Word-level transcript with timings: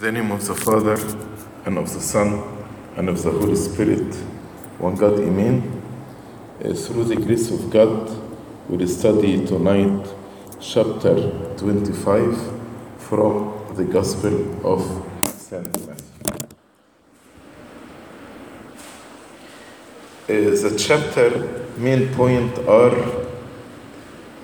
The 0.00 0.12
name 0.12 0.30
of 0.30 0.46
the 0.46 0.54
Father, 0.54 0.94
and 1.64 1.76
of 1.76 1.92
the 1.92 2.00
Son, 2.00 2.40
and 2.96 3.08
of 3.08 3.20
the 3.20 3.32
Holy 3.32 3.56
Spirit, 3.56 4.14
one 4.78 4.94
God, 4.94 5.18
Amen. 5.18 5.82
Uh, 6.64 6.72
through 6.72 7.02
the 7.02 7.16
grace 7.16 7.50
of 7.50 7.68
God, 7.68 8.08
we'll 8.68 8.86
study 8.86 9.44
tonight 9.44 10.06
chapter 10.60 11.16
25 11.56 12.38
from 12.98 13.74
the 13.74 13.84
Gospel 13.86 14.64
of 14.64 15.04
St. 15.24 15.66
Matthew. 15.88 16.46
Uh, 20.28 20.68
the 20.68 20.76
chapter 20.78 21.66
main 21.76 22.14
point 22.14 22.56
are 22.68 22.94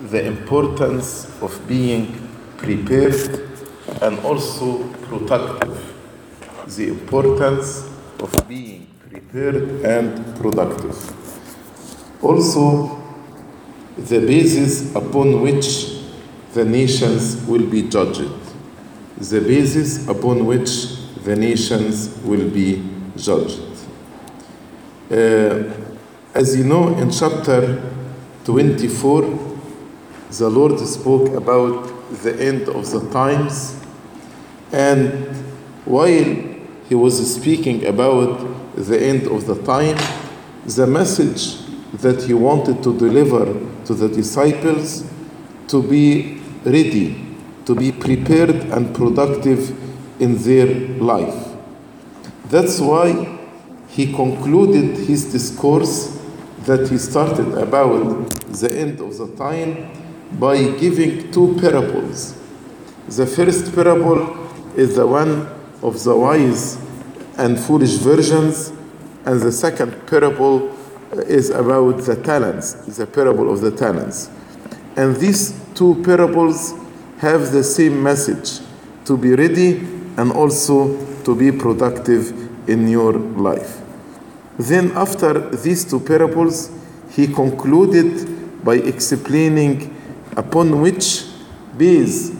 the 0.02 0.27
importance 0.27 1.30
of 1.41 1.69
being 1.69 2.29
prepared 2.57 3.54
and 4.03 4.19
also 4.21 4.87
productive. 5.09 5.95
The 6.66 6.89
importance 6.89 7.91
of 8.20 8.48
being 8.48 8.87
prepared 9.11 9.84
and 9.84 10.37
productive. 10.37 10.97
Also, 12.23 13.01
the 13.98 14.19
basis 14.20 14.95
upon 14.95 15.41
which 15.43 16.01
the 16.55 16.65
nations 16.65 17.45
will 17.47 17.67
be 17.67 17.83
judged. 17.89 18.30
The 19.19 19.41
basis 19.41 20.09
upon 20.09 20.47
which 20.47 20.97
the 21.25 21.37
nations 21.37 22.17
will 22.25 22.48
be 22.51 22.83
judged. 23.17 23.61
Uh, 25.11 25.65
as 26.34 26.56
you 26.56 26.65
know, 26.65 26.89
in 26.98 27.11
chapter 27.11 27.83
24, 28.45 29.23
the 30.31 30.48
Lord 30.51 30.81
spoke 30.81 31.29
about 31.34 31.89
the 32.22 32.34
end 32.41 32.69
of 32.69 32.91
the 32.91 33.09
times, 33.11 33.77
and 34.75 35.28
while 35.84 36.25
he 36.89 36.97
was 36.97 37.34
speaking 37.36 37.86
about 37.86 38.75
the 38.75 39.00
end 39.00 39.28
of 39.28 39.47
the 39.47 39.55
time, 39.62 39.97
the 40.66 40.84
message 40.84 41.58
that 41.92 42.20
he 42.25 42.34
wanted 42.34 42.83
to 42.83 42.98
deliver 42.98 43.44
to 43.84 43.94
the 43.94 44.08
disciples 44.08 45.08
to 45.69 45.81
be 45.81 46.41
ready, 46.64 47.25
to 47.66 47.77
be 47.77 47.92
prepared 47.92 48.50
and 48.50 48.92
productive 48.92 49.70
in 50.20 50.42
their 50.42 50.66
life. 50.98 51.53
That's 52.47 52.81
why 52.81 53.38
he 53.88 54.12
concluded 54.12 54.97
his 55.06 55.31
discourse 55.31 56.20
that 56.64 56.88
he 56.88 56.98
started 56.98 57.55
about 57.55 58.28
the 58.48 58.77
end 58.77 58.98
of 58.98 59.16
the 59.19 59.28
time 59.36 59.88
by 60.33 60.56
giving 60.81 61.31
two 61.31 61.56
parables. 61.61 62.36
The 63.06 63.27
first 63.27 63.72
parable 63.72 64.44
is 64.77 64.97
the 64.97 65.06
one 65.06 65.48
of 65.83 66.03
the 66.05 66.17
wise 66.17 66.77
and 67.36 67.58
foolish 67.58 67.97
virgins, 67.97 68.70
and 69.25 69.41
the 69.41 69.53
second 69.53 70.06
parable 70.06 70.75
is 71.12 71.50
about 71.50 71.98
the 71.98 72.16
talents, 72.16 72.75
the 72.97 73.06
parable 73.06 73.53
of 73.53 73.61
the 73.61 73.70
talents. 73.70 74.31
And 74.97 75.16
these 75.16 75.61
two 75.75 76.03
parables 76.05 76.75
have 77.19 77.53
the 77.53 77.64
same 77.64 78.03
message 78.03 78.61
to 79.05 79.16
be 79.16 79.34
ready 79.34 79.78
and 80.16 80.33
also 80.33 80.97
to 81.25 81.34
be 81.34 81.50
productive 81.50 82.33
in 82.69 82.88
your 82.88 83.12
life. 83.12 83.81
Then, 84.59 84.92
after 84.92 85.50
these 85.50 85.84
two 85.84 86.00
parables, 86.00 86.70
he 87.11 87.27
concluded 87.27 88.64
by 88.64 88.77
explaining 88.77 89.97
upon 90.36 90.81
which 90.81 91.25
base, 91.77 92.31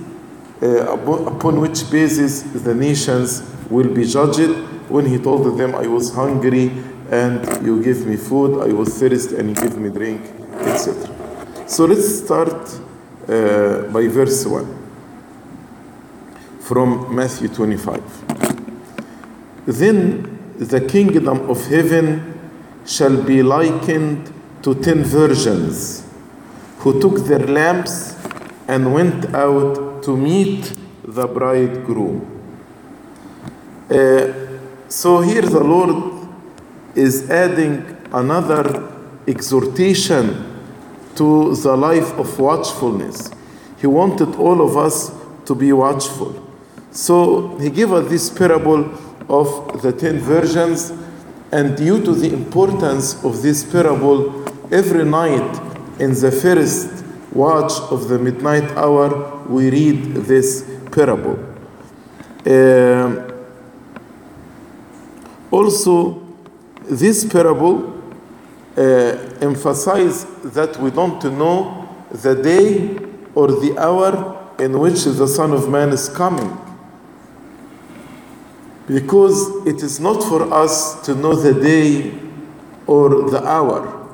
uh, 0.63 0.95
upon 0.95 1.61
which 1.61 1.91
basis 1.91 2.43
the 2.43 2.75
nations 2.75 3.43
will 3.71 3.89
be 3.89 4.05
judged. 4.05 4.51
When 4.89 5.07
he 5.07 5.19
told 5.19 5.59
them, 5.59 5.75
"I 5.75 5.87
was 5.87 6.15
hungry 6.15 6.71
and 7.11 7.65
you 7.65 7.83
give 7.83 8.07
me 8.07 8.17
food; 8.17 8.61
I 8.69 8.73
was 8.73 8.89
thirsty 8.99 9.37
and 9.37 9.49
you 9.49 9.55
give 9.55 9.79
me 9.79 9.91
drink," 9.91 10.21
etc. 10.61 11.09
So 11.67 11.87
let's 11.87 12.25
start 12.25 12.55
uh, 13.29 13.91
by 13.93 14.07
verse 14.09 14.45
one 14.47 14.85
from 16.61 17.15
Matthew 17.15 17.49
25. 17.49 18.03
Then 19.67 20.55
the 20.59 20.81
kingdom 20.81 21.49
of 21.51 21.67
heaven 21.67 22.39
shall 22.87 23.23
be 23.23 23.43
likened 23.43 24.33
to 24.63 24.75
ten 24.75 25.05
virgins 25.05 26.07
who 26.79 27.01
took 27.01 27.27
their 27.27 27.41
lamps 27.47 28.17
and 28.69 28.95
went 28.95 29.35
out 29.35 29.84
to 30.05 30.17
meet 30.17 30.73
the 31.05 31.27
bridegroom. 31.27 32.31
Uh, 33.91 34.33
so 34.89 35.21
here 35.21 35.43
the 35.43 35.63
Lord 35.63 36.29
is 36.95 37.31
adding 37.31 37.85
another 38.13 38.91
exhortation 39.27 40.53
to 41.17 41.55
the 41.57 41.77
life 41.77 42.13
of 42.19 42.39
watchfulness. 42.39 43.31
He 43.81 43.87
wanted 43.87 44.35
all 44.37 44.61
of 44.61 44.77
us 44.77 45.13
to 45.47 45.55
be 45.55 45.73
watchful. 45.73 46.41
So 46.91 47.59
he 47.59 47.71
gave 47.71 47.93
us 47.93 48.09
this 48.09 48.31
parable 48.31 48.93
of 49.29 49.83
the 49.83 49.93
ten 49.93 50.19
virgins, 50.19 50.93
and 51.51 51.77
due 51.77 52.03
to 52.05 52.15
the 52.15 52.33
importance 52.33 53.23
of 53.25 53.43
this 53.43 53.65
parable, 53.65 54.45
every 54.73 55.05
night 55.05 55.61
in 56.01 56.15
the 56.15 56.31
first 56.31 57.04
watch 57.35 57.73
of 57.91 58.09
the 58.09 58.19
midnight 58.19 58.71
hour, 58.77 59.43
we 59.49 59.71
read 59.71 60.15
this 60.15 60.65
parable. 60.93 61.39
Uh, 62.47 63.31
also, 65.51 66.23
this 66.83 67.25
parable 67.25 68.03
uh, 68.77 68.81
emphasizes 69.41 70.25
that 70.55 70.77
we 70.79 70.91
don't 70.91 71.23
know 71.39 71.89
the 72.11 72.35
day 72.35 72.97
or 73.35 73.49
the 73.49 73.77
hour 73.79 74.55
in 74.59 74.79
which 74.79 75.05
the 75.05 75.27
Son 75.27 75.53
of 75.53 75.69
Man 75.69 75.91
is 75.91 76.09
coming. 76.09 76.57
Because 78.87 79.67
it 79.67 79.83
is 79.83 79.99
not 79.99 80.23
for 80.23 80.53
us 80.53 81.05
to 81.07 81.15
know 81.15 81.35
the 81.35 81.55
day 81.55 82.13
or 82.87 83.31
the 83.31 83.43
hour 83.45 84.05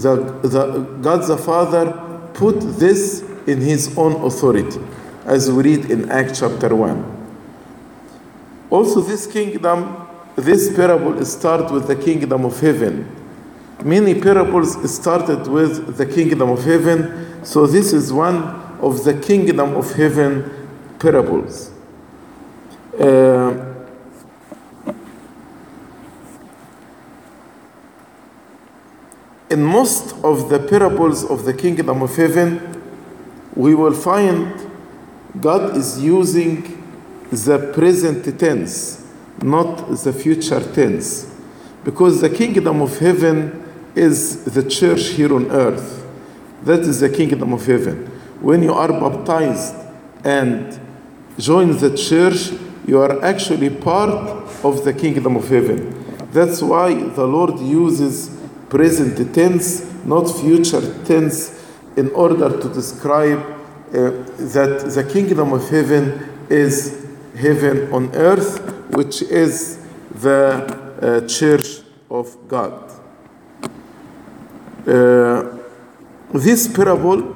the, 0.00 0.16
the, 0.42 0.98
God 1.00 1.26
the 1.26 1.36
Father 1.38 2.02
put 2.36 2.60
this 2.78 3.22
in 3.46 3.60
His 3.60 3.96
own 3.96 4.24
authority, 4.24 4.78
as 5.24 5.50
we 5.50 5.62
read 5.62 5.90
in 5.90 6.10
Acts 6.10 6.40
chapter 6.40 6.74
1. 6.74 7.14
Also, 8.70 9.00
this 9.00 9.26
kingdom, 9.26 10.06
this 10.36 10.74
parable 10.76 11.24
starts 11.24 11.72
with 11.72 11.86
the 11.86 11.96
kingdom 11.96 12.44
of 12.44 12.60
heaven. 12.60 13.10
Many 13.82 14.20
parables 14.20 14.94
started 14.94 15.46
with 15.46 15.96
the 15.96 16.06
kingdom 16.06 16.50
of 16.50 16.62
heaven, 16.64 17.44
so 17.44 17.66
this 17.66 17.92
is 17.92 18.12
one 18.12 18.36
of 18.80 19.04
the 19.04 19.14
kingdom 19.14 19.74
of 19.74 19.92
heaven 19.94 20.68
parables. 20.98 21.70
Uh, 22.98 23.75
in 29.56 29.64
most 29.64 30.14
of 30.22 30.50
the 30.50 30.58
parables 30.58 31.24
of 31.24 31.46
the 31.46 31.54
kingdom 31.54 32.02
of 32.02 32.14
heaven, 32.14 32.60
we 33.54 33.74
will 33.74 33.94
find 33.94 34.52
God 35.40 35.74
is 35.74 35.98
using 35.98 36.60
the 37.30 37.72
present 37.72 38.38
tense, 38.38 39.02
not 39.40 39.88
the 40.04 40.12
future 40.12 40.60
tense. 40.74 41.34
Because 41.84 42.20
the 42.20 42.28
kingdom 42.28 42.82
of 42.82 42.98
heaven 42.98 43.64
is 43.94 44.44
the 44.44 44.62
church 44.62 45.04
here 45.16 45.34
on 45.34 45.50
earth. 45.50 46.06
That 46.64 46.80
is 46.80 47.00
the 47.00 47.08
kingdom 47.08 47.54
of 47.54 47.64
heaven. 47.64 48.06
When 48.42 48.62
you 48.62 48.74
are 48.74 48.88
baptized 48.88 49.74
and 50.22 50.78
join 51.38 51.78
the 51.78 51.96
church, 51.96 52.52
you 52.86 53.00
are 53.00 53.24
actually 53.24 53.70
part 53.70 54.10
of 54.62 54.84
the 54.84 54.92
kingdom 54.92 55.34
of 55.34 55.48
heaven. 55.48 55.94
That's 56.30 56.60
why 56.60 56.92
the 56.92 57.26
Lord 57.26 57.58
uses 57.60 58.35
present 58.68 59.34
tense, 59.34 59.84
not 60.04 60.24
future 60.24 60.82
tense, 61.04 61.64
in 61.96 62.10
order 62.10 62.60
to 62.60 62.68
describe 62.68 63.38
uh, 63.38 64.10
that 64.54 64.90
the 64.94 65.08
kingdom 65.10 65.52
of 65.52 65.68
heaven 65.70 66.46
is 66.50 67.06
heaven 67.36 67.92
on 67.92 68.14
earth, 68.14 68.58
which 68.90 69.22
is 69.22 69.78
the 70.20 70.86
uh, 71.00 71.26
church 71.26 71.80
of 72.10 72.36
God. 72.48 72.90
Uh, 74.86 75.58
this 76.32 76.68
parable 76.68 77.34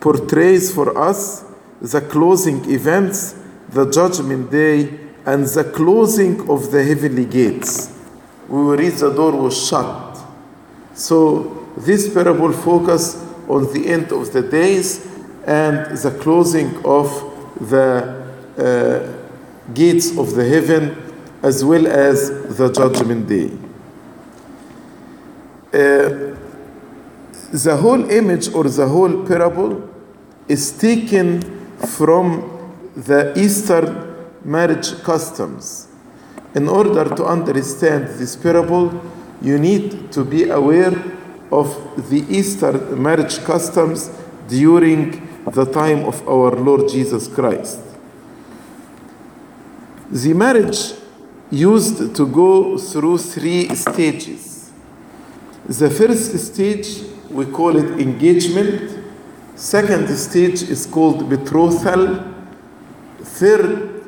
portrays 0.00 0.72
for 0.72 0.96
us 0.96 1.44
the 1.80 2.00
closing 2.00 2.64
events, 2.70 3.34
the 3.68 3.90
judgment 3.90 4.50
day, 4.50 4.98
and 5.26 5.44
the 5.44 5.64
closing 5.74 6.48
of 6.48 6.70
the 6.70 6.82
heavenly 6.82 7.24
gates. 7.24 7.92
We 8.48 8.58
will 8.58 8.76
read 8.76 8.92
the 8.92 9.12
door 9.12 9.32
was 9.32 9.68
shut 9.68 10.05
so 10.96 11.68
this 11.76 12.12
parable 12.12 12.52
focuses 12.52 13.22
on 13.48 13.72
the 13.72 13.86
end 13.86 14.10
of 14.12 14.32
the 14.32 14.42
days 14.42 15.06
and 15.46 15.96
the 15.98 16.10
closing 16.20 16.74
of 16.84 17.06
the 17.60 18.26
uh, 18.58 19.72
gates 19.74 20.16
of 20.16 20.34
the 20.34 20.44
heaven 20.48 20.96
as 21.42 21.62
well 21.64 21.86
as 21.86 22.56
the 22.56 22.72
judgment 22.72 23.28
day. 23.28 23.50
Uh, 25.68 26.34
the 27.52 27.76
whole 27.76 28.10
image 28.10 28.48
or 28.54 28.64
the 28.64 28.88
whole 28.88 29.24
parable 29.26 29.88
is 30.48 30.72
taken 30.72 31.42
from 31.78 32.26
the 32.96 33.38
Eastern 33.38 34.16
marriage 34.44 35.00
customs. 35.02 35.88
In 36.54 36.68
order 36.68 37.04
to 37.04 37.24
understand 37.24 38.08
this 38.18 38.34
parable, 38.34 38.88
you 39.42 39.58
need 39.58 40.12
to 40.12 40.24
be 40.24 40.50
aware 40.50 40.92
of 41.52 42.10
the 42.10 42.24
Easter 42.28 42.72
marriage 42.96 43.38
customs 43.44 44.10
during 44.48 45.26
the 45.52 45.64
time 45.64 46.04
of 46.04 46.26
our 46.28 46.50
Lord 46.52 46.88
Jesus 46.88 47.28
Christ. 47.28 47.80
The 50.10 50.34
marriage 50.34 50.92
used 51.50 52.14
to 52.16 52.26
go 52.26 52.78
through 52.78 53.18
three 53.18 53.74
stages. 53.74 54.70
The 55.66 55.90
first 55.90 56.36
stage 56.38 57.02
we 57.30 57.46
call 57.46 57.76
it 57.76 58.00
engagement. 58.00 59.04
Second 59.56 60.08
stage 60.16 60.62
is 60.62 60.86
called 60.86 61.28
betrothal. 61.28 62.24
Third 63.20 64.04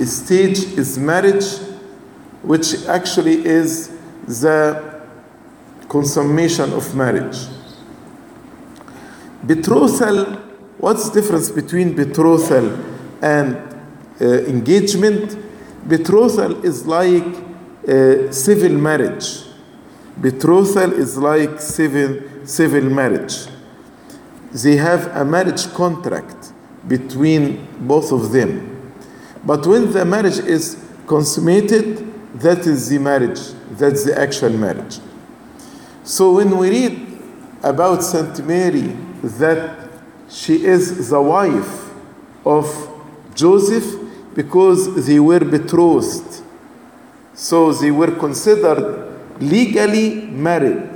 stage 0.00 0.58
is 0.76 0.98
marriage, 0.98 1.58
which 2.42 2.86
actually 2.86 3.44
is 3.46 3.95
the 4.26 5.00
consummation 5.88 6.72
of 6.72 6.94
marriage. 6.94 7.36
Betrothal, 9.46 10.36
what's 10.78 11.10
the 11.10 11.20
difference 11.20 11.50
between 11.50 11.94
betrothal 11.94 12.72
and 13.22 13.56
uh, 14.20 14.24
engagement? 14.44 15.38
Betrothal 15.88 16.64
is 16.64 16.86
like 16.86 17.24
uh, 17.88 18.32
civil 18.32 18.72
marriage. 18.72 19.42
Betrothal 20.20 20.92
is 20.92 21.16
like 21.16 21.60
civil, 21.60 22.20
civil 22.44 22.82
marriage. 22.82 23.46
They 24.52 24.76
have 24.76 25.14
a 25.14 25.24
marriage 25.24 25.72
contract 25.74 26.52
between 26.88 27.66
both 27.80 28.10
of 28.10 28.32
them. 28.32 28.92
But 29.44 29.66
when 29.66 29.92
the 29.92 30.04
marriage 30.04 30.38
is 30.38 30.82
consummated, 31.06 32.12
that 32.40 32.66
is 32.66 32.88
the 32.88 32.98
marriage, 32.98 33.40
that's 33.70 34.04
the 34.04 34.18
actual 34.18 34.50
marriage. 34.50 34.98
So 36.04 36.34
when 36.34 36.56
we 36.56 36.70
read 36.70 37.18
about 37.62 38.02
Saint 38.02 38.44
Mary 38.46 38.96
that 39.22 39.90
she 40.28 40.64
is 40.64 41.08
the 41.10 41.20
wife 41.20 41.90
of 42.44 42.66
Joseph 43.34 43.84
because 44.34 45.06
they 45.06 45.18
were 45.18 45.40
betrothed. 45.40 46.42
So 47.34 47.72
they 47.72 47.90
were 47.90 48.12
considered 48.12 49.14
legally 49.40 50.26
married, 50.26 50.88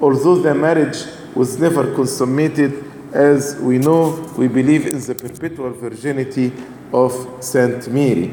although 0.00 0.36
the 0.36 0.54
marriage 0.54 0.98
was 1.34 1.58
never 1.58 1.94
consummated. 1.94 2.84
As 3.12 3.56
we 3.56 3.78
know, 3.78 4.32
we 4.36 4.48
believe 4.48 4.86
in 4.86 5.00
the 5.00 5.14
perpetual 5.14 5.70
virginity 5.70 6.52
of 6.92 7.38
Saint 7.40 7.88
Mary, 7.88 8.30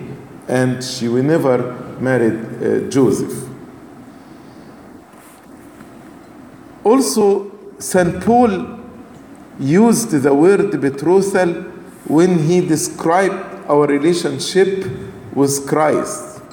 and 0.47 0.83
she 0.83 1.07
will 1.07 1.23
never 1.23 1.73
married 1.99 2.43
uh, 2.61 2.89
Joseph. 2.89 3.54
Also, 6.85 7.51
St. 7.79 8.23
Paul 8.23 8.79
used 9.59 10.11
the 10.11 10.31
word 10.31 10.79
betrothal 10.79 11.51
when 12.05 12.37
he 12.43 12.61
described 12.61 13.67
our 13.67 13.87
relationship 13.87 14.85
with 15.33 15.67
Christ. 15.67 16.43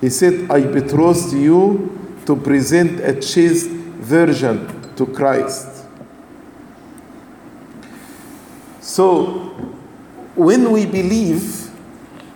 He 0.00 0.08
said, 0.08 0.48
I 0.52 0.60
betrothed 0.60 1.32
you 1.32 1.98
to 2.26 2.36
present 2.36 3.00
a 3.00 3.20
chaste 3.20 3.68
virgin 3.68 4.94
to 4.94 5.04
Christ. 5.06 5.84
So, 8.80 9.50
when 10.36 10.70
we 10.70 10.86
believe, 10.86 11.66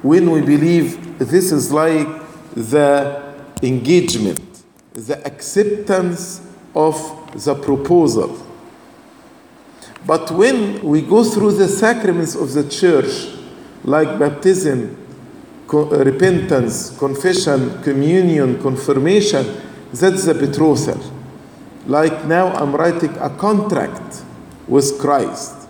when 0.02 0.32
we 0.32 0.40
believe, 0.40 1.18
this 1.18 1.52
is 1.52 1.70
like 1.70 2.08
the 2.54 3.22
engagement, 3.62 4.62
the 4.94 5.24
acceptance 5.24 6.44
of 6.74 7.19
the 7.34 7.54
proposal. 7.54 8.38
But 10.06 10.30
when 10.30 10.82
we 10.82 11.02
go 11.02 11.24
through 11.24 11.52
the 11.52 11.68
sacraments 11.68 12.34
of 12.34 12.52
the 12.52 12.68
church, 12.68 13.28
like 13.84 14.18
baptism, 14.18 14.96
co- 15.66 15.90
uh, 15.90 16.04
repentance, 16.04 16.96
confession, 16.98 17.82
communion, 17.82 18.60
confirmation, 18.62 19.46
that's 19.92 20.24
the 20.24 20.34
betrothal. 20.34 21.00
Like 21.86 22.24
now, 22.26 22.48
I'm 22.48 22.74
writing 22.74 23.16
a 23.18 23.30
contract 23.30 24.22
with 24.68 24.98
Christ, 24.98 25.66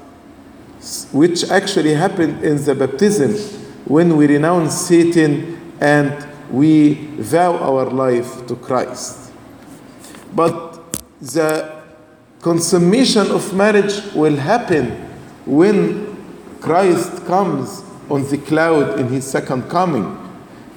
which 1.12 1.44
actually 1.50 1.94
happened 1.94 2.44
in 2.44 2.62
the 2.64 2.74
baptism 2.74 3.32
when 3.86 4.16
we 4.16 4.26
renounce 4.26 4.74
Satan 4.74 5.74
and 5.80 6.26
we 6.50 6.94
vow 7.16 7.56
our 7.56 7.86
life 7.86 8.46
to 8.46 8.56
Christ. 8.56 9.32
But 10.34 10.69
the 11.20 11.82
consummation 12.40 13.30
of 13.30 13.54
marriage 13.54 14.02
will 14.14 14.36
happen 14.36 14.90
when 15.44 16.16
Christ 16.60 17.24
comes 17.26 17.82
on 18.08 18.28
the 18.28 18.38
cloud 18.38 18.98
in 18.98 19.08
his 19.08 19.26
second 19.26 19.68
coming 19.68 20.16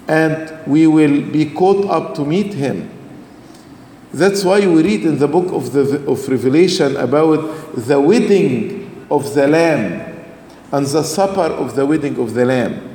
and 0.07 0.68
we 0.68 0.88
will 0.88 1.22
be 1.31 1.50
caught 1.51 1.86
up 1.86 2.16
to 2.16 2.25
meet 2.25 2.54
him. 2.54 2.90
That's 4.13 4.44
why 4.44 4.60
we 4.60 4.84
read 4.84 5.06
in 5.06 5.18
the 5.18 5.28
book 5.28 5.51
of, 5.51 5.72
the, 5.72 6.06
of 6.07 6.28
Revelation 6.28 6.95
about 6.98 7.75
the 7.75 8.00
wedding 8.00 9.07
of 9.10 9.34
the 9.34 9.48
Lamb 9.48 10.25
and 10.72 10.86
the 10.86 11.04
supper 11.04 11.42
of 11.54 11.75
the 11.75 11.86
wedding 11.86 12.19
of 12.19 12.34
the 12.34 12.45
Lamb. 12.45 12.90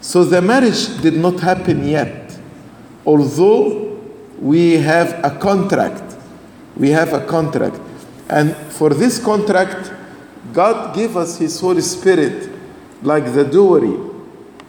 So 0.00 0.24
the 0.24 0.42
marriage 0.42 1.00
did 1.00 1.14
not 1.14 1.40
happen 1.40 1.86
yet, 1.86 2.38
although 3.06 4.00
we 4.38 4.74
have 4.74 5.24
a 5.24 5.36
contract. 5.38 6.11
We 6.76 6.90
have 6.90 7.12
a 7.12 7.24
contract. 7.26 7.80
And 8.28 8.56
for 8.56 8.90
this 8.90 9.22
contract, 9.22 9.92
God 10.52 10.94
gave 10.94 11.16
us 11.16 11.38
His 11.38 11.60
Holy 11.60 11.82
Spirit 11.82 12.50
like 13.02 13.32
the 13.32 13.44
dowry. 13.44 13.94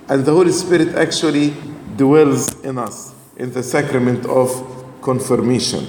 And 0.09 0.25
the 0.25 0.31
Holy 0.31 0.51
Spirit 0.51 0.95
actually 0.95 1.53
dwells 1.95 2.59
in 2.61 2.77
us 2.77 3.13
in 3.37 3.51
the 3.51 3.63
sacrament 3.63 4.25
of 4.25 4.49
confirmation. 5.01 5.87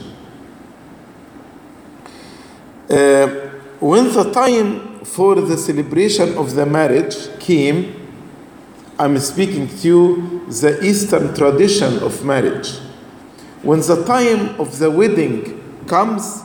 Uh, 2.88 3.26
when 3.80 4.12
the 4.12 4.30
time 4.32 5.00
for 5.04 5.34
the 5.34 5.56
celebration 5.56 6.36
of 6.38 6.54
the 6.54 6.64
marriage 6.64 7.16
came, 7.40 8.00
I'm 8.98 9.18
speaking 9.18 9.68
to 9.68 9.88
you 9.88 10.46
the 10.46 10.78
Eastern 10.84 11.34
tradition 11.34 11.98
of 11.98 12.24
marriage. 12.24 12.78
When 13.62 13.80
the 13.80 14.04
time 14.04 14.60
of 14.60 14.78
the 14.78 14.90
wedding 14.90 15.63
comes, 15.86 16.42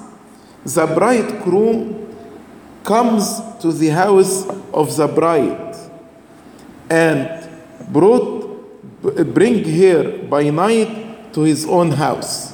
the 0.66 0.86
bridegroom 0.86 2.16
comes 2.84 3.42
to 3.62 3.72
the 3.72 3.90
house 3.90 4.48
of 4.74 4.96
the 4.96 5.08
bride 5.08 5.76
and 6.90 7.48
brought 7.90 8.40
bring 9.34 9.64
her 9.64 10.18
by 10.28 10.50
night 10.50 11.34
to 11.34 11.42
his 11.42 11.66
own 11.66 11.92
house. 11.92 12.54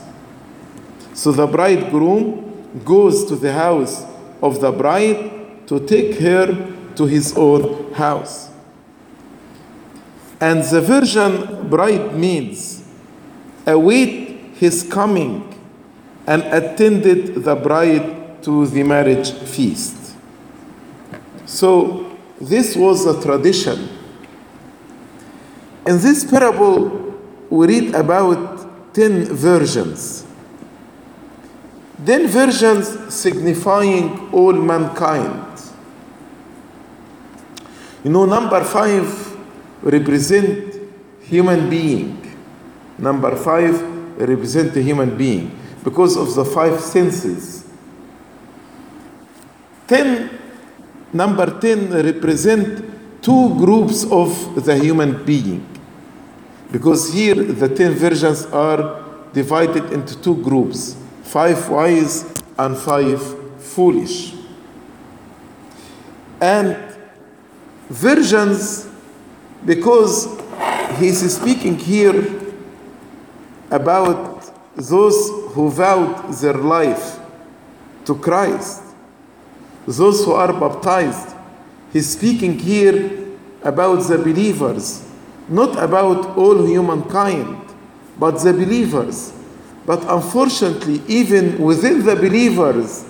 So 1.13 1.31
the 1.31 1.47
bridegroom 1.47 2.81
goes 2.83 3.25
to 3.25 3.35
the 3.35 3.53
house 3.53 4.05
of 4.41 4.61
the 4.61 4.71
bride 4.71 5.67
to 5.67 5.79
take 5.87 6.19
her 6.19 6.47
to 6.95 7.05
his 7.05 7.35
own 7.37 7.93
house. 7.93 8.49
And 10.39 10.63
the 10.63 10.81
virgin 10.81 11.69
bridesmaids 11.69 12.83
await 13.65 14.55
his 14.55 14.83
coming 14.83 15.54
and 16.27 16.43
attended 16.43 17.43
the 17.43 17.55
bride 17.55 18.41
to 18.43 18.65
the 18.67 18.83
marriage 18.83 19.31
feast. 19.31 20.15
So 21.45 22.17
this 22.41 22.75
was 22.75 23.05
a 23.05 23.21
tradition. 23.21 23.89
In 25.85 25.99
this 25.99 26.23
parable, 26.23 27.15
we 27.49 27.67
read 27.67 27.95
about 27.95 28.93
10 28.93 29.25
virgins. 29.25 30.25
10 32.05 32.27
virgins 32.27 33.13
signifying 33.13 34.29
all 34.33 34.53
mankind. 34.53 35.43
You 38.03 38.11
know, 38.11 38.25
number 38.25 38.63
5 38.63 39.37
represent 39.83 40.75
human 41.21 41.69
being. 41.69 42.35
Number 42.97 43.35
5 43.35 44.19
represent 44.19 44.75
a 44.75 44.81
human 44.81 45.15
being 45.17 45.64
because 45.85 46.17
of 46.17 46.35
the 46.35 46.43
five 46.43 46.81
senses. 46.81 47.65
10 49.87 50.37
number 51.13 51.59
10 51.61 51.91
represent 51.91 53.21
two 53.21 53.55
groups 53.55 54.03
of 54.11 54.65
the 54.65 54.77
human 54.77 55.23
being. 55.25 55.65
Because 56.71 57.13
here 57.13 57.35
the 57.35 57.69
ten 57.69 57.93
virgins 57.93 58.45
are 58.47 59.03
divided 59.33 59.93
into 59.93 60.19
two 60.21 60.35
groups 60.43 60.97
five 61.23 61.69
wise 61.69 62.23
and 62.59 62.77
five 62.77 63.21
foolish. 63.61 64.33
And 66.41 66.77
virgins, 67.89 68.87
because 69.65 70.39
he's 70.99 71.35
speaking 71.35 71.77
here 71.77 72.41
about 73.71 74.34
those 74.75 75.29
who 75.53 75.69
vowed 75.69 76.33
their 76.33 76.53
life 76.53 77.19
to 78.05 78.15
Christ, 78.15 78.83
those 79.87 80.25
who 80.25 80.33
are 80.33 80.53
baptized. 80.53 81.35
He's 81.93 82.09
speaking 82.09 82.59
here 82.59 83.25
about 83.63 84.07
the 84.07 84.17
believers, 84.17 85.07
not 85.47 85.81
about 85.81 86.37
all 86.37 86.65
humankind, 86.65 87.57
but 88.19 88.37
the 88.43 88.53
believers. 88.53 89.33
But 89.85 90.03
unfortunately, 90.09 91.01
even 91.07 91.59
within 91.59 92.05
the 92.05 92.15
believers, 92.15 93.05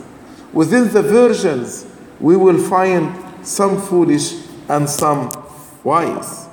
within 0.53 0.91
the 0.91 1.01
virgins, 1.01 1.85
we 2.19 2.35
will 2.35 2.57
find 2.57 3.13
some 3.45 3.81
foolish 3.81 4.33
and 4.69 4.89
some 4.89 5.29
wise. 5.83 6.47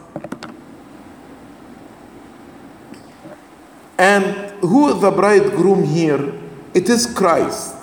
And 3.99 4.52
who 4.63 4.99
the 4.99 5.11
bridegroom 5.11 5.85
here? 5.85 6.33
It 6.73 6.89
is 6.89 7.07
Christ. 7.07 7.75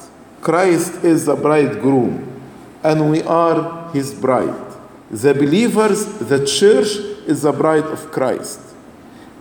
Christ 0.41 1.03
is 1.03 1.25
the 1.25 1.35
bridegroom, 1.35 2.41
and 2.83 3.11
we 3.11 3.21
are 3.23 3.91
his 3.91 4.13
bride. 4.13 4.55
The 5.11 5.33
believers, 5.33 6.05
the 6.05 6.45
church, 6.45 6.87
is 7.27 7.41
the 7.41 7.51
bride 7.51 7.83
of 7.83 8.09
Christ, 8.11 8.59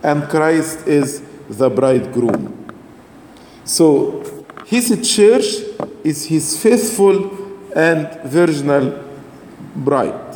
and 0.03 0.23
Christ 0.29 0.85
is 0.87 1.23
the 1.47 1.69
bridegroom. 1.69 2.67
So, 3.63 4.23
his 4.65 4.89
church 5.15 5.45
is 6.03 6.25
his 6.25 6.61
faithful 6.61 7.31
and 7.75 8.07
virginal 8.25 9.03
bride. 9.75 10.28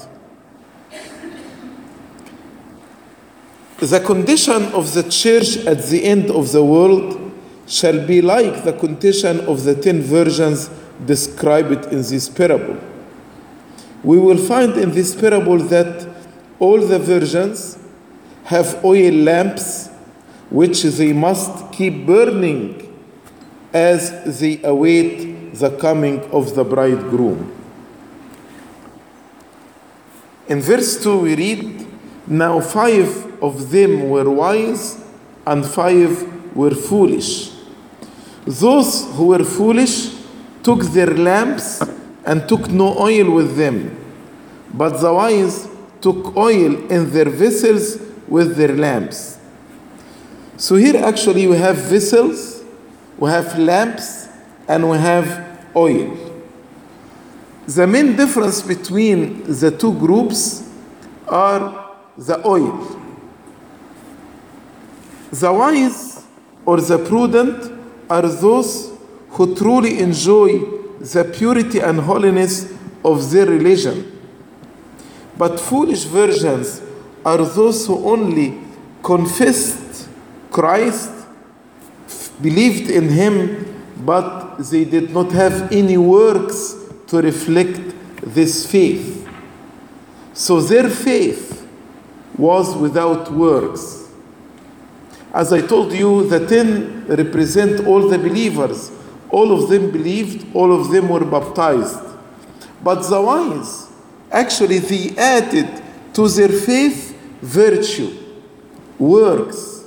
The 3.83 3.99
condition 3.99 4.63
of 4.71 4.93
the 4.93 5.03
church 5.03 5.57
at 5.65 5.83
the 5.87 6.05
end 6.05 6.31
of 6.31 6.53
the 6.53 6.63
world 6.63 7.19
shall 7.67 8.07
be 8.07 8.21
like 8.21 8.63
the 8.63 8.71
condition 8.71 9.41
of 9.41 9.65
the 9.65 9.75
ten 9.75 10.01
virgins 10.01 10.69
described 11.05 11.87
in 11.91 12.01
this 12.01 12.29
parable. 12.29 12.79
We 14.01 14.17
will 14.19 14.37
find 14.37 14.77
in 14.77 14.91
this 14.91 15.13
parable 15.13 15.57
that 15.57 16.07
all 16.59 16.79
the 16.79 16.97
virgins 16.97 17.77
have 18.45 18.85
oil 18.85 19.11
lamps 19.11 19.89
which 20.49 20.83
they 20.83 21.11
must 21.11 21.73
keep 21.73 22.05
burning 22.05 22.89
as 23.73 24.39
they 24.39 24.63
await 24.63 25.55
the 25.55 25.71
coming 25.71 26.21
of 26.31 26.55
the 26.55 26.63
bridegroom. 26.63 27.51
In 30.47 30.61
verse 30.61 31.03
2, 31.03 31.19
we 31.19 31.35
read, 31.35 31.82
Now 32.27 32.61
five 32.61 33.41
of 33.43 33.69
them 33.69 34.09
were 34.09 34.29
wise, 34.29 35.03
and 35.45 35.65
five 35.65 36.55
were 36.55 36.71
foolish. 36.71 37.51
Those 38.45 39.05
who 39.15 39.27
were 39.27 39.43
foolish 39.43 40.13
took 40.63 40.83
their 40.83 41.07
lamps 41.07 41.81
and 42.25 42.47
took 42.47 42.69
no 42.69 42.97
oil 42.97 43.31
with 43.31 43.57
them, 43.57 43.97
but 44.73 44.99
the 45.01 45.13
wise 45.13 45.67
took 46.01 46.35
oil 46.37 46.89
in 46.89 47.11
their 47.11 47.29
vessels 47.29 47.97
with 48.27 48.55
their 48.55 48.75
lamps. 48.75 49.39
So 50.57 50.75
here 50.75 50.97
actually 51.03 51.47
we 51.47 51.57
have 51.57 51.77
vessels, 51.77 52.63
we 53.17 53.29
have 53.29 53.57
lamps, 53.57 54.27
and 54.67 54.89
we 54.89 54.97
have 54.97 55.59
oil. 55.75 56.17
The 57.67 57.87
main 57.87 58.15
difference 58.15 58.61
between 58.61 59.43
the 59.43 59.71
two 59.71 59.93
groups 59.93 60.69
are 61.27 61.82
the 62.17 62.45
oil. 62.45 62.99
The 65.31 65.51
wise 65.51 66.25
or 66.65 66.79
the 66.79 66.99
prudent 66.99 67.71
are 68.09 68.27
those 68.27 68.91
who 69.29 69.55
truly 69.55 69.99
enjoy 69.99 70.59
the 70.99 71.23
purity 71.35 71.79
and 71.79 71.99
holiness 71.99 72.71
of 73.03 73.31
their 73.31 73.45
religion. 73.45 74.09
But 75.37 75.59
foolish 75.59 76.03
virgins 76.03 76.81
are 77.25 77.43
those 77.43 77.87
who 77.87 78.07
only 78.07 78.61
confessed 79.01 80.07
Christ, 80.51 81.11
believed 82.41 82.91
in 82.91 83.09
Him, 83.09 83.65
but 84.05 84.57
they 84.57 84.85
did 84.85 85.11
not 85.11 85.31
have 85.31 85.71
any 85.71 85.97
works 85.97 86.75
to 87.07 87.21
reflect 87.21 87.81
this 88.21 88.69
faith. 88.69 89.27
So 90.33 90.61
their 90.61 90.89
faith 90.89 91.62
was 92.37 92.75
without 92.75 93.31
works. 93.31 94.09
As 95.33 95.51
I 95.51 95.61
told 95.61 95.93
you, 95.93 96.27
the 96.29 96.47
ten 96.47 97.07
represent 97.07 97.87
all 97.87 98.07
the 98.07 98.17
believers. 98.17 98.91
All 99.29 99.51
of 99.51 99.69
them 99.69 99.89
believed, 99.91 100.55
all 100.55 100.71
of 100.71 100.91
them 100.91 101.09
were 101.09 101.25
baptized. 101.25 101.99
But 102.83 103.01
the 103.09 103.21
wise, 103.21 103.91
actually, 104.31 104.79
they 104.79 105.15
added 105.17 105.81
to 106.13 106.27
their 106.27 106.49
faith 106.49 107.17
virtue, 107.41 108.15
works. 108.99 109.85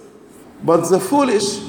But 0.64 0.88
the 0.88 0.98
foolish, 0.98 1.60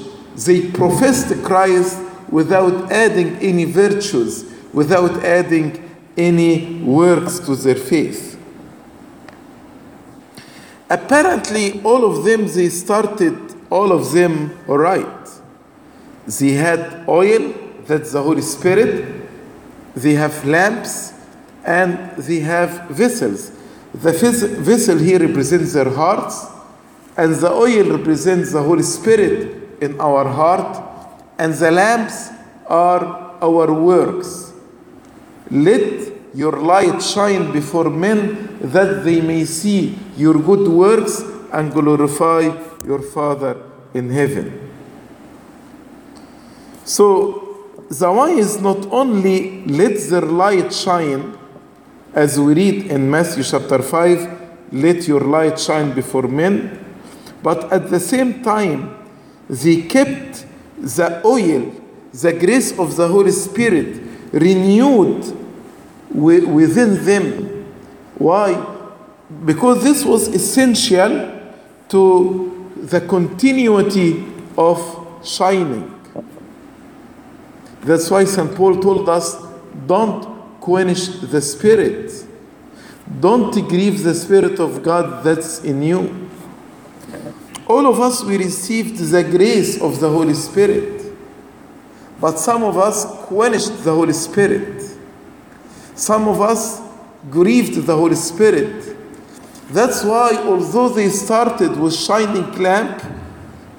they 0.44 0.70
professed 0.70 1.42
Christ 1.44 2.00
without 2.30 2.90
adding 2.90 3.36
any 3.36 3.64
virtues, 3.64 4.44
without 4.72 5.24
adding 5.24 5.88
any 6.16 6.82
works 6.82 7.38
to 7.40 7.54
their 7.54 7.76
faith. 7.76 8.37
Apparently, 10.90 11.82
all 11.82 12.04
of 12.04 12.24
them, 12.24 12.48
they 12.48 12.68
started, 12.70 13.38
all 13.70 13.92
of 13.92 14.12
them 14.12 14.58
right. 14.66 15.28
They 16.26 16.52
had 16.52 17.04
oil, 17.08 17.54
that's 17.86 18.12
the 18.12 18.22
Holy 18.22 18.42
Spirit. 18.42 19.28
They 19.94 20.14
have 20.14 20.44
lamps, 20.44 21.12
and 21.64 22.16
they 22.16 22.40
have 22.40 22.88
vessels. 22.88 23.50
The 23.92 24.12
vessel 24.12 24.98
here 24.98 25.18
represents 25.18 25.72
their 25.72 25.90
hearts, 25.90 26.46
and 27.16 27.34
the 27.34 27.50
oil 27.50 27.96
represents 27.96 28.52
the 28.52 28.62
Holy 28.62 28.82
Spirit 28.82 29.82
in 29.82 30.00
our 30.00 30.28
heart, 30.28 30.82
and 31.38 31.52
the 31.54 31.70
lamps 31.70 32.30
are 32.66 33.34
our 33.42 33.72
works. 33.72 34.52
Let 35.50 36.12
your 36.38 36.52
light 36.52 37.02
shine 37.02 37.50
before 37.50 37.90
men 37.90 38.60
that 38.60 39.02
they 39.04 39.20
may 39.20 39.44
see 39.44 39.98
your 40.16 40.34
good 40.34 40.68
works 40.68 41.20
and 41.52 41.72
glorify 41.72 42.42
your 42.86 43.02
Father 43.02 43.60
in 43.92 44.08
heaven. 44.08 44.70
So 46.84 47.72
the 47.90 48.12
wise 48.12 48.60
not 48.60 48.86
only 48.92 49.64
let 49.64 49.98
their 50.08 50.20
light 50.20 50.72
shine, 50.72 51.36
as 52.14 52.38
we 52.38 52.54
read 52.54 52.86
in 52.86 53.10
Matthew 53.10 53.42
chapter 53.42 53.82
5, 53.82 54.72
let 54.72 55.08
your 55.08 55.22
light 55.22 55.58
shine 55.58 55.92
before 55.92 56.28
men, 56.28 56.78
but 57.42 57.72
at 57.72 57.90
the 57.90 57.98
same 57.98 58.44
time, 58.44 58.96
they 59.50 59.82
kept 59.82 60.46
the 60.78 61.20
oil, 61.24 61.74
the 62.12 62.32
grace 62.32 62.78
of 62.78 62.94
the 62.94 63.08
Holy 63.08 63.32
Spirit 63.32 64.02
renewed 64.32 65.37
within 66.10 67.04
them. 67.04 67.64
Why? 68.16 68.76
Because 69.44 69.82
this 69.82 70.04
was 70.04 70.28
essential 70.28 71.40
to 71.88 72.72
the 72.76 73.00
continuity 73.02 74.24
of 74.56 74.78
shining. 75.24 75.94
That's 77.82 78.10
why 78.10 78.24
St. 78.24 78.54
Paul 78.54 78.80
told 78.80 79.08
us 79.08 79.36
don't 79.86 80.60
quench 80.60 81.20
the 81.20 81.40
Spirit, 81.40 82.12
don't 83.20 83.52
grieve 83.68 84.02
the 84.02 84.14
Spirit 84.14 84.58
of 84.58 84.82
God 84.82 85.22
that's 85.24 85.60
in 85.60 85.82
you. 85.82 86.28
All 87.66 87.86
of 87.86 88.00
us, 88.00 88.24
we 88.24 88.38
received 88.38 88.98
the 88.98 89.22
grace 89.22 89.80
of 89.80 90.00
the 90.00 90.08
Holy 90.08 90.34
Spirit, 90.34 91.12
but 92.20 92.38
some 92.38 92.64
of 92.64 92.78
us 92.78 93.04
quenched 93.26 93.84
the 93.84 93.94
Holy 93.94 94.14
Spirit. 94.14 94.87
Some 95.98 96.28
of 96.28 96.40
us 96.40 96.80
grieved 97.28 97.74
the 97.84 97.96
Holy 97.96 98.14
Spirit. 98.14 98.96
That's 99.70 100.04
why, 100.04 100.40
although 100.44 100.88
they 100.90 101.08
started 101.08 101.76
with 101.76 101.92
shining 101.92 102.52
lamp, 102.52 103.02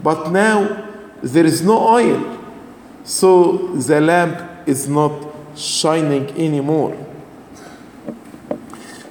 but 0.04 0.30
now 0.30 0.86
there 1.24 1.46
is 1.46 1.62
no 1.62 1.80
oil, 1.80 2.38
so 3.06 3.74
the 3.74 4.02
lamp 4.02 4.68
is 4.68 4.90
not 4.90 5.14
shining 5.56 6.30
anymore. 6.32 6.94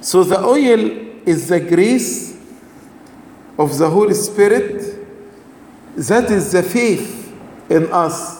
So 0.01 0.23
the 0.23 0.39
oil 0.39 0.79
is 1.25 1.47
the 1.47 1.59
grace 1.59 2.39
of 3.57 3.75
the 3.79 3.89
Holy 3.89 4.13
Spirit, 4.13 4.97
That 5.95 6.29
is 6.29 6.51
the 6.51 6.61
faith 6.61 7.33
in 7.71 7.91
us, 7.91 8.38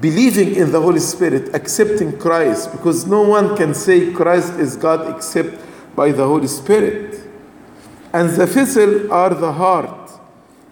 believing 0.00 0.54
in 0.54 0.72
the 0.72 0.80
Holy 0.80 1.00
Spirit, 1.00 1.54
accepting 1.54 2.18
Christ, 2.18 2.72
because 2.72 3.06
no 3.06 3.22
one 3.22 3.56
can 3.56 3.74
say 3.74 4.12
Christ 4.12 4.54
is 4.54 4.76
God 4.76 5.14
except 5.16 5.60
by 5.94 6.12
the 6.12 6.26
Holy 6.26 6.48
Spirit. 6.48 7.20
And 8.12 8.30
the 8.30 8.46
vessel 8.46 9.12
are 9.12 9.34
the 9.34 9.52
heart, 9.52 10.10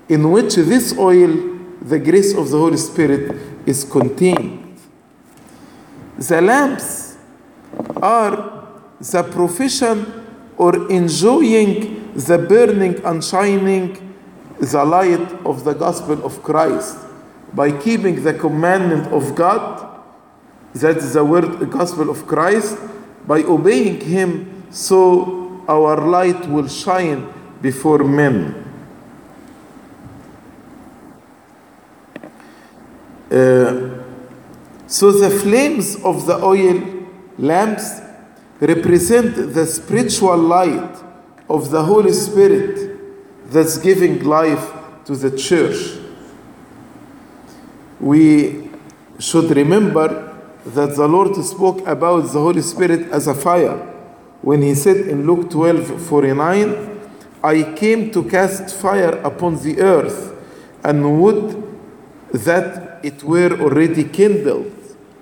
in 0.09 0.31
which 0.31 0.55
this 0.57 0.97
oil, 0.99 1.59
the 1.83 1.99
grace 1.99 2.35
of 2.35 2.50
the 2.50 2.59
Holy 2.59 2.77
Spirit, 2.77 3.37
is 3.67 3.85
contained. 3.85 4.79
The 6.19 6.41
lamps 6.41 7.17
are 8.03 8.69
the 9.00 9.23
profession 9.23 10.27
or 10.57 10.91
enjoying 10.91 12.12
the 12.15 12.39
burning 12.39 13.03
and 13.05 13.25
shining 13.25 14.15
the 14.59 14.85
light 14.85 15.33
of 15.47 15.65
the 15.65 15.73
gospel 15.73 16.25
of 16.25 16.43
Christ 16.43 16.99
by 17.52 17.73
keeping 17.73 18.23
the 18.23 18.35
commandment 18.35 19.12
of 19.12 19.35
God, 19.35 20.02
that 20.75 20.97
is 20.99 21.14
the 21.14 21.25
word 21.25 21.59
the 21.59 21.66
gospel 21.66 22.11
of 22.11 22.26
Christ, 22.26 22.78
by 23.26 23.42
obeying 23.42 24.00
Him, 24.00 24.64
so 24.71 25.64
our 25.69 25.97
light 25.97 26.49
will 26.49 26.69
shine 26.69 27.33
before 27.61 28.04
men. 28.04 28.66
Uh, 33.30 34.00
so 34.87 35.12
the 35.12 35.30
flames 35.30 35.97
of 36.02 36.26
the 36.26 36.37
oil 36.42 36.83
lamps 37.38 38.00
represent 38.61 39.54
the 39.54 39.64
spiritual 39.64 40.37
light 40.37 40.97
of 41.49 41.71
the 41.71 41.85
Holy 41.85 42.12
Spirit 42.12 42.99
that's 43.47 43.78
giving 43.78 44.25
life 44.25 44.73
to 45.04 45.14
the 45.14 45.37
church. 45.37 46.00
We 48.00 48.69
should 49.19 49.50
remember 49.50 50.37
that 50.66 50.97
the 50.97 51.07
Lord 51.07 51.37
spoke 51.45 51.87
about 51.87 52.23
the 52.33 52.40
Holy 52.40 52.62
Spirit 52.62 53.11
as 53.12 53.26
a 53.26 53.35
fire 53.35 53.90
when 54.42 54.62
he 54.62 54.75
said 54.75 54.97
in 54.97 55.26
Luke 55.26 55.50
12 55.50 56.02
49, 56.07 57.00
I 57.42 57.62
came 57.76 58.11
to 58.12 58.25
cast 58.25 58.75
fire 58.75 59.21
upon 59.23 59.62
the 59.62 59.80
earth 59.80 60.35
and 60.83 61.21
would 61.21 61.62
that 62.33 63.04
it 63.04 63.23
were 63.23 63.59
already 63.61 64.04
kindled, 64.04 64.73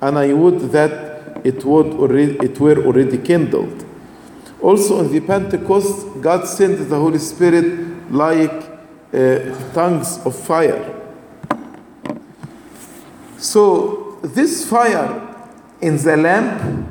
and 0.00 0.18
I 0.18 0.32
would 0.32 0.60
that 0.72 1.40
it 1.44 1.64
would 1.64 1.94
already 1.94 2.36
it 2.38 2.60
were 2.60 2.84
already 2.84 3.18
kindled. 3.18 3.84
Also 4.60 4.98
on 4.98 5.12
the 5.12 5.20
Pentecost, 5.20 6.20
God 6.20 6.46
sent 6.46 6.88
the 6.88 6.96
Holy 6.96 7.18
Spirit 7.18 8.12
like 8.12 8.52
uh, 9.12 9.72
tongues 9.72 10.18
of 10.24 10.36
fire. 10.36 10.94
So 13.38 14.18
this 14.22 14.68
fire 14.68 15.24
in 15.80 15.96
the 15.96 16.16
lamp 16.16 16.88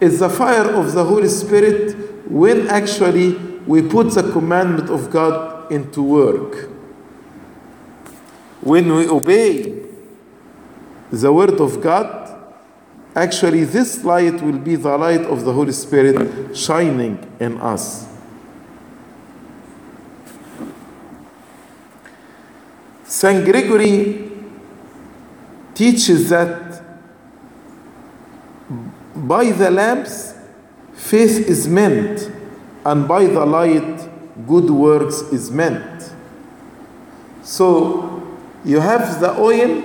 is 0.00 0.18
the 0.18 0.28
fire 0.30 0.68
of 0.70 0.92
the 0.92 1.04
Holy 1.04 1.28
Spirit 1.28 1.94
when 2.28 2.68
actually 2.68 3.34
we 3.66 3.82
put 3.82 4.10
the 4.12 4.32
commandment 4.32 4.88
of 4.88 5.10
God 5.10 5.70
into 5.70 6.02
work. 6.02 6.70
When 8.62 8.94
we 8.94 9.06
obey 9.08 9.82
the 11.10 11.32
word 11.32 11.60
of 11.60 11.82
God, 11.82 12.34
actually 13.14 13.64
this 13.64 14.02
light 14.04 14.40
will 14.40 14.58
be 14.58 14.76
the 14.76 14.96
light 14.96 15.20
of 15.20 15.44
the 15.44 15.52
Holy 15.52 15.72
Spirit 15.72 16.56
shining 16.56 17.18
in 17.38 17.60
us. 17.60 18.08
St. 23.04 23.44
Gregory 23.44 24.31
teaches 25.74 26.28
that 26.30 26.82
by 29.14 29.50
the 29.50 29.70
lamps 29.70 30.34
faith 30.94 31.48
is 31.48 31.68
meant, 31.68 32.30
and 32.84 33.06
by 33.06 33.26
the 33.26 33.44
light 33.44 34.08
good 34.46 34.70
works 34.70 35.20
is 35.32 35.50
meant. 35.50 36.12
So 37.42 38.36
you 38.64 38.80
have 38.80 39.20
the 39.20 39.36
oil 39.38 39.82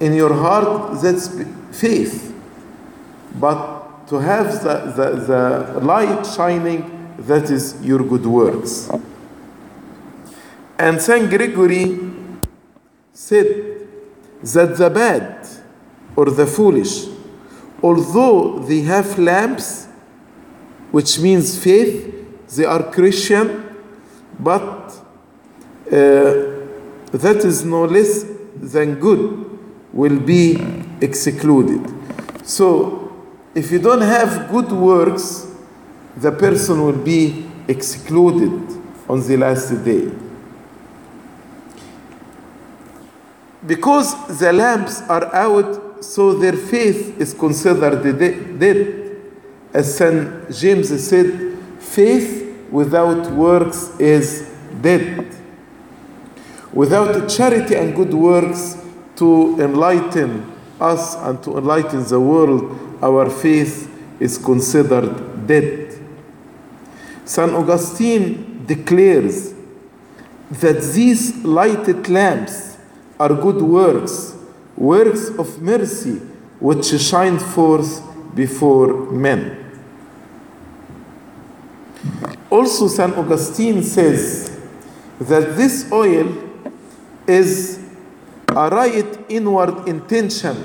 in 0.00 0.14
your 0.14 0.34
heart 0.34 1.00
that's 1.02 1.28
faith, 1.72 2.34
but 3.38 4.06
to 4.08 4.16
have 4.16 4.62
the, 4.62 4.92
the, 4.96 5.74
the 5.74 5.80
light 5.80 6.26
shining, 6.26 7.14
that 7.18 7.50
is 7.50 7.80
your 7.82 8.00
good 8.00 8.26
works. 8.26 8.90
And 10.78 11.00
St. 11.00 11.30
Gregory 11.30 12.00
said 13.12 13.83
that 14.52 14.76
the 14.76 14.90
bad 14.90 15.46
or 16.16 16.26
the 16.26 16.46
foolish, 16.46 17.06
although 17.82 18.58
they 18.60 18.80
have 18.82 19.18
lamps, 19.18 19.86
which 20.90 21.18
means 21.18 21.58
faith, 21.62 22.12
they 22.56 22.64
are 22.64 22.82
Christian, 22.90 23.76
but 24.38 24.90
uh, 25.86 25.90
that 27.12 27.42
is 27.44 27.64
no 27.64 27.84
less 27.84 28.24
than 28.56 28.94
good 29.00 29.58
will 29.92 30.20
be 30.20 30.56
excluded. 31.00 31.82
So, 32.44 33.12
if 33.54 33.70
you 33.70 33.78
don't 33.78 34.02
have 34.02 34.50
good 34.50 34.70
works, 34.72 35.46
the 36.16 36.32
person 36.32 36.84
will 36.84 37.02
be 37.04 37.46
excluded 37.68 38.82
on 39.08 39.26
the 39.26 39.36
last 39.36 39.84
day. 39.84 40.10
Because 43.66 44.38
the 44.38 44.52
lamps 44.52 45.00
are 45.02 45.34
out, 45.34 46.04
so 46.04 46.34
their 46.34 46.52
faith 46.52 47.18
is 47.18 47.32
considered 47.32 48.02
dead. 48.58 49.16
As 49.72 49.96
St. 49.96 50.50
James 50.50 50.88
said, 51.02 51.58
faith 51.78 52.66
without 52.70 53.30
works 53.32 53.98
is 53.98 54.50
dead. 54.82 55.34
Without 56.72 57.28
charity 57.28 57.74
and 57.76 57.94
good 57.94 58.12
works 58.12 58.76
to 59.16 59.56
enlighten 59.60 60.52
us 60.80 61.14
and 61.16 61.42
to 61.44 61.56
enlighten 61.56 62.04
the 62.04 62.20
world, 62.20 62.98
our 63.02 63.30
faith 63.30 63.90
is 64.20 64.36
considered 64.38 65.46
dead. 65.46 65.98
St. 67.24 67.52
Augustine 67.52 68.64
declares 68.66 69.54
that 70.50 70.80
these 70.92 71.42
lighted 71.44 72.08
lamps 72.08 72.73
are 73.18 73.34
good 73.34 73.62
works, 73.62 74.36
works 74.76 75.28
of 75.38 75.60
mercy 75.62 76.20
which 76.60 76.86
shine 77.00 77.38
forth 77.38 78.02
before 78.34 79.10
men. 79.10 79.60
Also, 82.50 82.88
St. 82.88 83.16
Augustine 83.16 83.82
says 83.82 84.60
that 85.20 85.56
this 85.56 85.90
oil 85.92 86.32
is 87.26 87.80
a 88.48 88.70
right 88.70 89.18
inward 89.28 89.88
intention. 89.88 90.56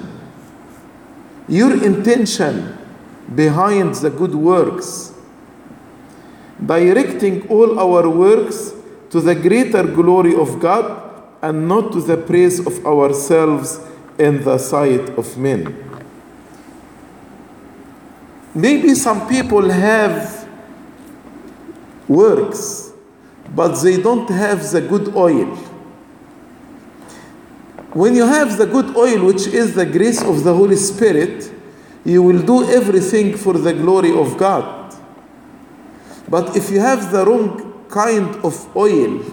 Your 1.47 1.83
intention 1.83 2.77
behind 3.33 3.95
the 3.95 4.09
good 4.09 4.35
works, 4.35 5.13
directing 6.63 7.47
all 7.47 7.79
our 7.79 8.07
works 8.09 8.73
to 9.09 9.21
the 9.21 9.33
greater 9.33 9.83
glory 9.83 10.35
of 10.35 10.59
God 10.59 11.08
and 11.41 11.67
not 11.67 11.91
to 11.93 12.01
the 12.01 12.17
praise 12.17 12.65
of 12.65 12.85
ourselves 12.85 13.79
in 14.17 14.43
the 14.43 14.57
sight 14.57 15.09
of 15.17 15.37
men. 15.37 15.85
Maybe 18.53 18.95
some 18.95 19.27
people 19.29 19.69
have 19.69 20.47
works, 22.07 22.91
but 23.55 23.75
they 23.81 24.01
don't 24.01 24.29
have 24.29 24.69
the 24.71 24.81
good 24.81 25.15
oil. 25.15 25.55
When 27.93 28.15
you 28.15 28.25
have 28.25 28.57
the 28.57 28.65
good 28.65 28.95
oil, 28.95 29.25
which 29.25 29.47
is 29.47 29.75
the 29.75 29.85
grace 29.85 30.21
of 30.21 30.43
the 30.43 30.53
Holy 30.53 30.75
Spirit, 30.75 31.51
you 32.03 32.21
will 32.21 32.41
do 32.41 32.69
everything 32.69 33.37
for 33.37 33.53
the 33.53 33.73
glory 33.73 34.11
of 34.11 34.37
God. 34.37 34.95
But 36.27 36.55
if 36.55 36.69
you 36.69 36.79
have 36.79 37.11
the 37.11 37.25
wrong 37.25 37.85
kind 37.89 38.35
of 38.43 38.75
oil, 38.75 39.23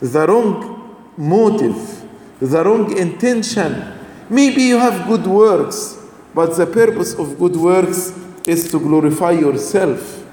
the 0.00 0.26
wrong 0.26 0.79
motive, 1.20 2.02
the 2.40 2.64
wrong 2.64 2.96
intention, 2.96 3.92
maybe 4.30 4.62
you 4.62 4.78
have 4.78 5.06
good 5.06 5.26
works, 5.26 5.98
but 6.34 6.56
the 6.56 6.66
purpose 6.66 7.14
of 7.14 7.38
good 7.38 7.54
works 7.56 8.18
is 8.46 8.70
to 8.70 8.80
glorify 8.80 9.32
yourself 9.32 10.24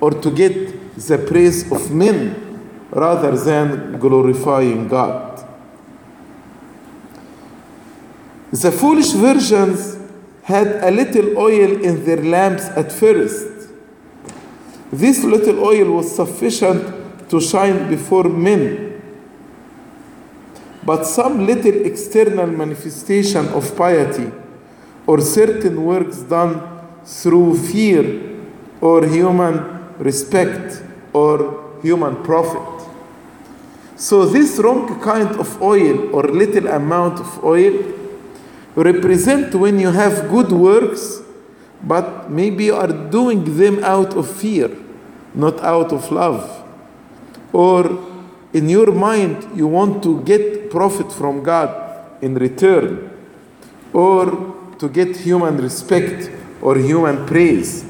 or 0.00 0.10
to 0.10 0.30
get 0.30 0.52
the 0.96 1.18
praise 1.18 1.72
of 1.72 1.90
men 1.90 2.60
rather 2.90 3.36
than 3.36 3.98
glorifying 3.98 4.86
God. 4.86 5.34
The 8.52 8.70
foolish 8.70 9.12
virgins 9.12 9.98
had 10.42 10.66
a 10.84 10.90
little 10.90 11.38
oil 11.38 11.82
in 11.82 12.04
their 12.04 12.22
lamps 12.22 12.64
at 12.76 12.92
first. 12.92 13.70
This 14.92 15.24
little 15.24 15.64
oil 15.64 15.90
was 15.96 16.14
sufficient 16.14 17.30
to 17.30 17.40
shine 17.40 17.88
before 17.88 18.24
men. 18.24 18.93
But 20.84 21.04
some 21.06 21.46
little 21.46 21.86
external 21.86 22.46
manifestation 22.46 23.48
of 23.48 23.74
piety 23.76 24.30
or 25.06 25.20
certain 25.20 25.82
works 25.84 26.18
done 26.18 26.60
through 27.04 27.56
fear 27.56 28.40
or 28.80 29.06
human 29.06 29.94
respect 29.98 30.82
or 31.12 31.78
human 31.82 32.22
profit. 32.22 32.88
So, 33.96 34.26
this 34.26 34.58
wrong 34.58 35.00
kind 35.00 35.30
of 35.38 35.62
oil 35.62 36.14
or 36.14 36.24
little 36.24 36.66
amount 36.66 37.20
of 37.20 37.44
oil 37.44 37.72
represent 38.74 39.54
when 39.54 39.78
you 39.78 39.90
have 39.90 40.28
good 40.28 40.50
works, 40.50 41.22
but 41.82 42.30
maybe 42.30 42.64
you 42.64 42.74
are 42.74 42.92
doing 42.92 43.56
them 43.56 43.84
out 43.84 44.14
of 44.16 44.28
fear, 44.28 44.70
not 45.34 45.60
out 45.60 45.92
of 45.92 46.10
love. 46.10 46.64
Or 47.52 48.13
in 48.54 48.68
your 48.68 48.92
mind, 48.92 49.56
you 49.56 49.66
want 49.66 50.02
to 50.04 50.22
get 50.22 50.70
profit 50.70 51.12
from 51.12 51.42
God 51.42 52.22
in 52.22 52.34
return, 52.36 53.10
or 53.92 54.54
to 54.78 54.88
get 54.88 55.16
human 55.16 55.58
respect 55.58 56.30
or 56.62 56.76
human 56.76 57.26
praise. 57.26 57.84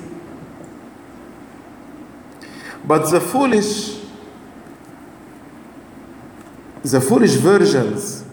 But 2.86 3.10
the 3.10 3.20
foolish, 3.20 4.00
the 6.82 7.00
foolish 7.00 7.34
virgins, 7.34 8.24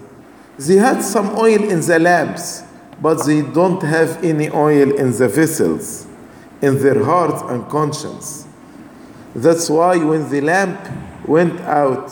they 0.57 0.75
had 0.75 1.01
some 1.01 1.37
oil 1.37 1.63
in 1.63 1.81
the 1.81 1.99
lamps, 1.99 2.63
but 3.01 3.25
they 3.25 3.41
don't 3.41 3.81
have 3.83 4.23
any 4.23 4.49
oil 4.49 4.93
in 4.95 5.11
the 5.11 5.27
vessels, 5.27 6.07
in 6.61 6.81
their 6.81 7.03
hearts 7.03 7.41
and 7.43 7.67
conscience. 7.69 8.47
That's 9.35 9.69
why 9.69 9.97
when 9.97 10.29
the 10.29 10.41
lamp 10.41 10.79
went 11.25 11.61
out, 11.61 12.11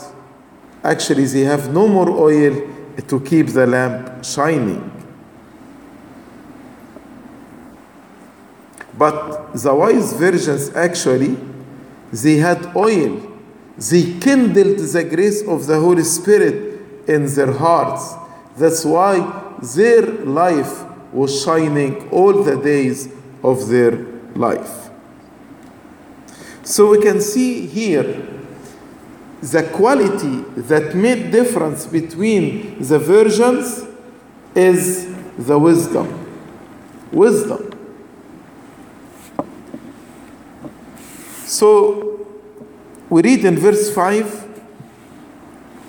actually 0.82 1.24
they 1.26 1.42
have 1.42 1.72
no 1.72 1.86
more 1.88 2.10
oil 2.10 2.68
to 3.06 3.20
keep 3.20 3.48
the 3.48 3.66
lamp 3.66 4.24
shining. 4.24 4.90
But 8.96 9.54
the 9.54 9.74
wise 9.74 10.12
virgins 10.12 10.74
actually, 10.74 11.36
they 12.12 12.36
had 12.36 12.74
oil. 12.76 13.26
They 13.78 14.18
kindled 14.20 14.78
the 14.78 15.04
grace 15.04 15.42
of 15.46 15.66
the 15.66 15.80
Holy 15.80 16.04
Spirit 16.04 17.08
in 17.08 17.26
their 17.34 17.52
hearts. 17.52 18.14
That's 18.58 18.84
why 18.84 19.56
their 19.74 20.02
life 20.24 20.84
was 21.12 21.42
shining 21.42 22.08
all 22.10 22.42
the 22.42 22.56
days 22.56 23.08
of 23.42 23.68
their 23.68 23.92
life. 24.34 24.90
So 26.62 26.90
we 26.90 27.00
can 27.00 27.20
see 27.20 27.66
here 27.66 28.39
the 29.42 29.62
quality 29.72 30.40
that 30.60 30.94
made 30.94 31.30
difference 31.30 31.86
between 31.86 32.82
the 32.82 32.98
versions 32.98 33.86
is 34.54 35.14
the 35.38 35.58
wisdom. 35.58 36.26
Wisdom. 37.10 37.70
So 41.46 42.26
we 43.08 43.22
read 43.22 43.44
in 43.44 43.58
verse 43.58 43.92
5 43.94 44.48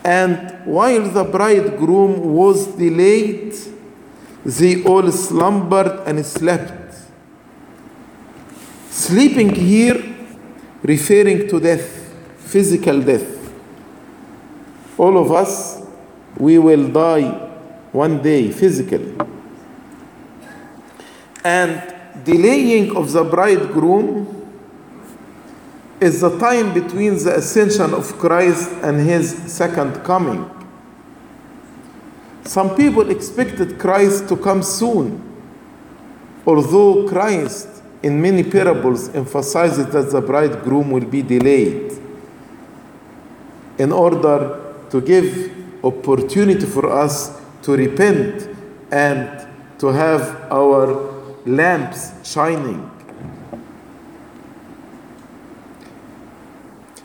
and 0.03 0.65
while 0.65 1.07
the 1.09 1.23
bridegroom 1.23 2.33
was 2.33 2.67
delayed, 2.67 3.53
they 4.43 4.83
all 4.83 5.11
slumbered 5.11 6.07
and 6.07 6.25
slept. 6.25 6.95
Sleeping 8.89 9.53
here 9.53 10.03
referring 10.81 11.47
to 11.49 11.59
death, 11.59 12.13
physical 12.39 13.01
death. 13.01 13.30
All 15.01 15.17
of 15.17 15.31
us, 15.31 15.81
we 16.37 16.59
will 16.59 16.87
die 16.89 17.31
one 17.91 18.21
day 18.21 18.51
physically. 18.51 19.17
And 21.43 21.81
delaying 22.23 22.95
of 22.95 23.11
the 23.11 23.23
bridegroom 23.23 24.27
is 25.99 26.21
the 26.21 26.37
time 26.37 26.75
between 26.75 27.17
the 27.17 27.37
ascension 27.37 27.95
of 27.95 28.15
Christ 28.19 28.69
and 28.83 28.99
his 28.99 29.35
second 29.51 30.03
coming. 30.03 30.47
Some 32.43 32.75
people 32.75 33.09
expected 33.09 33.79
Christ 33.79 34.29
to 34.29 34.37
come 34.37 34.61
soon, 34.61 35.19
although 36.45 37.09
Christ 37.09 37.67
in 38.03 38.21
many 38.21 38.43
parables 38.43 39.09
emphasizes 39.15 39.87
that 39.87 40.11
the 40.11 40.21
bridegroom 40.21 40.91
will 40.91 41.05
be 41.05 41.23
delayed 41.23 41.97
in 43.79 43.91
order 43.91 44.60
to 44.91 45.01
give 45.01 45.51
opportunity 45.83 46.65
for 46.65 46.91
us 46.91 47.41
to 47.63 47.71
repent 47.75 48.47
and 48.91 49.47
to 49.79 49.87
have 49.87 50.21
our 50.51 51.11
lamps 51.45 52.11
shining. 52.29 52.89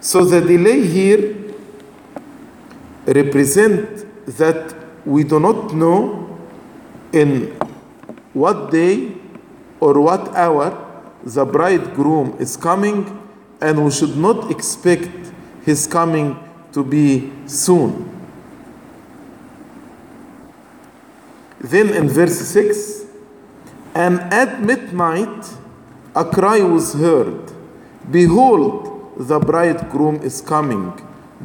So 0.00 0.24
the 0.24 0.40
delay 0.40 0.86
here 0.86 1.34
represent 3.06 4.06
that 4.36 4.74
we 5.06 5.24
do 5.24 5.40
not 5.40 5.72
know 5.74 6.38
in 7.12 7.52
what 8.34 8.70
day 8.70 9.12
or 9.80 10.00
what 10.00 10.28
hour 10.34 10.82
the 11.24 11.44
bridegroom 11.44 12.36
is 12.38 12.56
coming 12.56 13.22
and 13.60 13.84
we 13.84 13.90
should 13.90 14.16
not 14.16 14.50
expect 14.50 15.10
his 15.64 15.86
coming 15.86 16.36
to 16.76 16.84
be 16.84 17.32
soon. 17.46 18.04
Then 21.58 21.88
in 21.94 22.06
verse 22.10 22.38
6, 22.38 23.06
and 23.94 24.20
at 24.30 24.60
midnight 24.60 25.54
a 26.14 26.22
cry 26.22 26.60
was 26.60 26.92
heard 26.92 27.50
Behold, 28.10 29.14
the 29.16 29.38
bridegroom 29.38 30.16
is 30.22 30.42
coming. 30.42 30.92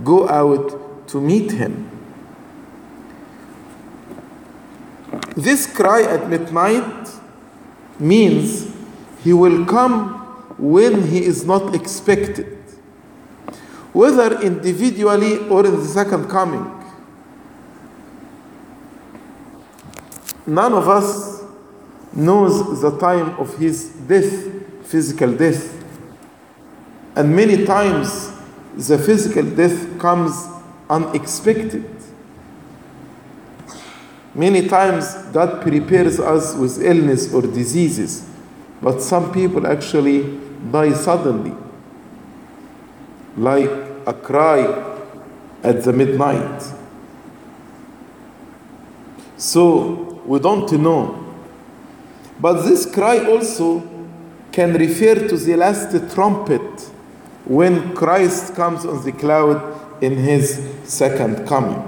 Go 0.03 0.27
out 0.27 1.07
to 1.07 1.21
meet 1.21 1.53
him. 1.53 1.89
This 5.37 5.65
cry 5.65 6.03
at 6.03 6.29
midnight 6.29 7.07
means 7.97 8.69
he 9.23 9.31
will 9.31 9.65
come 9.65 10.09
when 10.57 11.07
he 11.07 11.23
is 11.23 11.45
not 11.45 11.73
expected, 11.73 12.57
whether 13.93 14.41
individually 14.41 15.37
or 15.49 15.65
in 15.65 15.77
the 15.77 15.85
second 15.85 16.29
coming. 16.29 16.65
None 20.47 20.73
of 20.73 20.87
us 20.87 21.43
knows 22.13 22.81
the 22.81 22.97
time 22.97 23.39
of 23.39 23.57
his 23.57 23.89
death, 23.89 24.49
physical 24.85 25.35
death. 25.35 25.83
And 27.15 27.35
many 27.35 27.65
times 27.65 28.31
the 28.75 28.97
physical 28.97 29.43
death 29.43 29.99
comes 29.99 30.47
unexpected. 30.89 31.85
Many 34.33 34.67
times 34.67 35.13
God 35.33 35.61
prepares 35.61 36.19
us 36.19 36.55
with 36.55 36.81
illness 36.81 37.33
or 37.33 37.41
diseases, 37.41 38.25
but 38.81 39.01
some 39.01 39.33
people 39.33 39.67
actually 39.67 40.39
die 40.71 40.93
suddenly, 40.93 41.53
like 43.37 43.69
a 44.05 44.13
cry 44.13 44.61
at 45.63 45.83
the 45.83 45.93
midnight. 45.93 46.63
So 49.37 50.21
we 50.25 50.39
don't 50.39 50.71
know. 50.73 51.17
But 52.39 52.63
this 52.63 52.85
cry 52.91 53.25
also 53.25 53.87
can 54.51 54.73
refer 54.73 55.15
to 55.27 55.37
the 55.37 55.55
last 55.55 56.13
trumpet 56.13 56.81
when 57.45 57.95
Christ 57.95 58.55
comes 58.55 58.85
on 58.85 59.03
the 59.03 59.11
cloud 59.11 60.03
in 60.03 60.17
his 60.17 60.67
second 60.83 61.47
coming. 61.47 61.81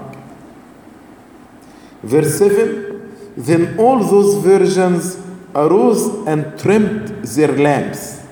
Verse 2.02 2.38
7 2.38 3.34
Then 3.36 3.78
all 3.78 3.98
those 4.02 4.42
virgins 4.42 5.18
arose 5.54 6.26
and 6.26 6.58
trimmed 6.58 7.24
their 7.24 7.52
lamps. 7.52 8.26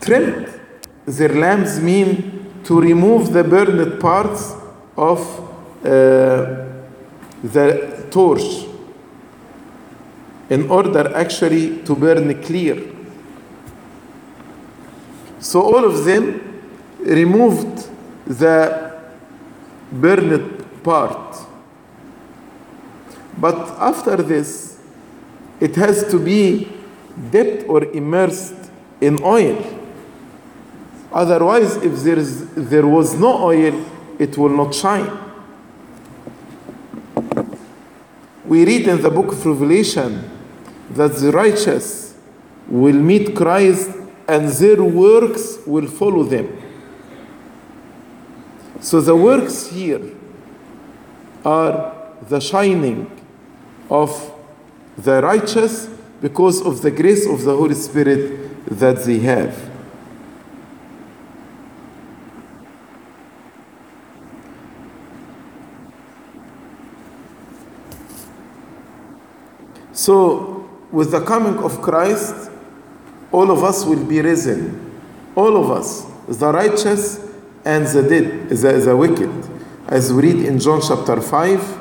Trimmed 0.00 0.55
their 1.06 1.28
lamps 1.28 1.78
mean 1.78 2.46
to 2.64 2.80
remove 2.80 3.32
the 3.32 3.44
burned 3.44 4.00
parts 4.00 4.54
of 4.96 5.20
uh, 5.84 6.66
the 7.42 8.06
torch 8.10 8.66
in 10.50 10.68
order 10.68 11.14
actually 11.14 11.82
to 11.84 11.94
burn 11.94 12.42
clear. 12.42 12.82
So 15.38 15.62
all 15.62 15.84
of 15.84 16.04
them 16.04 16.62
removed 17.00 17.88
the 18.26 18.98
burned 19.92 20.82
part. 20.82 21.36
But 23.38 23.56
after 23.78 24.16
this, 24.16 24.80
it 25.60 25.76
has 25.76 26.10
to 26.10 26.18
be 26.18 26.68
dipped 27.30 27.68
or 27.68 27.84
immersed 27.84 28.70
in 29.00 29.22
oil. 29.22 29.75
Otherwise, 31.16 31.76
if 31.76 31.94
there, 32.00 32.18
is, 32.18 32.46
there 32.50 32.86
was 32.86 33.18
no 33.18 33.42
oil, 33.44 33.82
it 34.18 34.36
will 34.36 34.50
not 34.50 34.74
shine. 34.74 35.10
We 38.44 38.66
read 38.66 38.86
in 38.86 39.00
the 39.00 39.08
book 39.08 39.32
of 39.32 39.46
Revelation 39.46 40.30
that 40.90 41.14
the 41.14 41.32
righteous 41.32 42.18
will 42.68 42.96
meet 42.96 43.34
Christ 43.34 43.96
and 44.28 44.48
their 44.48 44.84
works 44.84 45.56
will 45.66 45.86
follow 45.86 46.22
them. 46.22 46.54
So 48.82 49.00
the 49.00 49.16
works 49.16 49.68
here 49.68 50.02
are 51.46 51.94
the 52.28 52.40
shining 52.40 53.10
of 53.88 54.34
the 54.98 55.22
righteous 55.22 55.88
because 56.20 56.60
of 56.60 56.82
the 56.82 56.90
grace 56.90 57.26
of 57.26 57.42
the 57.42 57.56
Holy 57.56 57.74
Spirit 57.74 58.78
that 58.78 59.02
they 59.04 59.20
have. 59.20 59.75
So, 70.06 70.70
with 70.92 71.10
the 71.10 71.20
coming 71.20 71.58
of 71.64 71.82
Christ, 71.82 72.48
all 73.32 73.50
of 73.50 73.64
us 73.64 73.84
will 73.84 74.04
be 74.04 74.20
risen. 74.20 75.02
All 75.34 75.56
of 75.56 75.68
us, 75.72 76.06
the 76.28 76.52
righteous 76.52 77.18
and 77.64 77.88
the 77.88 78.02
dead, 78.02 78.48
the, 78.48 78.72
the 78.84 78.96
wicked. 78.96 79.32
As 79.88 80.12
we 80.12 80.30
read 80.30 80.44
in 80.46 80.60
John 80.60 80.80
chapter 80.80 81.20
5, 81.20 81.80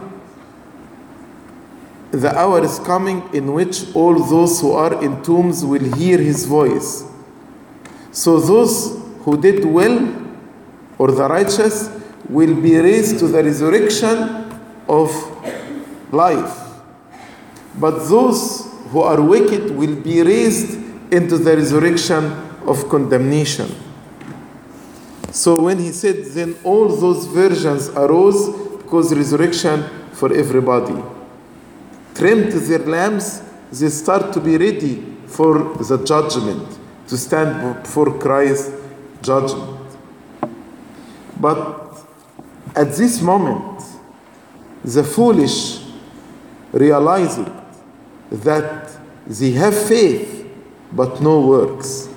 the 2.14 2.36
hour 2.36 2.64
is 2.64 2.80
coming 2.80 3.30
in 3.32 3.54
which 3.54 3.94
all 3.96 4.16
those 4.18 4.60
who 4.60 4.72
are 4.72 5.04
in 5.04 5.22
tombs 5.22 5.64
will 5.64 5.94
hear 5.94 6.18
his 6.18 6.46
voice. 6.46 7.04
So 8.12 8.40
those 8.40 9.04
who 9.20 9.40
did 9.40 9.64
well, 9.64 10.00
or 10.98 11.12
the 11.12 11.28
righteous, 11.28 11.92
will 12.28 12.60
be 12.60 12.76
raised 12.76 13.20
to 13.20 13.28
the 13.28 13.44
resurrection 13.44 14.60
of 14.90 15.12
life. 16.12 16.65
But 17.80 18.08
those 18.08 18.72
who 18.90 19.02
are 19.02 19.22
wicked 19.22 19.72
will 19.72 19.96
be 19.96 20.22
raised 20.22 20.80
into 21.12 21.38
the 21.38 21.56
resurrection 21.56 22.26
of 22.66 22.88
condemnation. 22.90 23.70
So 25.32 25.62
when 25.62 25.80
he 25.80 25.92
said, 25.92 26.26
then 26.28 26.56
all 26.64 26.88
those 26.88 27.26
virgins 27.26 27.90
arose 27.90 28.78
because 28.78 29.14
resurrection 29.14 29.84
for 30.14 30.34
everybody. 30.34 30.96
Trimmed 32.14 32.54
their 32.54 32.80
lamps, 32.80 33.42
they 33.72 33.90
start 33.90 34.32
to 34.34 34.40
be 34.40 34.58
ready 34.58 35.04
for 35.28 35.76
the 35.76 36.02
judgment, 36.06 36.80
to 37.08 37.18
stand 37.18 37.84
before 37.84 38.18
Christ's 38.18 38.72
judgment. 39.22 39.82
But 41.40 41.98
at 42.74 42.94
this 42.94 43.22
moment, 43.22 43.84
the 44.86 45.04
foolish 45.04 45.84
realize 46.72 47.38
it 47.38 47.52
that 48.32 48.92
they 49.28 49.52
have 49.52 49.76
faith 49.76 50.48
but 50.92 51.22
no 51.22 51.42
works. 51.42 52.10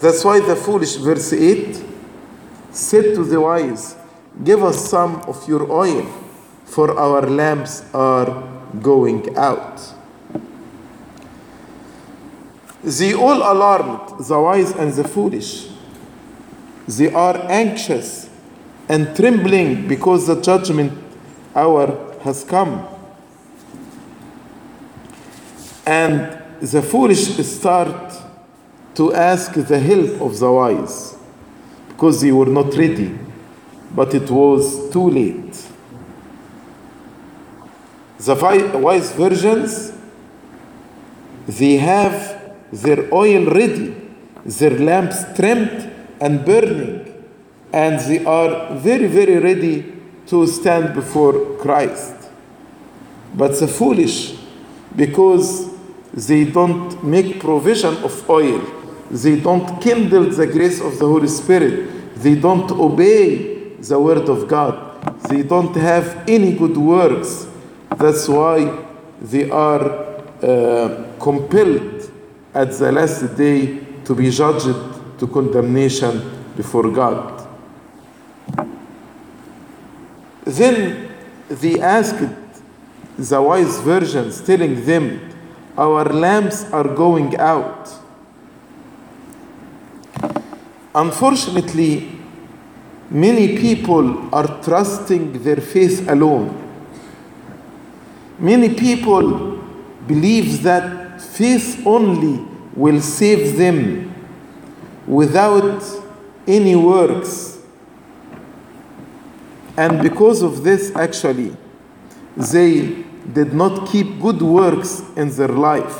That's 0.00 0.24
why 0.24 0.40
the 0.40 0.56
foolish, 0.56 0.96
verse 0.96 1.32
8, 1.32 1.82
said 2.70 3.14
to 3.14 3.24
the 3.24 3.40
wise, 3.40 3.96
Give 4.44 4.62
us 4.62 4.90
some 4.90 5.16
of 5.22 5.48
your 5.48 5.70
oil, 5.72 6.04
for 6.64 6.98
our 6.98 7.22
lamps 7.22 7.82
are 7.94 8.42
going 8.82 9.36
out. 9.36 9.80
They 12.84 13.14
all 13.14 13.38
alarmed, 13.38 14.26
the 14.26 14.38
wise 14.38 14.72
and 14.72 14.92
the 14.92 15.04
foolish. 15.04 15.68
They 16.86 17.12
are 17.12 17.36
anxious 17.50 18.28
and 18.88 19.16
trembling 19.16 19.88
because 19.88 20.26
the 20.26 20.40
judgment 20.40 20.92
hour 21.54 22.14
has 22.22 22.44
come. 22.44 22.86
And 25.86 26.42
the 26.60 26.82
foolish 26.82 27.36
start 27.46 28.12
to 28.96 29.14
ask 29.14 29.52
the 29.52 29.78
help 29.78 30.20
of 30.20 30.38
the 30.38 30.50
wise 30.50 31.16
because 31.88 32.20
they 32.20 32.32
were 32.32 32.46
not 32.46 32.74
ready, 32.74 33.16
but 33.94 34.14
it 34.14 34.30
was 34.30 34.90
too 34.92 35.08
late. 35.08 35.64
The 38.18 38.80
wise 38.82 39.12
virgins, 39.12 39.92
they 41.46 41.76
have 41.76 42.54
their 42.72 43.12
oil 43.14 43.44
ready, 43.50 43.94
their 44.44 44.78
lamps 44.78 45.24
trimmed 45.36 45.92
and 46.20 46.44
burning, 46.44 47.14
and 47.72 48.00
they 48.00 48.24
are 48.24 48.74
very, 48.76 49.06
very 49.06 49.38
ready 49.38 49.92
to 50.26 50.46
stand 50.46 50.94
before 50.94 51.56
Christ. 51.58 52.14
But 53.34 53.60
the 53.60 53.68
foolish, 53.68 54.34
because 54.96 55.75
they 56.16 56.44
don't 56.44 57.04
make 57.04 57.38
provision 57.38 57.94
of 57.98 58.28
oil, 58.28 58.60
they 59.10 59.38
don't 59.38 59.80
kindle 59.80 60.24
the 60.30 60.46
grace 60.46 60.80
of 60.80 60.98
the 60.98 61.06
Holy 61.06 61.28
Spirit, 61.28 62.16
they 62.16 62.34
don't 62.34 62.70
obey 62.72 63.74
the 63.74 64.00
Word 64.00 64.28
of 64.28 64.48
God, 64.48 65.20
they 65.28 65.42
don't 65.42 65.76
have 65.76 66.24
any 66.26 66.54
good 66.54 66.76
works. 66.76 67.46
That's 67.96 68.26
why 68.28 68.84
they 69.20 69.50
are 69.50 69.84
uh, 70.42 71.04
compelled 71.20 72.10
at 72.54 72.72
the 72.72 72.90
last 72.92 73.36
day 73.36 73.78
to 74.04 74.14
be 74.14 74.30
judged 74.30 74.74
to 75.18 75.26
condemnation 75.26 76.52
before 76.56 76.90
God. 76.90 77.46
Then 80.44 81.10
they 81.48 81.80
asked 81.80 82.24
the 83.18 83.42
wise 83.42 83.80
virgins, 83.80 84.40
telling 84.40 84.84
them, 84.84 85.35
Our 85.78 86.04
lamps 86.04 86.64
are 86.72 86.88
going 86.88 87.36
out. 87.36 87.90
Unfortunately, 90.94 92.10
many 93.10 93.58
people 93.58 94.34
are 94.34 94.62
trusting 94.62 95.42
their 95.42 95.58
faith 95.58 96.08
alone. 96.08 96.62
Many 98.38 98.74
people 98.74 99.58
believe 100.06 100.62
that 100.62 101.20
faith 101.20 101.86
only 101.86 102.42
will 102.74 103.00
save 103.00 103.56
them 103.56 104.14
without 105.06 105.82
any 106.46 106.76
works. 106.76 107.58
And 109.76 110.02
because 110.02 110.42
of 110.42 110.64
this, 110.64 110.94
actually, 110.96 111.54
they 112.36 113.05
did 113.32 113.52
not 113.52 113.88
keep 113.88 114.20
good 114.20 114.40
works 114.42 115.02
in 115.16 115.30
their 115.30 115.48
life. 115.48 115.96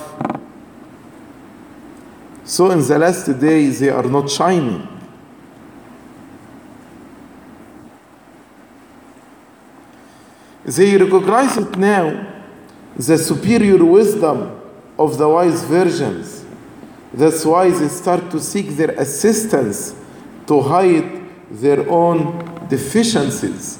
So 2.45 2.71
in 2.71 2.81
the 2.87 2.99
last 2.99 3.27
days, 3.41 3.81
they 3.81 3.91
are 3.91 4.05
not 4.05 4.31
shining. 4.31 4.87
They 10.65 10.97
recognize 10.97 11.57
it 11.57 11.77
now, 11.77 12.27
the 12.97 13.19
superior 13.19 13.85
wisdom 13.85 14.61
of 14.99 15.17
the 15.17 15.29
wise 15.29 15.63
virgins. 15.65 16.45
That's 17.13 17.45
why 17.45 17.71
they 17.71 17.89
start 17.89 18.31
to 18.33 18.41
seek 18.41 18.71
their 18.71 18.91
assistance 18.91 19.95
to 20.47 20.61
hide 20.61 21.23
their 21.51 21.89
own 21.89 22.69
deficiencies 22.69 23.79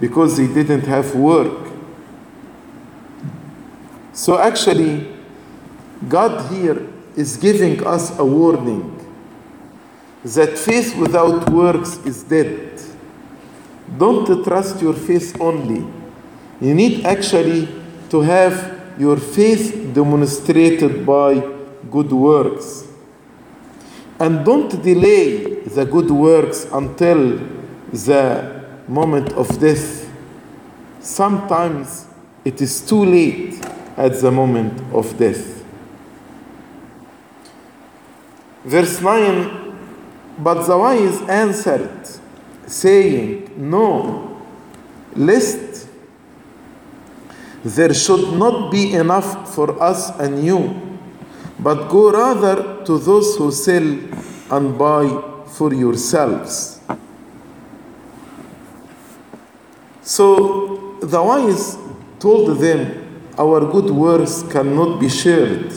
because 0.00 0.36
they 0.36 0.46
didn't 0.46 0.82
have 0.82 1.14
work. 1.14 1.63
So 4.14 4.38
actually, 4.38 5.08
God 6.08 6.52
here 6.52 6.86
is 7.16 7.36
giving 7.36 7.84
us 7.84 8.16
a 8.16 8.24
warning 8.24 8.92
that 10.24 10.56
faith 10.56 10.96
without 10.96 11.50
works 11.50 11.98
is 12.06 12.22
dead. 12.22 12.80
Don't 13.98 14.44
trust 14.44 14.80
your 14.80 14.94
faith 14.94 15.38
only. 15.40 15.84
You 16.60 16.74
need 16.74 17.04
actually 17.04 17.68
to 18.10 18.20
have 18.20 18.80
your 19.00 19.16
faith 19.16 19.92
demonstrated 19.92 21.04
by 21.04 21.40
good 21.90 22.12
works. 22.12 22.86
And 24.20 24.44
don't 24.44 24.70
delay 24.80 25.60
the 25.64 25.84
good 25.84 26.10
works 26.10 26.66
until 26.72 27.38
the 27.92 28.64
moment 28.86 29.32
of 29.32 29.58
death. 29.58 30.08
Sometimes 31.00 32.06
it 32.44 32.62
is 32.62 32.80
too 32.80 33.04
late 33.04 33.73
at 33.96 34.20
the 34.20 34.30
moment 34.30 34.80
of 34.92 35.16
death. 35.18 35.64
Verse 38.64 39.00
9 39.00 39.76
But 40.38 40.64
the 40.66 40.76
wise 40.76 41.20
answered, 41.28 42.08
saying, 42.66 43.50
No, 43.56 44.42
lest 45.14 45.88
there 47.64 47.94
should 47.94 48.36
not 48.38 48.70
be 48.70 48.92
enough 48.94 49.54
for 49.54 49.80
us 49.82 50.10
and 50.18 50.44
you, 50.44 50.98
but 51.58 51.88
go 51.88 52.10
rather 52.10 52.84
to 52.84 52.98
those 52.98 53.36
who 53.36 53.50
sell 53.50 53.82
and 54.50 54.78
buy 54.78 55.06
for 55.46 55.72
yourselves. 55.72 56.80
So 60.02 60.98
the 61.00 61.22
wise 61.22 61.78
told 62.18 62.58
them, 62.58 63.03
Our 63.36 63.60
good 63.72 63.90
works 63.90 64.42
cannot 64.44 65.00
be 65.00 65.08
shared. 65.08 65.72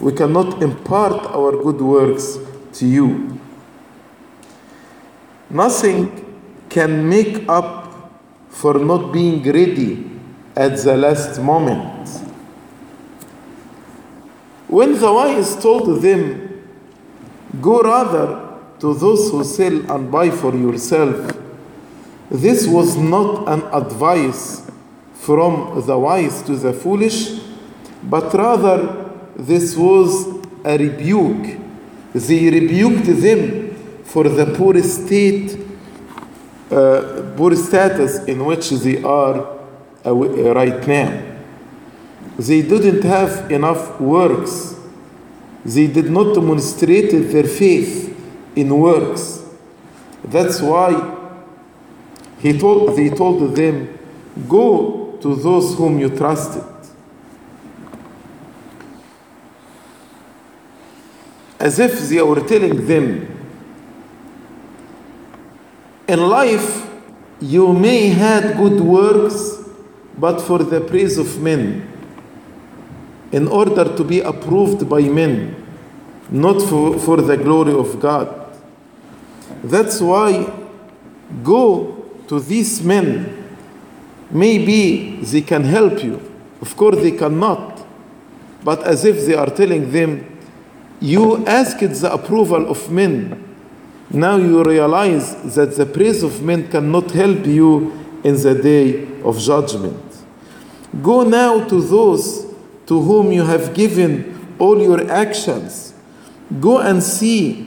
We 0.00 0.12
cannot 0.12 0.62
impart 0.62 1.24
our 1.32 1.52
good 1.62 1.80
works 1.80 2.38
to 2.74 2.86
you. 2.86 3.40
Nothing 5.48 6.10
can 6.68 7.08
make 7.08 7.48
up 7.48 8.10
for 8.50 8.74
not 8.74 9.12
being 9.12 9.42
ready 9.42 10.10
at 10.54 10.76
the 10.78 10.96
last 10.96 11.40
moment. 11.40 12.08
When 14.68 14.98
the 14.98 15.12
wise 15.12 15.56
told 15.62 16.02
them, 16.02 16.48
Go 17.60 17.82
rather 17.82 18.58
to 18.80 18.94
those 18.94 19.30
who 19.30 19.44
sell 19.44 19.90
and 19.92 20.10
buy 20.10 20.30
for 20.30 20.54
yourself, 20.56 21.36
this 22.30 22.66
was 22.66 22.96
not 22.96 23.46
an 23.46 23.62
advice 23.74 24.61
from 25.22 25.80
the 25.86 25.96
wise 25.96 26.42
to 26.42 26.56
the 26.56 26.72
foolish, 26.72 27.38
but 28.02 28.34
rather 28.34 29.08
this 29.36 29.76
was 29.76 30.26
a 30.64 30.76
rebuke. 30.76 31.60
They 32.12 32.50
rebuked 32.50 33.06
them 33.06 34.02
for 34.02 34.24
the 34.24 34.46
poor 34.56 34.82
state, 34.82 35.56
uh, 36.72 37.34
poor 37.36 37.54
status 37.54 38.24
in 38.24 38.44
which 38.44 38.70
they 38.70 39.00
are 39.04 39.60
uh, 40.04 40.12
right 40.12 40.86
now. 40.88 41.22
They 42.36 42.62
didn't 42.62 43.04
have 43.04 43.48
enough 43.52 44.00
works. 44.00 44.74
They 45.64 45.86
did 45.86 46.10
not 46.10 46.34
demonstrate 46.34 47.12
their 47.12 47.44
faith 47.44 48.10
in 48.56 48.76
works. 48.76 49.44
That's 50.24 50.60
why 50.60 50.90
he 52.40 52.58
told, 52.58 52.96
they 52.96 53.10
told 53.10 53.54
them, 53.54 54.00
Go 54.48 55.01
to 55.22 55.36
those 55.36 55.74
whom 55.76 55.98
you 55.98 56.10
trusted. 56.10 56.64
As 61.58 61.78
if 61.78 62.00
they 62.08 62.20
were 62.20 62.40
telling 62.40 62.86
them, 62.86 63.28
In 66.08 66.28
life, 66.28 66.90
you 67.40 67.72
may 67.72 68.08
have 68.08 68.56
good 68.56 68.80
works, 68.80 69.60
but 70.18 70.40
for 70.40 70.58
the 70.58 70.80
praise 70.80 71.16
of 71.16 71.40
men, 71.40 71.88
in 73.30 73.46
order 73.48 73.96
to 73.96 74.04
be 74.04 74.20
approved 74.20 74.88
by 74.88 75.02
men, 75.02 75.56
not 76.30 76.60
for, 76.62 76.98
for 76.98 77.18
the 77.18 77.36
glory 77.36 77.72
of 77.72 78.00
God. 78.00 78.52
That's 79.62 80.00
why 80.00 80.52
go 81.42 82.10
to 82.26 82.40
these 82.40 82.82
men. 82.82 83.41
Maybe 84.32 85.16
they 85.22 85.42
can 85.42 85.64
help 85.64 86.02
you. 86.02 86.20
Of 86.60 86.76
course, 86.76 86.96
they 86.96 87.12
cannot. 87.12 87.86
But 88.64 88.82
as 88.84 89.04
if 89.04 89.26
they 89.26 89.34
are 89.34 89.50
telling 89.50 89.92
them, 89.92 90.40
you 91.00 91.44
asked 91.46 91.80
the 91.80 92.12
approval 92.12 92.70
of 92.70 92.90
men. 92.90 93.56
Now 94.10 94.36
you 94.36 94.62
realize 94.62 95.54
that 95.54 95.76
the 95.76 95.86
praise 95.86 96.22
of 96.22 96.42
men 96.42 96.68
cannot 96.68 97.10
help 97.10 97.44
you 97.46 97.92
in 98.24 98.40
the 98.40 98.54
day 98.54 99.20
of 99.22 99.38
judgment. 99.38 100.00
Go 101.02 101.24
now 101.24 101.66
to 101.68 101.80
those 101.80 102.46
to 102.86 103.00
whom 103.00 103.32
you 103.32 103.44
have 103.44 103.74
given 103.74 104.54
all 104.58 104.80
your 104.80 105.10
actions. 105.10 105.94
Go 106.60 106.78
and 106.78 107.02
see 107.02 107.64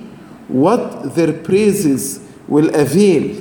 what 0.47 1.15
their 1.15 1.33
praises 1.33 2.19
will 2.47 2.73
avail, 2.75 3.35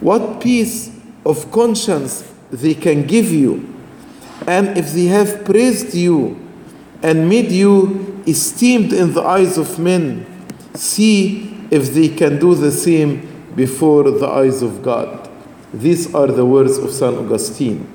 what 0.00 0.40
peace 0.40 0.90
of 1.24 1.50
conscience 1.50 2.30
they 2.50 2.74
can 2.74 3.06
give 3.06 3.30
you. 3.30 3.74
And 4.46 4.76
if 4.76 4.92
they 4.92 5.06
have 5.06 5.44
praised 5.44 5.94
you 5.94 6.38
and 7.02 7.28
made 7.28 7.50
you 7.50 8.22
esteemed 8.26 8.92
in 8.92 9.12
the 9.14 9.22
eyes 9.22 9.58
of 9.58 9.78
men, 9.78 10.26
see 10.74 11.66
if 11.70 11.94
they 11.94 12.08
can 12.08 12.38
do 12.38 12.54
the 12.54 12.70
same 12.70 13.28
before 13.54 14.10
the 14.10 14.26
eyes 14.26 14.62
of 14.62 14.82
God. 14.82 15.28
These 15.72 16.14
are 16.14 16.26
the 16.26 16.44
words 16.44 16.78
of 16.78 16.90
St. 16.90 17.16
Augustine. 17.16 17.88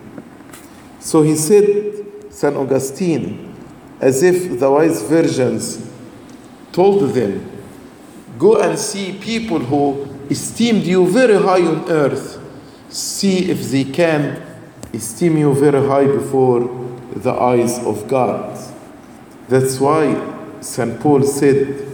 So 1.00 1.22
he 1.22 1.36
said, 1.36 2.32
St. 2.32 2.56
Augustine, 2.56 3.56
as 4.00 4.24
if 4.24 4.60
the 4.60 4.70
wise 4.70 5.02
virgins 5.04 5.90
told 6.72 7.13
them, 7.13 7.52
Go 8.38 8.62
and 8.62 8.78
see 8.78 9.18
people 9.20 9.60
who 9.60 10.06
esteemed 10.30 10.84
you 10.84 11.08
very 11.10 11.42
high 11.42 11.62
on 11.62 11.90
earth. 11.90 12.37
See 12.98 13.52
if 13.52 13.70
they 13.70 13.84
can 13.84 14.42
esteem 14.92 15.38
you 15.38 15.54
very 15.54 15.88
high 15.88 16.08
before 16.08 16.62
the 17.16 17.32
eyes 17.32 17.78
of 17.86 18.08
God. 18.08 18.58
That's 19.48 19.80
why 19.80 20.60
St. 20.62 21.00
Paul 21.00 21.22
said, 21.22 21.86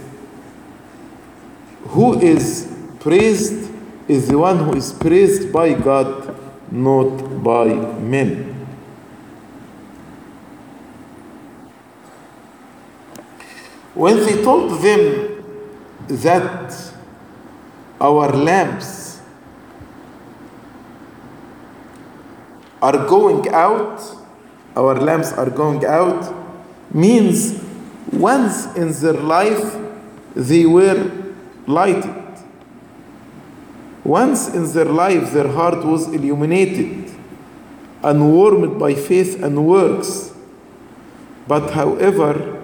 Who 1.88 2.22
is 2.22 2.74
praised 3.02 3.70
is 4.08 4.30
the 4.30 4.38
one 4.38 4.60
who 4.60 4.76
is 4.76 4.94
praised 4.94 5.52
by 5.52 5.74
God, 5.74 6.40
not 6.72 7.44
by 7.44 7.66
men. 8.00 8.66
When 13.94 14.16
they 14.22 14.42
told 14.42 14.82
them 14.82 15.44
that 16.08 16.94
our 18.00 18.32
lamps 18.32 19.03
are 22.84 23.08
going 23.08 23.48
out, 23.54 24.02
our 24.76 24.96
lamps 24.96 25.32
are 25.32 25.50
going 25.50 25.86
out, 25.86 26.22
means 26.94 27.64
once 28.12 28.76
in 28.76 28.92
their 29.02 29.14
life 29.14 29.78
they 30.36 30.66
were 30.66 31.10
lighted. 31.66 32.14
Once 34.04 34.50
in 34.50 34.70
their 34.74 34.92
life 35.04 35.32
their 35.32 35.48
heart 35.48 35.86
was 35.86 36.10
illuminated 36.10 37.10
and 38.04 38.34
warmed 38.34 38.78
by 38.78 38.94
faith 38.94 39.42
and 39.42 39.66
works. 39.66 40.34
But 41.48 41.72
however, 41.72 42.62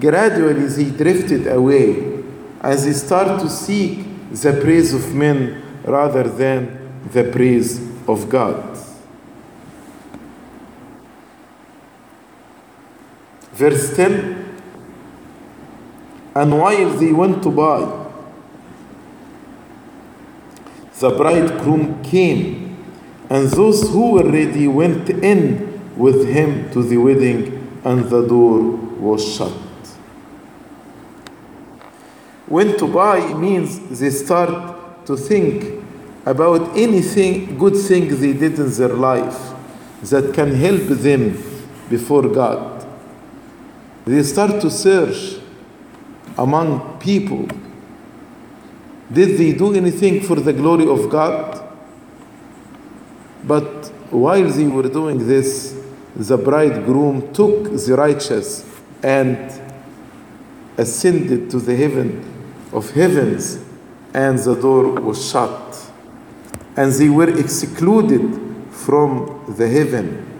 gradually 0.00 0.66
they 0.66 0.90
drifted 0.90 1.46
away 1.46 2.24
as 2.60 2.84
they 2.84 2.92
start 2.94 3.40
to 3.42 3.48
seek 3.48 4.04
the 4.32 4.58
praise 4.60 4.92
of 4.92 5.14
men 5.14 5.62
rather 5.84 6.24
than 6.24 6.78
the 7.12 7.24
praise 7.30 7.78
of 8.08 8.28
God. 8.28 8.71
Verse 13.52 13.94
10 13.94 14.60
And 16.34 16.58
while 16.58 16.90
they 16.90 17.12
went 17.12 17.42
to 17.42 17.50
buy, 17.50 18.00
the 20.98 21.10
bridegroom 21.10 22.02
came, 22.02 22.76
and 23.28 23.48
those 23.48 23.88
who 23.90 24.12
were 24.12 24.30
ready 24.30 24.68
went 24.68 25.08
in 25.10 25.96
with 25.96 26.28
him 26.28 26.70
to 26.72 26.82
the 26.82 26.96
wedding, 26.96 27.80
and 27.84 28.04
the 28.04 28.26
door 28.26 28.60
was 28.62 29.36
shut. 29.36 29.52
When 32.46 32.76
to 32.78 32.86
buy 32.86 33.32
means 33.34 33.98
they 33.98 34.10
start 34.10 35.06
to 35.06 35.16
think 35.16 35.82
about 36.24 36.76
anything, 36.76 37.58
good 37.58 37.76
thing 37.76 38.08
they 38.20 38.32
did 38.32 38.58
in 38.58 38.70
their 38.72 38.94
life 38.94 39.52
that 40.02 40.34
can 40.34 40.54
help 40.54 40.82
them 40.82 41.32
before 41.88 42.28
God. 42.28 42.81
They 44.04 44.22
start 44.22 44.60
to 44.62 44.70
search 44.70 45.40
among 46.36 46.98
people. 46.98 47.46
Did 49.12 49.38
they 49.38 49.52
do 49.52 49.74
anything 49.74 50.22
for 50.22 50.36
the 50.36 50.52
glory 50.52 50.88
of 50.88 51.08
God? 51.10 51.68
But 53.44 53.88
while 54.10 54.48
they 54.48 54.66
were 54.66 54.88
doing 54.88 55.26
this, 55.26 55.78
the 56.16 56.36
bridegroom 56.36 57.32
took 57.32 57.64
the 57.64 57.94
righteous 57.96 58.68
and 59.02 59.52
ascended 60.76 61.50
to 61.50 61.58
the 61.58 61.76
heaven 61.76 62.24
of 62.72 62.90
heavens, 62.90 63.62
and 64.14 64.38
the 64.38 64.54
door 64.54 65.00
was 65.00 65.30
shut. 65.30 65.90
And 66.76 66.92
they 66.92 67.08
were 67.08 67.38
excluded 67.38 68.68
from 68.70 69.44
the 69.56 69.68
heaven. 69.68 70.31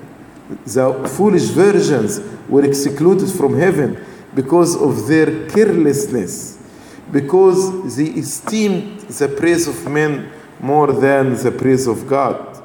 The 0.64 1.08
foolish 1.16 1.48
virgins 1.50 2.20
were 2.48 2.64
excluded 2.64 3.30
from 3.30 3.58
heaven 3.58 4.04
because 4.34 4.76
of 4.76 5.06
their 5.06 5.48
carelessness, 5.48 6.58
because 7.10 7.96
they 7.96 8.06
esteemed 8.06 9.00
the 9.00 9.28
praise 9.28 9.68
of 9.68 9.90
men 9.90 10.30
more 10.60 10.92
than 10.92 11.34
the 11.34 11.50
praise 11.50 11.86
of 11.86 12.06
God. 12.06 12.62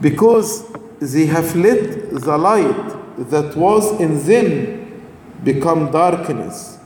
Because 0.00 0.70
they 1.00 1.26
have 1.26 1.56
let 1.56 2.10
the 2.10 2.38
light 2.38 3.28
that 3.30 3.56
was 3.56 4.00
in 4.00 4.22
them 4.26 5.02
become 5.42 5.90
darkness 5.90 6.78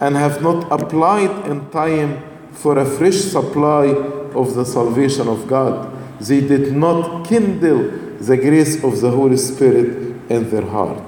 and 0.00 0.16
have 0.16 0.42
not 0.42 0.70
applied 0.70 1.46
in 1.46 1.68
time 1.70 2.22
for 2.52 2.78
a 2.78 2.84
fresh 2.84 3.16
supply 3.16 3.86
of 4.34 4.54
the 4.54 4.64
salvation 4.64 5.28
of 5.28 5.46
God. 5.46 5.97
They 6.20 6.40
did 6.40 6.72
not 6.74 7.26
kindle 7.26 7.90
the 8.18 8.36
grace 8.36 8.82
of 8.82 9.00
the 9.00 9.10
Holy 9.10 9.36
Spirit 9.36 10.20
in 10.28 10.50
their 10.50 10.66
heart. 10.66 11.02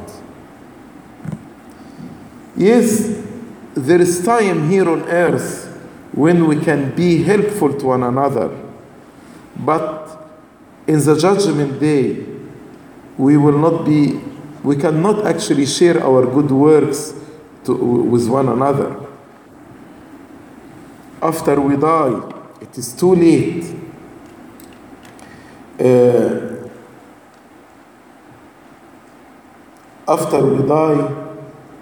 Yes, 2.57 3.23
there 3.75 4.01
is 4.01 4.25
time 4.25 4.71
here 4.71 4.89
on 4.89 5.03
earth 5.03 5.67
when 6.13 6.47
we 6.47 6.61
can 6.61 6.95
be 6.95 7.23
helpful 7.23 7.73
to 7.79 7.87
one 7.87 8.03
another, 8.03 8.51
but 9.57 10.31
in 10.87 10.99
the 11.05 11.17
judgment 11.17 11.81
day, 11.81 12.27
we 13.17 13.37
will 13.37 13.59
not 13.59 13.85
be, 13.85 14.21
we 14.63 14.77
cannot 14.77 15.27
actually 15.27 15.67
share 15.67 16.03
our 16.03 16.27
good 16.27 16.51
works 16.51 17.15
to, 17.65 17.75
with 17.75 18.29
one 18.29 18.49
another. 18.49 18.97
After 21.23 21.61
we 21.61 21.77
die, 21.77 22.21
it 22.61 22.77
is 22.79 22.93
too 22.95 23.15
late. 23.15 23.65
Uh, 25.81 26.69
after 30.07 30.45
we 30.45 30.69
die, 30.69 31.31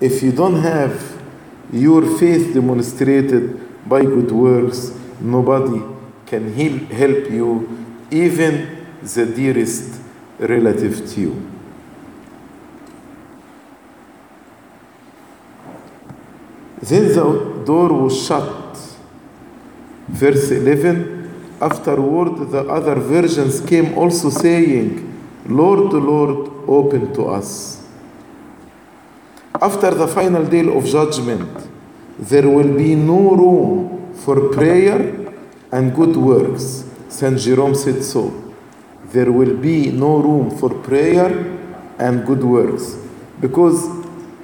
if 0.00 0.22
you 0.22 0.30
don't 0.30 0.60
have 0.62 1.20
your 1.72 2.06
faith 2.18 2.54
demonstrated 2.54 3.58
by 3.88 4.02
good 4.02 4.30
works, 4.30 4.92
nobody 5.20 5.82
can 6.26 6.52
help 6.52 7.28
you, 7.28 7.68
even 8.10 8.86
the 9.02 9.26
dearest 9.26 10.00
relative 10.38 11.10
to 11.10 11.20
you. 11.20 11.50
Then 16.80 17.08
the 17.08 17.64
door 17.66 17.92
was 18.04 18.26
shut. 18.26 18.76
Verse 20.08 20.52
11 20.52 21.17
Afterward, 21.60 22.50
the 22.50 22.60
other 22.68 22.94
virgins 22.94 23.60
came 23.60 23.98
also 23.98 24.30
saying, 24.30 25.04
Lord, 25.46 25.92
Lord, 25.92 26.50
open 26.68 27.12
to 27.14 27.26
us. 27.26 27.84
After 29.60 29.90
the 29.90 30.06
final 30.06 30.44
day 30.44 30.68
of 30.68 30.84
judgment, 30.84 31.68
there 32.18 32.48
will 32.48 32.76
be 32.76 32.94
no 32.94 33.34
room 33.34 34.14
for 34.14 34.50
prayer 34.50 35.32
and 35.72 35.94
good 35.94 36.16
works. 36.16 36.84
St. 37.08 37.38
Jerome 37.38 37.74
said 37.74 38.04
so. 38.04 38.32
There 39.06 39.32
will 39.32 39.56
be 39.56 39.90
no 39.90 40.18
room 40.18 40.56
for 40.58 40.70
prayer 40.70 41.28
and 41.98 42.24
good 42.24 42.44
works. 42.44 42.96
Because, 43.40 43.84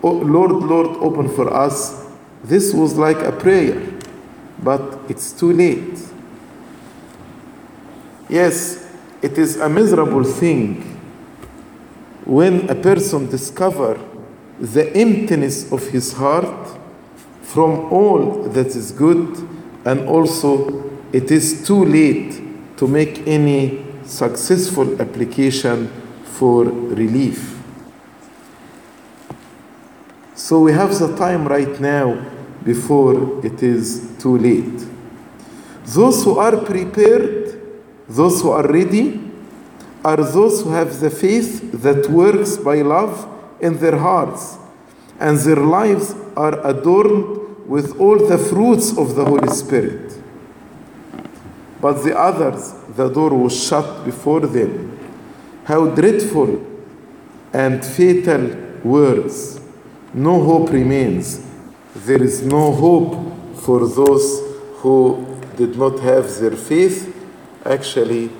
oh, 0.02 0.12
Lord, 0.12 0.52
Lord, 0.52 0.96
open 0.96 1.28
for 1.28 1.52
us, 1.52 2.06
this 2.42 2.74
was 2.74 2.96
like 2.96 3.18
a 3.18 3.32
prayer, 3.32 3.80
but 4.62 4.98
it's 5.08 5.32
too 5.32 5.52
late. 5.52 5.98
Yes, 8.28 8.90
it 9.22 9.38
is 9.38 9.56
a 9.56 9.68
miserable 9.68 10.24
thing 10.24 10.82
when 12.24 12.68
a 12.70 12.74
person 12.74 13.28
discovers 13.28 14.00
the 14.58 14.94
emptiness 14.96 15.70
of 15.70 15.86
his 15.88 16.12
heart 16.14 16.78
from 17.42 17.92
all 17.92 18.44
that 18.44 18.68
is 18.68 18.92
good, 18.92 19.36
and 19.84 20.08
also 20.08 20.90
it 21.12 21.30
is 21.30 21.66
too 21.66 21.84
late 21.84 22.40
to 22.78 22.86
make 22.88 23.26
any 23.26 23.84
successful 24.04 25.00
application 25.00 25.88
for 26.24 26.64
relief. 26.64 27.60
So 30.34 30.60
we 30.60 30.72
have 30.72 30.98
the 30.98 31.14
time 31.16 31.46
right 31.46 31.78
now 31.80 32.24
before 32.64 33.44
it 33.44 33.62
is 33.62 34.10
too 34.18 34.38
late. 34.38 34.86
Those 35.84 36.24
who 36.24 36.38
are 36.38 36.56
prepared, 36.56 37.43
those 38.14 38.42
who 38.42 38.50
are 38.50 38.66
ready, 38.66 39.20
are 40.04 40.16
those 40.16 40.62
who 40.62 40.70
have 40.70 41.00
the 41.00 41.10
faith 41.10 41.72
that 41.82 42.08
works 42.10 42.56
by 42.56 42.82
love 42.82 43.28
in 43.60 43.78
their 43.78 43.96
hearts, 43.96 44.58
and 45.18 45.38
their 45.38 45.56
lives 45.56 46.14
are 46.36 46.64
adorned 46.66 47.66
with 47.66 47.98
all 47.98 48.18
the 48.18 48.38
fruits 48.38 48.96
of 48.98 49.14
the 49.14 49.24
Holy 49.24 49.48
Spirit. 49.48 50.18
But 51.80 52.02
the 52.02 52.18
others, 52.18 52.74
the 52.96 53.08
door 53.08 53.30
was 53.30 53.66
shut 53.66 54.04
before 54.04 54.40
them. 54.40 54.98
How 55.64 55.86
dreadful 55.86 56.62
and 57.52 57.84
fatal 57.84 58.50
words. 58.82 59.60
No 60.12 60.42
hope 60.42 60.70
remains. 60.70 61.44
There 61.94 62.22
is 62.22 62.42
no 62.42 62.72
hope 62.72 63.56
for 63.56 63.88
those 63.88 64.40
who 64.76 65.40
did 65.56 65.76
not 65.78 66.00
have 66.00 66.38
their 66.38 66.56
faith 66.56 67.13
actually 67.64 68.30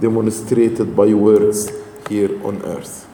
demonstrated 0.00 0.94
by 0.94 1.12
works 1.14 1.70
here 2.08 2.44
on 2.46 2.62
earth. 2.62 3.08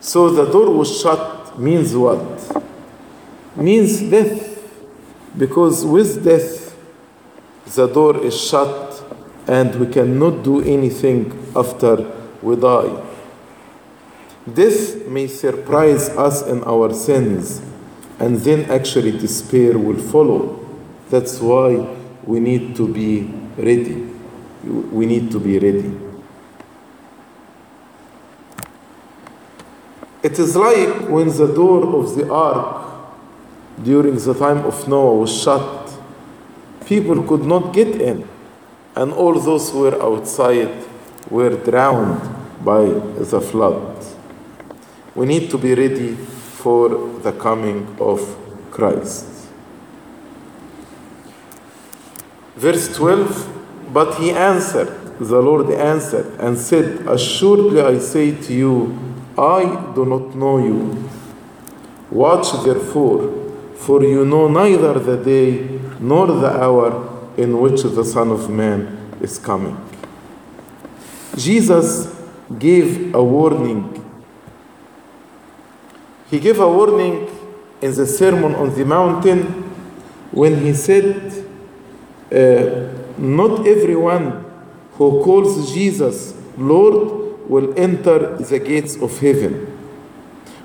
So 0.00 0.30
the 0.30 0.44
door 0.44 0.70
was 0.70 1.00
shut 1.00 1.58
means 1.58 1.94
what? 1.96 2.64
Means 3.56 4.00
death. 4.02 4.50
Because 5.36 5.84
with 5.84 6.24
death, 6.24 6.76
the 7.74 7.86
door 7.88 8.22
is 8.24 8.38
shut 8.40 9.02
and 9.46 9.74
we 9.80 9.86
cannot 9.86 10.42
do 10.42 10.60
anything 10.62 11.52
after 11.56 12.10
we 12.42 12.56
die. 12.56 13.02
Death 14.52 15.06
may 15.06 15.26
surprise 15.26 16.10
us 16.10 16.46
in 16.46 16.62
our 16.64 16.92
sins, 16.92 17.62
and 18.18 18.36
then 18.36 18.70
actually 18.70 19.12
despair 19.12 19.78
will 19.78 19.96
follow. 19.96 20.63
That's 21.10 21.40
why 21.40 21.96
we 22.24 22.40
need 22.40 22.76
to 22.76 22.88
be 22.88 23.22
ready. 23.56 24.10
We 24.64 25.06
need 25.06 25.30
to 25.32 25.38
be 25.38 25.58
ready. 25.58 25.92
It 30.22 30.38
is 30.38 30.56
like 30.56 31.08
when 31.10 31.28
the 31.28 31.52
door 31.54 32.00
of 32.00 32.16
the 32.16 32.32
ark 32.32 32.84
during 33.82 34.16
the 34.16 34.32
time 34.32 34.64
of 34.64 34.88
Noah 34.88 35.16
was 35.16 35.42
shut, 35.42 35.90
people 36.86 37.22
could 37.24 37.44
not 37.44 37.74
get 37.74 38.00
in, 38.00 38.26
and 38.96 39.12
all 39.12 39.38
those 39.38 39.70
who 39.70 39.80
were 39.80 40.02
outside 40.02 40.72
were 41.28 41.50
drowned 41.50 42.22
by 42.64 42.86
the 42.86 43.40
flood. 43.40 44.02
We 45.14 45.26
need 45.26 45.50
to 45.50 45.58
be 45.58 45.74
ready 45.74 46.14
for 46.14 46.88
the 47.20 47.32
coming 47.32 47.94
of 48.00 48.20
Christ. 48.70 49.33
Verse 52.56 52.94
12 52.96 53.92
But 53.92 54.16
he 54.16 54.30
answered, 54.30 55.04
the 55.20 55.40
Lord 55.40 55.70
answered 55.70 56.26
and 56.40 56.58
said, 56.58 57.06
Assuredly 57.06 57.80
I 57.80 57.98
say 57.98 58.34
to 58.42 58.52
you, 58.52 58.98
I 59.38 59.92
do 59.94 60.04
not 60.04 60.34
know 60.34 60.58
you. 60.58 61.08
Watch 62.10 62.52
therefore, 62.64 63.32
for 63.76 64.02
you 64.02 64.24
know 64.24 64.48
neither 64.48 64.98
the 64.98 65.16
day 65.16 65.80
nor 66.00 66.26
the 66.26 66.50
hour 66.50 67.32
in 67.36 67.58
which 67.60 67.82
the 67.82 68.04
Son 68.04 68.30
of 68.30 68.50
Man 68.50 69.16
is 69.20 69.38
coming. 69.38 69.76
Jesus 71.36 72.14
gave 72.58 73.14
a 73.14 73.22
warning. 73.22 74.00
He 76.30 76.40
gave 76.40 76.58
a 76.60 76.68
warning 76.68 77.28
in 77.80 77.94
the 77.94 78.06
Sermon 78.06 78.54
on 78.54 78.74
the 78.74 78.84
Mountain 78.84 79.42
when 80.30 80.60
he 80.60 80.72
said, 80.72 81.43
uh, 82.34 82.92
Not 83.16 83.66
everyone 83.66 84.44
who 84.92 85.22
calls 85.22 85.72
Jesus 85.72 86.34
Lord 86.56 87.48
will 87.48 87.78
enter 87.78 88.36
the 88.36 88.58
gates 88.58 88.96
of 88.96 89.18
heaven, 89.18 89.66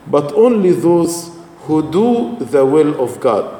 but 0.08 0.32
only 0.34 0.72
those 0.72 1.32
who 1.62 1.92
do 1.92 2.38
the 2.46 2.66
will 2.66 3.02
of 3.04 3.20
God. 3.20 3.56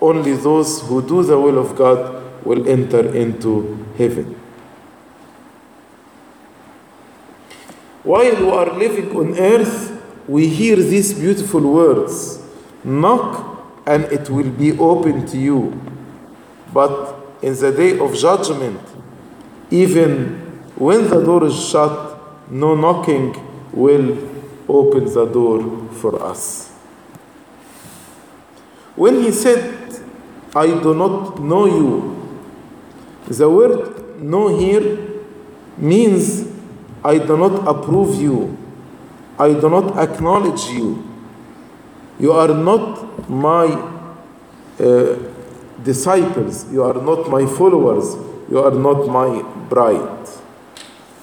Only 0.00 0.34
those 0.34 0.82
who 0.82 1.00
do 1.00 1.22
the 1.22 1.38
will 1.38 1.58
of 1.58 1.76
God 1.76 2.22
will 2.44 2.68
enter 2.68 3.14
into 3.14 3.86
heaven. 3.96 4.38
While 8.02 8.36
we 8.36 8.50
are 8.50 8.78
living 8.78 9.16
on 9.16 9.38
earth, 9.38 10.02
we 10.28 10.48
hear 10.48 10.76
these 10.76 11.14
beautiful 11.14 11.62
words 11.62 12.42
knock 12.82 13.64
and 13.86 14.04
it 14.04 14.28
will 14.28 14.50
be 14.50 14.78
open 14.78 15.26
to 15.26 15.38
you. 15.38 15.80
But 16.72 17.13
in 17.44 17.54
the 17.56 17.70
day 17.72 17.98
of 17.98 18.16
judgment, 18.16 18.80
even 19.70 20.40
when 20.76 21.10
the 21.10 21.22
door 21.22 21.44
is 21.44 21.68
shut, 21.68 22.18
no 22.50 22.74
knocking 22.74 23.36
will 23.70 24.16
open 24.66 25.04
the 25.04 25.26
door 25.26 25.88
for 25.92 26.22
us. 26.22 26.72
When 28.96 29.22
he 29.22 29.30
said, 29.30 29.76
I 30.56 30.68
do 30.68 30.94
not 30.94 31.38
know 31.38 31.66
you, 31.66 32.40
the 33.28 33.50
word 33.50 34.22
know 34.22 34.58
here 34.58 34.98
means 35.76 36.48
I 37.04 37.18
do 37.18 37.36
not 37.36 37.68
approve 37.68 38.22
you, 38.22 38.56
I 39.38 39.52
do 39.52 39.68
not 39.68 39.98
acknowledge 39.98 40.64
you. 40.70 41.04
You 42.18 42.32
are 42.32 42.54
not 42.54 43.28
my 43.28 43.66
uh, 44.80 45.33
disciples, 45.84 46.70
you 46.72 46.82
are 46.82 46.94
not 46.94 47.30
my 47.30 47.46
followers, 47.46 48.14
you 48.50 48.58
are 48.58 48.70
not 48.70 49.06
my 49.06 49.42
bride. 49.68 50.28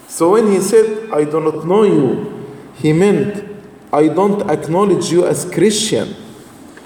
So 0.07 0.31
when 0.31 0.51
he 0.51 0.59
said, 0.59 1.09
I 1.11 1.23
do 1.23 1.39
not 1.39 1.65
know 1.65 1.83
you, 1.83 2.71
he 2.75 2.93
meant, 2.93 3.47
I 3.91 4.07
don't 4.07 4.49
acknowledge 4.49 5.11
you 5.11 5.25
as 5.25 5.45
Christian. 5.45 6.15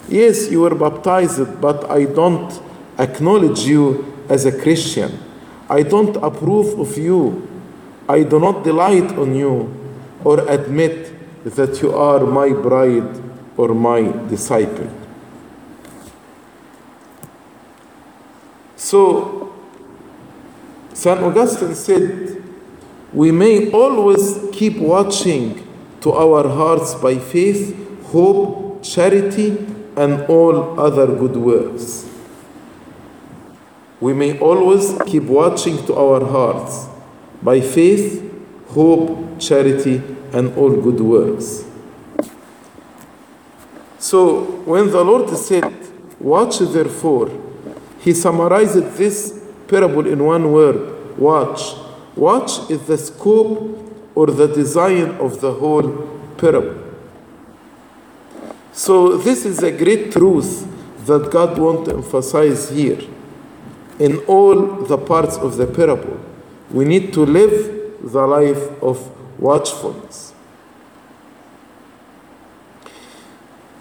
Yes, 0.08 0.50
you 0.50 0.62
were 0.62 0.76
baptized, 0.76 1.62
but 1.62 1.90
I 1.90 2.06
don't 2.06 2.62
acknowledge 2.98 3.60
you 3.60 4.24
as 4.30 4.46
a 4.46 4.52
Christian. 4.52 5.20
I 5.70 5.84
don't 5.84 6.16
approve 6.18 6.80
of 6.80 6.98
you. 6.98 7.48
I 8.08 8.24
do 8.24 8.40
not 8.40 8.64
delight 8.64 9.18
on 9.18 9.36
you 9.36 9.74
or 10.24 10.40
admit 10.50 11.12
that 11.44 11.82
you 11.82 11.94
are 11.94 12.26
my 12.26 12.50
bride 12.50 13.22
or 13.58 13.74
my 13.74 14.02
disciple. 14.28 15.05
So, 18.86 19.52
St. 20.94 21.20
Augustine 21.20 21.74
said, 21.74 22.44
We 23.12 23.32
may 23.32 23.72
always 23.72 24.38
keep 24.54 24.78
watching 24.78 25.68
to 26.02 26.12
our 26.12 26.48
hearts 26.48 26.94
by 26.94 27.18
faith, 27.18 27.74
hope, 28.12 28.84
charity, 28.84 29.58
and 29.98 30.22
all 30.28 30.80
other 30.80 31.08
good 31.08 31.36
works. 31.36 32.08
We 34.00 34.14
may 34.14 34.38
always 34.38 34.96
keep 35.08 35.24
watching 35.24 35.84
to 35.88 35.96
our 35.96 36.24
hearts 36.24 36.88
by 37.42 37.62
faith, 37.62 38.22
hope, 38.68 39.40
charity, 39.40 40.04
and 40.32 40.56
all 40.56 40.80
good 40.80 41.00
works. 41.02 41.66
So, 43.98 44.44
when 44.68 44.92
the 44.92 45.04
Lord 45.04 45.36
said, 45.36 45.74
Watch 46.20 46.60
therefore, 46.60 47.45
he 48.06 48.14
summarized 48.14 48.98
this 48.98 49.44
parable 49.68 50.06
in 50.06 50.24
one 50.24 50.52
word 50.52 51.18
watch. 51.18 51.74
Watch 52.16 52.70
is 52.70 52.84
the 52.84 53.00
scope 53.00 53.82
or 54.14 54.28
the 54.28 54.48
design 54.48 55.10
of 55.16 55.42
the 55.42 55.52
whole 55.52 56.08
parable. 56.38 56.82
So, 58.72 59.18
this 59.18 59.44
is 59.44 59.64
a 59.64 59.72
great 59.72 60.12
truth 60.12 60.68
that 61.08 61.32
God 61.32 61.58
wants 61.58 61.90
to 61.90 61.96
emphasize 61.96 62.70
here. 62.70 63.00
In 63.98 64.18
all 64.28 64.84
the 64.84 64.98
parts 64.98 65.38
of 65.38 65.58
the 65.58 65.66
parable, 65.66 66.20
we 66.70 66.86
need 66.86 67.12
to 67.14 67.26
live 67.26 68.02
the 68.04 68.28
life 68.28 68.84
of 68.84 69.00
watchfulness. 69.40 70.25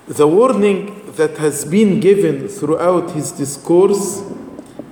The 0.07 0.29
warning 0.29 1.13
that 1.17 1.39
has 1.39 1.65
been 1.65 1.99
given 1.99 2.47
throughout 2.49 3.13
his 3.13 3.33
discourse 3.33 4.23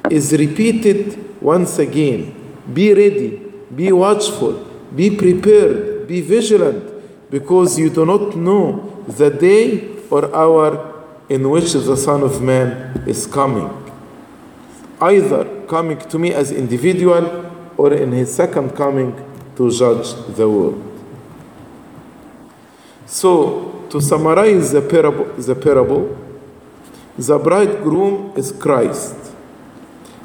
is 0.08 0.32
repeated 0.32 1.40
once 1.42 1.78
again. 1.78 2.34
Be 2.72 2.94
ready, 2.94 3.52
be 3.74 3.92
watchful, 3.92 4.66
be 4.96 5.14
prepared, 5.14 6.08
be 6.08 6.22
vigilant, 6.22 7.30
because 7.30 7.78
you 7.78 7.90
do 7.90 8.06
not 8.06 8.36
know 8.36 9.04
the 9.06 9.28
day 9.28 9.88
or 10.08 10.34
hour 10.34 11.04
in 11.28 11.48
which 11.50 11.72
the 11.72 11.96
Son 11.96 12.22
of 12.22 12.40
Man 12.40 13.04
is 13.06 13.26
coming. 13.26 13.70
Either 14.98 15.66
coming 15.66 15.98
to 15.98 16.18
me 16.18 16.32
as 16.32 16.52
individual 16.52 17.50
or 17.76 17.92
in 17.92 18.12
his 18.12 18.34
second 18.34 18.70
coming 18.70 19.12
to 19.56 19.70
judge 19.70 20.14
the 20.36 20.48
world. 20.48 20.82
So, 23.06 23.81
to 23.92 24.00
summarize 24.00 24.72
the 24.72 24.80
parable, 24.80 25.26
the 25.34 25.54
parable, 25.54 26.18
the 27.18 27.38
bridegroom 27.38 28.32
is 28.36 28.50
Christ. 28.50 29.14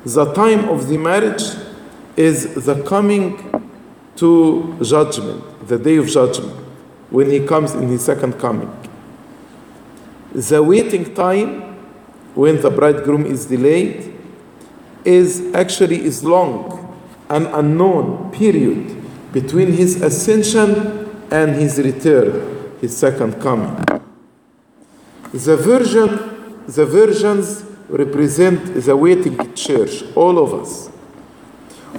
The 0.06 0.32
time 0.34 0.70
of 0.70 0.88
the 0.88 0.98
marriage 0.98 1.44
is 2.16 2.66
the 2.66 2.82
coming 2.84 3.36
to 4.16 4.78
judgment, 4.82 5.68
the 5.68 5.78
day 5.78 5.98
of 5.98 6.08
judgment, 6.08 6.54
when 7.10 7.30
he 7.30 7.46
comes 7.46 7.74
in 7.74 7.90
his 7.90 8.06
second 8.06 8.40
coming. 8.40 8.72
The 10.32 10.64
waiting 10.64 11.14
time, 11.14 11.76
when 12.36 12.62
the 12.62 12.70
bridegroom 12.70 13.26
is 13.26 13.48
delayed, 13.48 14.18
is 15.04 15.54
actually 15.54 16.06
is 16.06 16.24
long, 16.24 16.98
an 17.30 17.48
unknown 17.48 18.32
period 18.32 19.04
between 19.34 19.74
his 19.74 20.02
ascension 20.02 21.28
and 21.30 21.54
his 21.54 21.78
return 21.80 22.57
his 22.82 22.96
second 22.96 23.42
coming. 23.42 23.76
The 25.34 25.58
virgin, 25.58 26.64
the 26.68 26.86
virgins 26.86 27.64
represent 27.90 28.76
the 28.76 28.96
waiting 28.96 29.54
church, 29.54 30.04
all 30.16 30.38
of 30.38 30.54
us. 30.54 30.90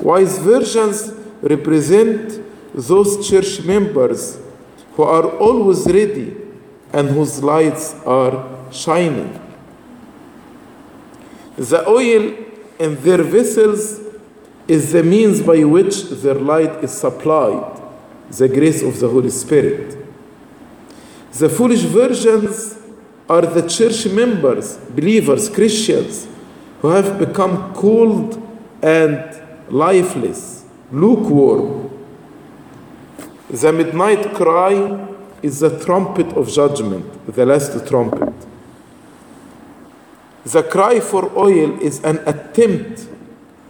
Wise 0.03 0.39
virgins 0.39 1.13
represent 1.41 2.43
those 2.75 3.29
church 3.29 3.65
members 3.65 4.39
who 4.93 5.03
are 5.03 5.27
always 5.39 5.87
ready 5.87 6.37
and 6.93 7.09
whose 7.09 7.43
lights 7.43 7.95
are 8.07 8.73
shining. 8.73 9.41
The 11.57 11.87
oil 11.89 12.35
in 12.79 13.03
their 13.03 13.23
vessels 13.23 14.01
is 14.69 14.93
the 14.93 15.03
means 15.03 15.43
by 15.43 15.65
which 15.65 16.05
their 16.05 16.35
light 16.35 16.85
is 16.85 16.93
supplied, 16.93 17.81
the 18.31 18.49
grace 18.49 18.83
of 18.83 19.01
the 19.01 19.09
Holy 19.09 19.31
Spirit. 19.31 19.98
The 21.33 21.49
foolish 21.49 21.83
virgins 21.83 22.79
are 23.29 23.43
the 23.43 23.69
church 23.69 24.07
members, 24.07 24.77
believers, 24.77 25.51
Christians, 25.51 26.27
who 26.81 26.89
have 26.89 27.19
become 27.19 27.75
cold 27.75 28.43
and 28.83 29.41
lifeless, 29.69 30.65
lukewarm. 30.91 31.91
The 33.51 33.73
midnight 33.73 34.35
cry 34.35 35.07
is 35.43 35.61
the 35.61 35.79
trumpet 35.85 36.29
of 36.37 36.49
judgment, 36.49 37.27
the 37.35 37.47
last 37.47 37.87
trumpet. 37.87 38.35
The 40.45 40.63
cry 40.63 41.01
for 41.01 41.31
oil 41.37 41.79
is 41.81 42.03
an 42.05 42.19
attempt 42.27 43.07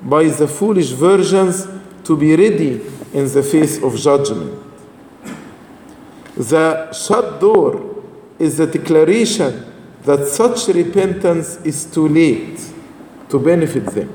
by 0.03 0.25
the 0.25 0.47
foolish 0.47 0.91
virgins 0.91 1.67
to 2.05 2.17
be 2.17 2.37
ready 2.37 2.81
in 3.13 3.33
the 3.33 3.43
face 3.43 3.83
of 3.83 3.97
judgment. 3.97 4.68
The 6.39 6.93
shut 6.93 7.41
door 7.41 8.05
is 8.39 8.61
a 8.61 8.67
declaration 8.69 9.65
that 10.05 10.29
such 10.29 10.69
repentance 10.69 11.57
is 11.65 11.85
too 11.85 12.09
late 12.09 12.61
to 13.29 13.41
benefit 13.41 13.87
them. 13.87 14.15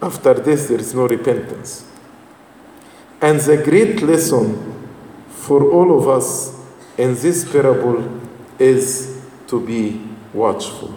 After 0.00 0.32
this, 0.32 0.68
there 0.68 0.80
is 0.80 0.94
no 0.94 1.06
repentance. 1.06 1.84
And 3.20 3.40
the 3.40 3.58
great 3.58 4.00
lesson 4.00 4.88
for 5.28 5.70
all 5.70 5.98
of 5.98 6.08
us 6.08 6.58
in 6.96 7.14
this 7.16 7.44
parable 7.44 8.02
is 8.58 9.20
to 9.48 9.60
be 9.60 10.00
watchful. 10.32 10.94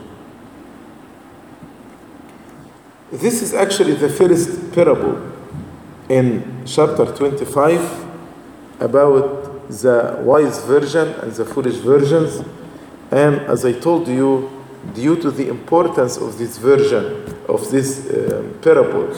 This 3.11 3.41
is 3.41 3.53
actually 3.53 3.95
the 3.95 4.07
first 4.07 4.71
parable 4.71 5.29
in 6.07 6.63
chapter 6.65 7.05
25 7.05 8.12
about 8.79 9.69
the 9.69 10.19
wise 10.23 10.63
version 10.65 11.07
and 11.21 11.31
the 11.31 11.45
foolish 11.45 11.77
versions. 11.77 12.43
And 13.11 13.39
as 13.41 13.65
I 13.65 13.73
told 13.73 14.07
you, 14.07 14.49
due 14.93 15.15
to 15.21 15.31
the 15.31 15.47
importance 15.47 16.17
of 16.17 16.37
this 16.37 16.57
version 16.57 17.23
of 17.47 17.69
this 17.71 18.09
uh, 18.09 18.43
parable, 18.61 19.15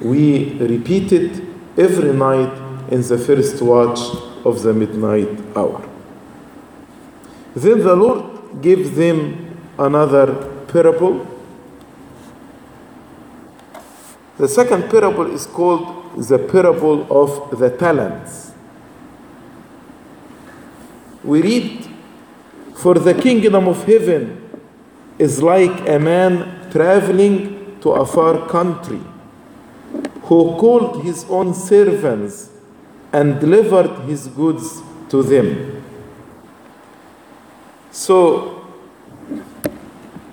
we 0.00 0.54
repeat 0.58 1.12
it 1.12 1.42
every 1.76 2.12
night 2.12 2.52
in 2.90 3.02
the 3.02 3.18
first 3.18 3.60
watch 3.62 3.98
of 4.44 4.62
the 4.62 4.72
midnight 4.72 5.28
hour. 5.56 5.88
Then 7.54 7.80
the 7.80 7.94
Lord 7.94 8.62
gave 8.62 8.94
them 8.94 9.58
another 9.78 10.34
parable. 10.68 11.26
The 14.38 14.48
second 14.48 14.90
parable 14.90 15.30
is 15.30 15.46
called 15.46 16.16
the 16.16 16.38
parable 16.38 17.06
of 17.10 17.58
the 17.58 17.70
talents. 17.70 18.51
We 21.24 21.42
read, 21.42 21.86
For 22.74 22.94
the 22.94 23.14
kingdom 23.14 23.68
of 23.68 23.84
heaven 23.84 24.50
is 25.18 25.42
like 25.42 25.88
a 25.88 25.98
man 25.98 26.70
traveling 26.70 27.80
to 27.80 27.90
a 27.90 28.06
far 28.06 28.48
country 28.48 29.00
who 30.22 30.56
called 30.56 31.02
his 31.04 31.24
own 31.28 31.54
servants 31.54 32.50
and 33.12 33.38
delivered 33.38 34.08
his 34.08 34.28
goods 34.28 34.80
to 35.10 35.22
them. 35.22 35.84
So, 37.90 38.66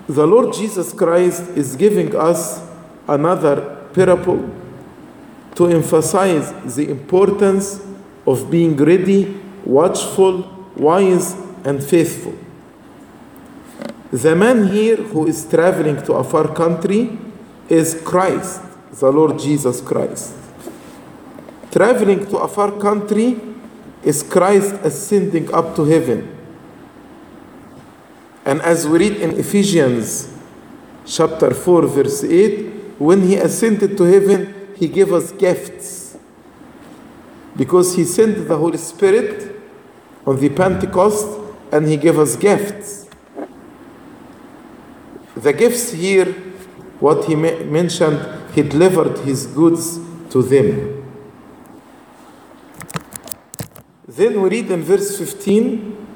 the 0.08 0.26
Lord 0.26 0.54
Jesus 0.54 0.92
Christ 0.92 1.42
is 1.56 1.76
giving 1.76 2.16
us 2.16 2.66
another 3.06 3.86
parable 3.92 4.50
to 5.54 5.66
emphasize 5.66 6.74
the 6.74 6.88
importance 6.88 7.80
of 8.26 8.50
being 8.50 8.76
ready, 8.76 9.40
watchful, 9.64 10.59
wise, 10.80 11.36
and 11.64 11.84
faithful. 11.84 12.34
The 14.10 14.34
man 14.34 14.68
here 14.68 14.96
who 14.96 15.26
is 15.26 15.44
traveling 15.48 16.02
to 16.04 16.14
a 16.14 16.24
far 16.24 16.52
country 16.54 17.16
is 17.68 18.00
Christ, 18.04 18.62
the 18.98 19.12
Lord 19.12 19.38
Jesus 19.38 19.80
Christ. 19.80 20.34
Traveling 21.70 22.26
to 22.26 22.38
a 22.38 22.48
far 22.48 22.72
country 22.72 23.38
is 24.02 24.22
Christ 24.22 24.74
ascending 24.82 25.52
up 25.54 25.76
to 25.76 25.84
heaven. 25.84 26.36
And 28.44 28.60
as 28.62 28.88
we 28.88 28.98
read 28.98 29.16
in 29.20 29.38
Ephesians 29.38 30.32
chapter 31.04 31.52
4, 31.52 31.86
verse 31.86 32.24
8, 32.24 32.98
when 32.98 33.22
he 33.22 33.36
ascended 33.36 33.96
to 33.98 34.04
heaven, 34.04 34.72
he 34.76 34.88
gave 34.88 35.12
us 35.12 35.30
gifts. 35.32 36.18
Because 37.54 37.94
he 37.94 38.04
sent 38.04 38.48
the 38.48 38.56
Holy 38.56 38.78
Spirit 38.78 39.59
on 40.30 40.38
the 40.38 40.48
Pentecost 40.48 41.26
and 41.72 41.88
he 41.88 41.96
gave 41.96 42.16
us 42.16 42.36
gifts. 42.36 43.08
The 45.36 45.52
gifts 45.52 45.90
here, 45.90 46.26
what 47.00 47.24
he 47.24 47.34
mentioned, 47.34 48.54
he 48.54 48.62
delivered 48.62 49.18
his 49.26 49.48
goods 49.48 49.98
to 50.30 50.40
them. 50.40 51.04
Then 54.06 54.40
we 54.40 54.50
read 54.50 54.70
in 54.70 54.82
verse 54.82 55.18
15 55.18 56.06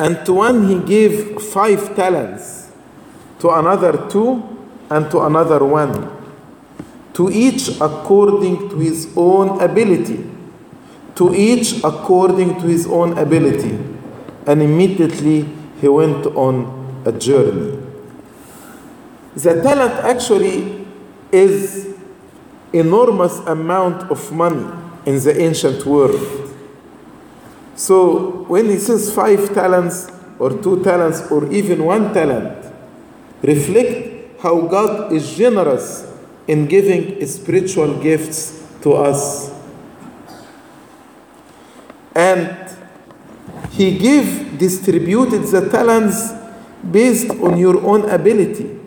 and 0.00 0.26
to 0.26 0.32
one 0.32 0.66
he 0.66 0.80
gave 0.80 1.40
five 1.40 1.94
talents, 1.94 2.72
to 3.38 3.48
another 3.50 4.08
two, 4.10 4.42
and 4.90 5.08
to 5.12 5.20
another 5.20 5.64
one, 5.64 6.10
to 7.14 7.30
each 7.30 7.68
according 7.80 8.70
to 8.70 8.78
his 8.78 9.12
own 9.16 9.60
ability. 9.62 10.31
To 11.16 11.34
each 11.34 11.84
according 11.84 12.60
to 12.60 12.66
his 12.66 12.86
own 12.86 13.18
ability. 13.18 13.78
And 14.46 14.62
immediately 14.62 15.48
he 15.80 15.88
went 15.88 16.26
on 16.26 17.02
a 17.04 17.12
journey. 17.12 17.78
The 19.34 19.62
talent 19.62 19.94
actually 20.04 20.86
is 21.30 21.96
enormous 22.72 23.38
amount 23.40 24.10
of 24.10 24.32
money 24.32 24.66
in 25.06 25.22
the 25.22 25.40
ancient 25.40 25.84
world. 25.84 26.54
So 27.74 28.44
when 28.48 28.66
he 28.66 28.78
says 28.78 29.14
five 29.14 29.52
talents 29.54 30.10
or 30.38 30.50
two 30.62 30.82
talents 30.84 31.22
or 31.30 31.50
even 31.52 31.84
one 31.84 32.12
talent, 32.12 32.72
reflect 33.42 34.40
how 34.40 34.60
God 34.62 35.12
is 35.12 35.36
generous 35.36 36.10
in 36.46 36.66
giving 36.66 37.24
spiritual 37.26 38.00
gifts 38.00 38.66
to 38.82 38.94
us. 38.94 39.51
And 42.14 42.68
he 43.70 43.98
gave, 43.98 44.58
distributed 44.58 45.42
the 45.44 45.68
talents 45.70 46.32
based 46.90 47.30
on 47.30 47.56
your 47.56 47.84
own 47.84 48.08
ability. 48.10 48.78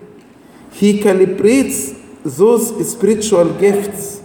He 0.72 1.00
calibrates 1.02 1.96
those 2.24 2.92
spiritual 2.92 3.54
gifts 3.54 4.22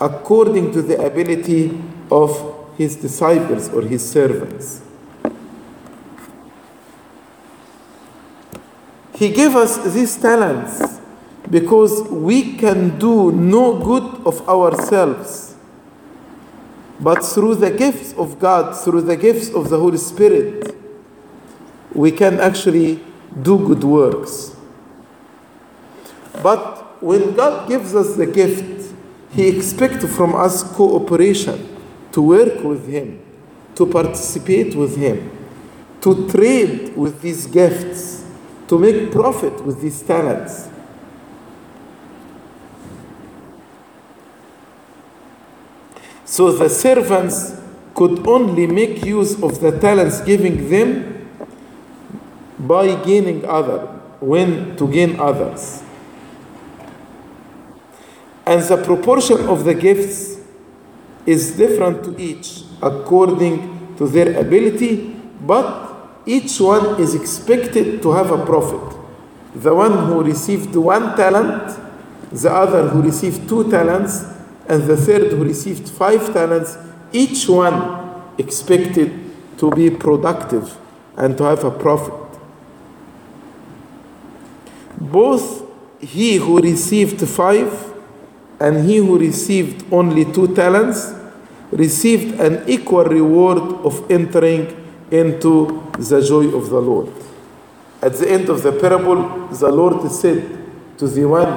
according 0.00 0.72
to 0.72 0.82
the 0.82 1.00
ability 1.04 1.80
of 2.10 2.52
his 2.76 2.96
disciples 2.96 3.68
or 3.68 3.82
his 3.82 4.08
servants. 4.08 4.82
He 9.14 9.30
gave 9.30 9.54
us 9.54 9.78
these 9.94 10.16
talents 10.16 10.98
because 11.48 12.02
we 12.08 12.56
can 12.56 12.98
do 12.98 13.30
no 13.30 13.78
good 13.78 14.26
of 14.26 14.48
ourselves, 14.48 15.51
but 17.02 17.24
through 17.24 17.56
the 17.56 17.70
gifts 17.70 18.12
of 18.12 18.38
God, 18.38 18.76
through 18.76 19.02
the 19.02 19.16
gifts 19.16 19.50
of 19.50 19.70
the 19.70 19.78
Holy 19.78 19.98
Spirit, 19.98 20.76
we 21.92 22.12
can 22.12 22.38
actually 22.38 23.00
do 23.42 23.58
good 23.58 23.82
works. 23.82 24.54
But 26.42 27.02
when 27.02 27.34
God 27.34 27.68
gives 27.68 27.96
us 27.96 28.14
the 28.14 28.26
gift, 28.26 28.94
He 29.32 29.48
expects 29.48 30.04
from 30.14 30.36
us 30.36 30.62
cooperation 30.62 31.76
to 32.12 32.22
work 32.22 32.62
with 32.62 32.86
Him, 32.86 33.20
to 33.74 33.84
participate 33.84 34.76
with 34.76 34.96
Him, 34.96 35.28
to 36.02 36.28
trade 36.30 36.96
with 36.96 37.20
these 37.20 37.48
gifts, 37.48 38.24
to 38.68 38.78
make 38.78 39.10
profit 39.10 39.64
with 39.64 39.80
these 39.80 40.00
talents. 40.02 40.68
So 46.32 46.50
the 46.50 46.70
servants 46.70 47.60
could 47.92 48.26
only 48.26 48.66
make 48.66 49.04
use 49.04 49.34
of 49.42 49.60
the 49.60 49.78
talents 49.78 50.22
giving 50.22 50.70
them 50.70 51.28
by 52.58 52.94
gaining 53.04 53.44
other, 53.44 53.80
when 54.18 54.74
to 54.78 54.88
gain 54.88 55.20
others. 55.20 55.82
And 58.46 58.62
the 58.62 58.78
proportion 58.82 59.46
of 59.46 59.64
the 59.64 59.74
gifts 59.74 60.38
is 61.26 61.54
different 61.54 62.02
to 62.04 62.18
each 62.18 62.62
according 62.80 63.96
to 63.98 64.08
their 64.08 64.40
ability, 64.40 65.14
but 65.42 65.68
each 66.24 66.58
one 66.58 66.98
is 66.98 67.14
expected 67.14 68.00
to 68.00 68.12
have 68.12 68.30
a 68.30 68.42
profit. 68.46 68.98
The 69.54 69.74
one 69.74 70.06
who 70.06 70.22
received 70.22 70.74
one 70.74 71.14
talent, 71.14 71.78
the 72.32 72.50
other 72.50 72.88
who 72.88 73.02
received 73.02 73.46
two 73.50 73.70
talents, 73.70 74.32
and 74.68 74.82
the 74.84 74.96
third 74.96 75.32
who 75.32 75.44
received 75.44 75.88
five 75.88 76.32
talents, 76.32 76.76
each 77.12 77.48
one 77.48 78.22
expected 78.38 79.32
to 79.58 79.70
be 79.70 79.90
productive 79.90 80.76
and 81.16 81.36
to 81.38 81.44
have 81.44 81.64
a 81.64 81.70
profit. 81.70 82.14
Both 84.98 85.62
he 86.00 86.36
who 86.36 86.60
received 86.60 87.26
five 87.28 87.92
and 88.60 88.84
he 88.88 88.96
who 88.96 89.18
received 89.18 89.84
only 89.92 90.24
two 90.32 90.54
talents 90.54 91.12
received 91.70 92.38
an 92.40 92.68
equal 92.68 93.04
reward 93.04 93.58
of 93.84 94.10
entering 94.10 94.76
into 95.10 95.90
the 95.98 96.22
joy 96.22 96.46
of 96.56 96.70
the 96.70 96.80
Lord. 96.80 97.12
At 98.00 98.14
the 98.14 98.30
end 98.30 98.48
of 98.48 98.62
the 98.62 98.72
parable, 98.72 99.48
the 99.48 99.70
Lord 99.70 100.10
said 100.10 100.42
to 100.98 101.06
the 101.06 101.24
one 101.24 101.52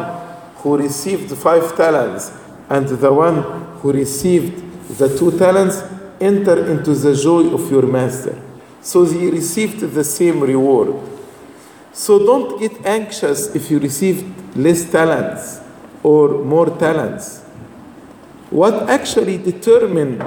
who 0.57 0.77
received 0.77 1.31
five 1.37 1.75
talents 1.75 2.31
and 2.69 2.87
the 2.87 3.13
one 3.13 3.43
who 3.79 3.91
received 3.91 4.65
the 4.97 5.17
two 5.17 5.37
talents, 5.37 5.81
enter 6.21 6.71
into 6.71 6.93
the 6.93 7.15
joy 7.15 7.53
of 7.53 7.69
your 7.71 7.83
master. 7.83 8.39
So 8.81 9.03
they 9.03 9.29
received 9.29 9.79
the 9.81 10.03
same 10.03 10.41
reward. 10.41 10.95
So 11.91 12.19
don't 12.19 12.59
get 12.59 12.85
anxious 12.85 13.55
if 13.55 13.71
you 13.71 13.79
received 13.79 14.55
less 14.55 14.89
talents 14.89 15.59
or 16.03 16.43
more 16.43 16.69
talents. 16.77 17.41
What 18.49 18.89
actually 18.89 19.37
determines 19.39 20.21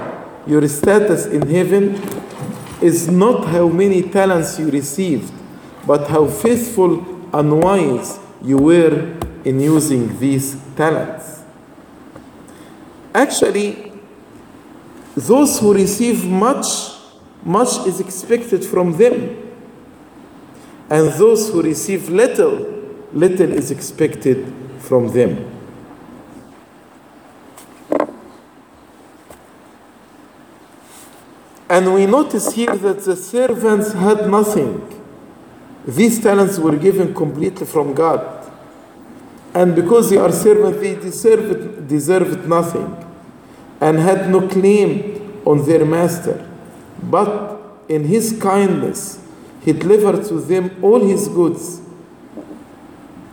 your 0.46 0.66
status 0.66 1.26
in 1.26 1.48
heaven 1.48 1.94
is 2.82 3.08
not 3.08 3.46
how 3.46 3.68
many 3.68 4.02
talents 4.02 4.58
you 4.58 4.70
received, 4.70 5.32
but 5.86 6.08
how 6.08 6.26
faithful 6.26 7.04
and 7.32 7.62
wise 7.62 8.18
you 8.42 8.58
were 8.58 9.16
in 9.44 9.60
using 9.60 10.18
these 10.18 10.56
talents. 10.76 11.37
Actually, 13.14 13.92
those 15.16 15.58
who 15.58 15.74
receive 15.74 16.24
much, 16.24 16.66
much 17.42 17.86
is 17.86 18.00
expected 18.00 18.64
from 18.64 18.96
them. 18.96 19.36
And 20.90 21.08
those 21.14 21.50
who 21.50 21.62
receive 21.62 22.08
little, 22.08 22.66
little 23.12 23.52
is 23.52 23.70
expected 23.70 24.52
from 24.80 25.08
them. 25.12 25.54
And 31.68 31.92
we 31.92 32.06
notice 32.06 32.52
here 32.52 32.74
that 32.74 33.04
the 33.04 33.14
servants 33.14 33.92
had 33.92 34.30
nothing. 34.30 35.04
These 35.86 36.22
talents 36.22 36.58
were 36.58 36.76
given 36.76 37.14
completely 37.14 37.66
from 37.66 37.92
God. 37.92 38.37
And 39.54 39.74
because 39.74 40.10
they 40.10 40.16
are 40.18 40.32
servants, 40.32 40.80
they 40.80 40.94
deserved, 40.94 41.88
deserved 41.88 42.46
nothing 42.48 43.04
and 43.80 43.98
had 43.98 44.30
no 44.30 44.46
claim 44.48 45.42
on 45.44 45.64
their 45.66 45.84
master. 45.84 46.46
But 47.02 47.60
in 47.88 48.04
his 48.04 48.38
kindness, 48.40 49.24
he 49.62 49.72
delivered 49.72 50.24
to 50.28 50.40
them 50.40 50.76
all 50.82 51.00
his 51.00 51.28
goods. 51.28 51.80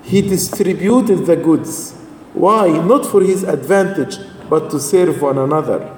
He 0.03 0.21
distributed 0.21 1.25
the 1.25 1.35
goods. 1.35 1.93
Why? 2.33 2.67
Not 2.67 3.05
for 3.05 3.21
his 3.21 3.43
advantage, 3.43 4.17
but 4.49 4.69
to 4.71 4.79
serve 4.79 5.21
one 5.21 5.37
another. 5.37 5.95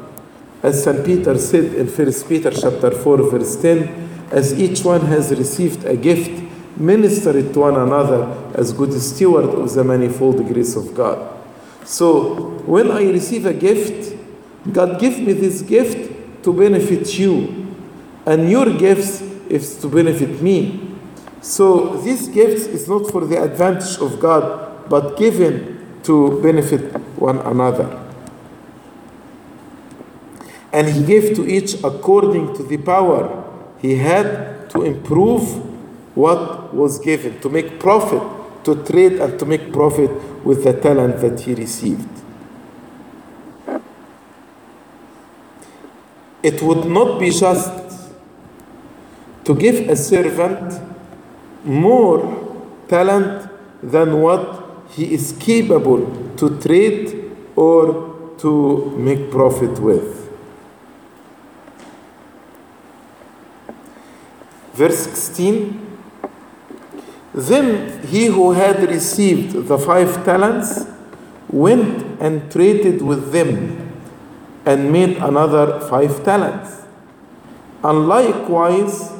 As 0.63 0.83
St. 0.83 1.05
Peter 1.05 1.37
said 1.37 1.73
in 1.75 1.87
1 1.87 2.13
Peter 2.27 2.51
chapter 2.51 2.91
4, 2.91 3.29
verse 3.29 3.61
10, 3.61 4.27
as 4.31 4.57
each 4.59 4.83
one 4.83 5.01
has 5.01 5.31
received 5.31 5.85
a 5.85 5.95
gift, 5.95 6.46
minister 6.79 7.37
it 7.37 7.53
to 7.53 7.59
one 7.59 7.75
another 7.75 8.51
as 8.55 8.73
good 8.73 8.93
steward 8.93 9.45
of 9.45 9.73
the 9.73 9.83
manifold 9.83 10.45
grace 10.47 10.75
of 10.75 10.93
God. 10.93 11.35
So 11.85 12.35
when 12.65 12.91
I 12.91 13.09
receive 13.09 13.45
a 13.45 13.53
gift, 13.53 14.15
God 14.71 14.99
give 14.99 15.19
me 15.19 15.33
this 15.33 15.61
gift 15.61 16.43
to 16.43 16.53
benefit 16.53 17.17
you. 17.17 17.75
And 18.25 18.49
your 18.49 18.77
gifts 18.77 19.21
is 19.49 19.77
to 19.81 19.87
benefit 19.87 20.41
me. 20.41 20.95
So 21.41 21.97
these 22.01 22.27
gifts 22.27 22.65
is 22.65 22.87
not 22.87 23.09
for 23.09 23.25
the 23.25 23.41
advantage 23.41 23.97
of 23.99 24.19
God, 24.19 24.89
but 24.89 25.17
given 25.17 25.99
to 26.03 26.41
benefit 26.41 26.93
one 27.17 27.39
another. 27.39 28.03
And 30.73 30.87
he 30.89 31.05
gave 31.05 31.35
to 31.37 31.47
each 31.47 31.75
according 31.83 32.55
to 32.55 32.63
the 32.63 32.77
power 32.77 33.45
he 33.79 33.95
had 33.95 34.69
to 34.71 34.83
improve 34.83 35.63
what 36.17 36.73
was 36.73 36.97
given, 36.97 37.39
to 37.41 37.47
make 37.47 37.79
profit, 37.79 38.23
to 38.63 38.83
trade 38.83 39.19
and 39.21 39.37
to 39.37 39.45
make 39.45 39.71
profit 39.71 40.09
with 40.43 40.63
the 40.63 40.73
talent 40.73 41.21
that 41.21 41.39
he 41.41 41.53
received. 41.53 42.09
It 46.41 46.59
would 46.63 46.85
not 46.85 47.19
be 47.19 47.29
just 47.29 47.71
to 49.45 49.53
give 49.53 49.87
a 49.87 49.95
servant 49.95 50.81
more 51.63 52.19
talent 52.87 53.47
than 53.83 54.19
what 54.19 54.65
he 54.89 55.13
is 55.13 55.35
capable 55.39 56.33
to 56.37 56.59
trade 56.59 57.31
or 57.55 58.33
to 58.39 58.89
make 58.97 59.29
profit 59.29 59.77
with. 59.79 60.31
Verse 64.73 64.97
16 64.97 65.86
Then 67.37 68.01
he 68.07 68.25
who 68.25 68.53
had 68.53 68.81
received 68.89 69.67
the 69.67 69.77
five 69.77 70.25
talents 70.25 70.87
went 71.47 72.19
and 72.19 72.51
traded 72.51 73.03
with 73.03 73.31
them 73.31 73.93
and 74.65 74.91
made 74.91 75.17
another 75.17 75.79
five 75.81 76.23
talents. 76.23 76.81
And 77.83 78.07
likewise, 78.07 79.13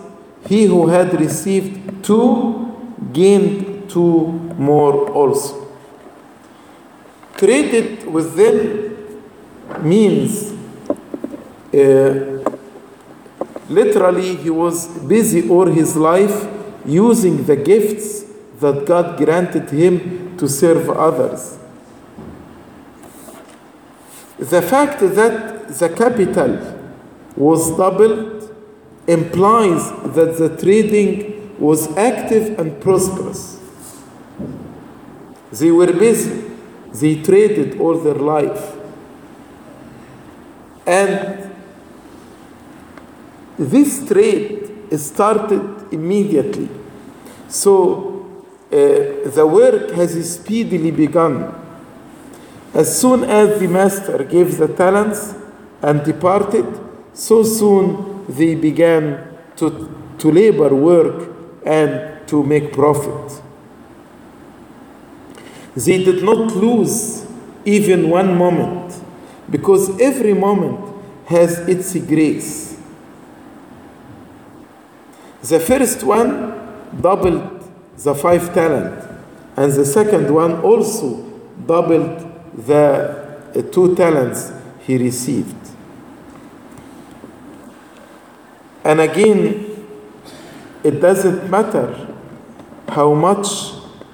he 0.47 0.65
who 0.65 0.87
had 0.87 1.13
received 1.19 2.03
two 2.03 2.97
gained 3.13 3.87
two 3.87 4.29
more 4.57 5.11
also. 5.11 5.67
Traded 7.35 8.07
with 8.07 8.35
them 8.35 8.97
means 9.83 10.53
uh, 11.71 12.43
literally 13.69 14.37
he 14.37 14.49
was 14.49 14.87
busy 15.03 15.47
all 15.47 15.67
his 15.67 15.95
life 15.95 16.56
using 16.87 17.45
the 17.45 17.55
gifts 17.55 18.23
that 18.59 18.85
God 18.85 19.17
granted 19.17 19.69
him 19.69 20.37
to 20.37 20.47
serve 20.47 20.89
others. 20.89 21.57
The 24.39 24.61
fact 24.61 24.99
that 25.01 25.67
the 25.67 25.89
capital 25.89 26.79
was 27.35 27.75
doubled 27.75 28.55
implies 29.05 29.89
that 30.15 30.37
the 30.37 30.55
trading 30.61 31.57
was 31.59 31.95
active 31.97 32.57
and 32.59 32.79
prosperous. 32.81 33.59
They 35.51 35.71
were 35.71 35.91
busy, 35.91 36.51
they 36.93 37.21
traded 37.21 37.79
all 37.79 37.97
their 37.97 38.15
life. 38.15 38.75
And 40.85 41.51
this 43.57 44.07
trade 44.07 44.97
started 44.99 45.76
immediately. 45.91 46.69
So 47.47 48.43
uh, 48.71 49.29
the 49.29 49.45
work 49.45 49.91
has 49.91 50.33
speedily 50.33 50.91
begun. 50.91 51.53
As 52.73 52.99
soon 52.99 53.23
as 53.23 53.59
the 53.59 53.67
master 53.67 54.23
gave 54.23 54.57
the 54.57 54.67
talents 54.67 55.33
and 55.81 56.03
departed, 56.03 56.65
so 57.13 57.43
soon 57.43 58.25
they 58.27 58.55
began 58.55 59.35
to, 59.55 59.89
to 60.19 60.31
labor, 60.31 60.75
work, 60.75 61.33
and 61.65 62.27
to 62.27 62.43
make 62.43 62.73
profit. 62.73 63.41
They 65.75 66.03
did 66.03 66.23
not 66.23 66.55
lose 66.55 67.25
even 67.65 68.09
one 68.09 68.35
moment 68.35 68.95
because 69.49 69.99
every 70.01 70.33
moment 70.33 70.95
has 71.27 71.59
its 71.69 71.93
grace. 72.05 72.66
The 75.43 75.59
first 75.59 76.03
one 76.03 76.99
doubled 76.99 77.63
the 77.97 78.15
five 78.15 78.53
talent, 78.53 79.03
and 79.55 79.71
the 79.71 79.85
second 79.85 80.33
one 80.33 80.61
also 80.61 81.23
doubled 81.65 82.23
the 82.65 83.39
uh, 83.55 83.61
two 83.71 83.95
talents 83.95 84.51
he 84.81 84.97
received. 84.97 85.55
And 88.83 89.01
again, 89.01 89.65
it 90.83 91.01
doesn't 91.01 91.49
matter 91.49 92.07
how 92.87 93.13
much 93.13 93.73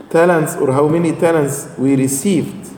talents 0.10 0.56
or 0.56 0.72
how 0.72 0.88
many 0.88 1.12
talents 1.14 1.70
we 1.78 1.96
received, 1.96 2.72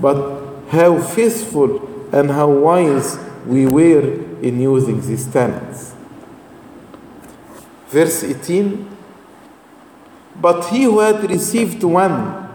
but 0.00 0.42
how 0.68 1.00
faithful 1.00 1.88
and 2.12 2.30
how 2.30 2.50
wise 2.50 3.18
we 3.46 3.66
were 3.66 4.12
in 4.42 4.60
using 4.60 5.00
these 5.00 5.26
talents. 5.26 5.91
Verse 7.92 8.24
18 8.24 8.88
But 10.40 10.64
he 10.68 10.84
who 10.84 11.00
had 11.00 11.28
received 11.28 11.84
one 11.84 12.48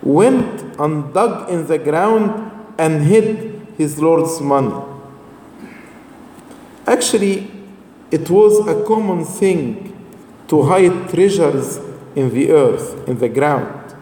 went 0.00 0.62
and 0.78 1.12
dug 1.12 1.50
in 1.50 1.66
the 1.66 1.78
ground 1.78 2.52
and 2.78 3.02
hid 3.02 3.66
his 3.76 4.00
Lord's 4.00 4.40
money. 4.40 4.74
Actually, 6.86 7.50
it 8.10 8.30
was 8.30 8.66
a 8.66 8.84
common 8.84 9.24
thing 9.24 9.96
to 10.48 10.62
hide 10.62 11.10
treasures 11.10 11.78
in 12.14 12.32
the 12.32 12.50
earth, 12.50 13.08
in 13.08 13.18
the 13.18 13.28
ground. 13.28 13.94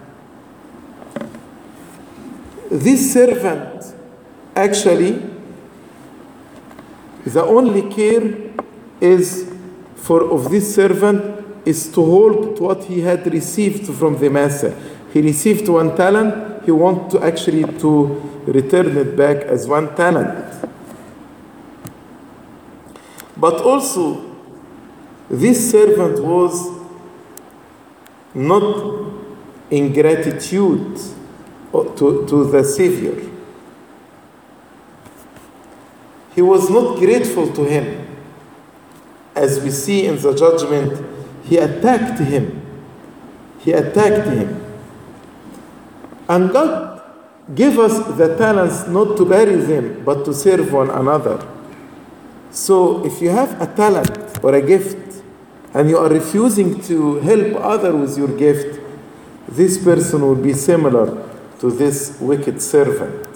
This 2.71 3.13
servant, 3.13 3.95
actually, 4.55 5.23
the 7.25 7.43
only 7.43 7.83
care 7.93 8.53
is 9.01 9.48
for 9.99 10.31
of 10.31 10.51
this 10.51 10.75
servant 10.75 11.45
is 11.67 11.93
to 11.93 12.05
hold 12.05 12.59
what 12.61 12.85
he 12.85 13.01
had 13.01 13.31
received 13.33 13.87
from 13.95 14.19
the 14.19 14.31
master. 14.31 14.75
He 15.13 15.21
received 15.21 15.69
one 15.69 15.97
talent, 15.97 16.65
he 16.65 16.71
wants 16.71 17.15
to 17.15 17.23
actually 17.23 17.65
to 17.81 18.43
return 18.47 18.97
it 18.97 19.17
back 19.17 19.39
as 19.39 19.67
one 19.67 19.95
talent. 19.95 20.67
But 23.37 23.61
also, 23.63 24.35
this 25.31 25.71
servant 25.71 26.23
was 26.25 26.79
not 28.35 29.13
in 29.71 29.93
gratitude 29.93 30.97
to, 31.73 32.27
to 32.27 32.51
the 32.51 32.65
Savior. 32.65 33.29
He 36.35 36.43
was 36.43 36.71
not 36.71 36.99
grateful 36.99 37.53
to 37.53 37.65
him. 37.65 37.98
As 39.39 39.61
we 39.61 39.71
see 39.71 40.07
in 40.07 40.17
the 40.21 40.35
judgment, 40.35 40.93
he 41.45 41.59
attacked 41.59 42.19
him. 42.19 42.61
He 43.61 43.71
attacked 43.71 44.27
him. 44.27 44.65
And 46.29 46.51
God 46.53 47.01
gave 47.55 47.79
us 47.79 48.05
the 48.17 48.37
talents 48.37 48.89
not 48.89 49.17
to 49.17 49.25
bury 49.25 49.55
them, 49.55 50.03
but 50.05 50.25
to 50.25 50.35
serve 50.35 50.73
one 50.73 50.91
another. 50.91 51.47
So 52.51 53.07
if 53.07 53.23
you 53.23 53.31
have 53.31 53.63
a 53.63 53.73
talent 53.77 54.43
or 54.43 54.57
a 54.57 54.61
gift 54.61 55.23
and 55.73 55.89
you 55.89 55.99
are 55.99 56.09
refusing 56.09 56.81
to 56.83 57.21
help 57.21 57.57
others 57.61 57.95
with 57.95 58.19
your 58.19 58.37
gift, 58.37 58.81
this 59.49 59.79
person 59.83 60.23
will 60.23 60.35
be 60.35 60.53
similar 60.53 61.07
to 61.61 61.71
this 61.71 62.19
wicked 62.21 62.61
servant. 62.61 63.28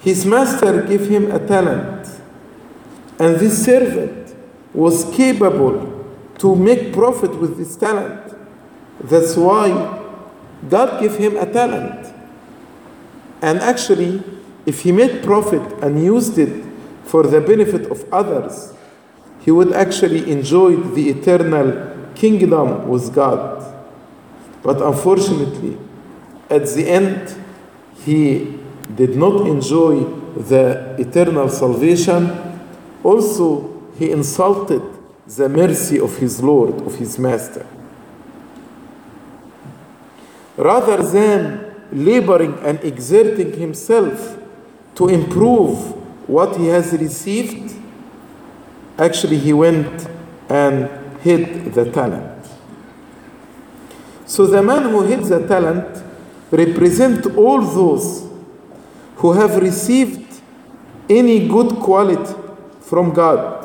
His 0.00 0.24
master 0.24 0.82
gave 0.82 1.08
him 1.08 1.30
a 1.30 1.44
talent, 1.44 2.08
and 3.18 3.36
this 3.36 3.64
servant 3.64 4.34
was 4.72 5.04
capable 5.14 6.06
to 6.38 6.54
make 6.54 6.92
profit 6.92 7.34
with 7.40 7.56
this 7.56 7.76
talent. 7.76 8.34
That's 9.00 9.36
why 9.36 9.70
God 10.68 11.00
gave 11.00 11.16
him 11.16 11.36
a 11.36 11.46
talent. 11.52 12.14
And 13.42 13.58
actually, 13.60 14.22
if 14.66 14.82
he 14.82 14.92
made 14.92 15.22
profit 15.24 15.62
and 15.82 16.02
used 16.02 16.38
it 16.38 16.64
for 17.04 17.22
the 17.24 17.40
benefit 17.40 17.90
of 17.90 18.04
others, 18.12 18.74
he 19.40 19.50
would 19.50 19.72
actually 19.72 20.30
enjoy 20.30 20.76
the 20.76 21.08
eternal 21.08 21.96
kingdom 22.14 22.88
with 22.88 23.14
God. 23.14 23.64
But 24.62 24.82
unfortunately, 24.82 25.78
at 26.50 26.66
the 26.66 26.88
end, 26.88 27.34
he 28.04 28.57
did 28.94 29.16
not 29.16 29.46
enjoy 29.46 30.04
the 30.34 30.94
eternal 30.98 31.48
salvation. 31.48 32.30
Also, 33.02 33.82
he 33.98 34.10
insulted 34.10 34.82
the 35.26 35.48
mercy 35.48 36.00
of 36.00 36.16
his 36.16 36.42
Lord, 36.42 36.80
of 36.82 36.94
his 36.96 37.18
Master. 37.18 37.66
Rather 40.56 41.02
than 41.02 41.74
laboring 41.92 42.58
and 42.64 42.80
exerting 42.82 43.52
himself 43.58 44.38
to 44.94 45.08
improve 45.08 45.78
what 46.28 46.56
he 46.56 46.66
has 46.66 46.92
received, 46.92 47.74
actually 48.98 49.38
he 49.38 49.52
went 49.52 50.08
and 50.48 50.88
hid 51.20 51.72
the 51.74 51.90
talent. 51.90 52.46
So 54.26 54.46
the 54.46 54.62
man 54.62 54.90
who 54.90 55.02
hid 55.02 55.24
the 55.24 55.46
talent 55.46 56.04
represent 56.50 57.26
all 57.36 57.60
those 57.60 58.27
who 59.18 59.32
have 59.32 59.56
received 59.56 60.40
any 61.08 61.48
good 61.48 61.70
quality 61.80 62.34
from 62.80 63.12
God, 63.12 63.64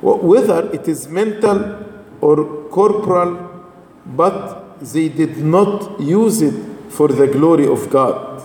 whether 0.00 0.70
it 0.72 0.88
is 0.88 1.08
mental 1.08 1.78
or 2.20 2.68
corporal, 2.70 3.64
but 4.06 4.78
they 4.80 5.08
did 5.08 5.38
not 5.38 6.00
use 6.00 6.42
it 6.42 6.54
for 6.90 7.08
the 7.08 7.26
glory 7.26 7.66
of 7.66 7.90
God, 7.90 8.42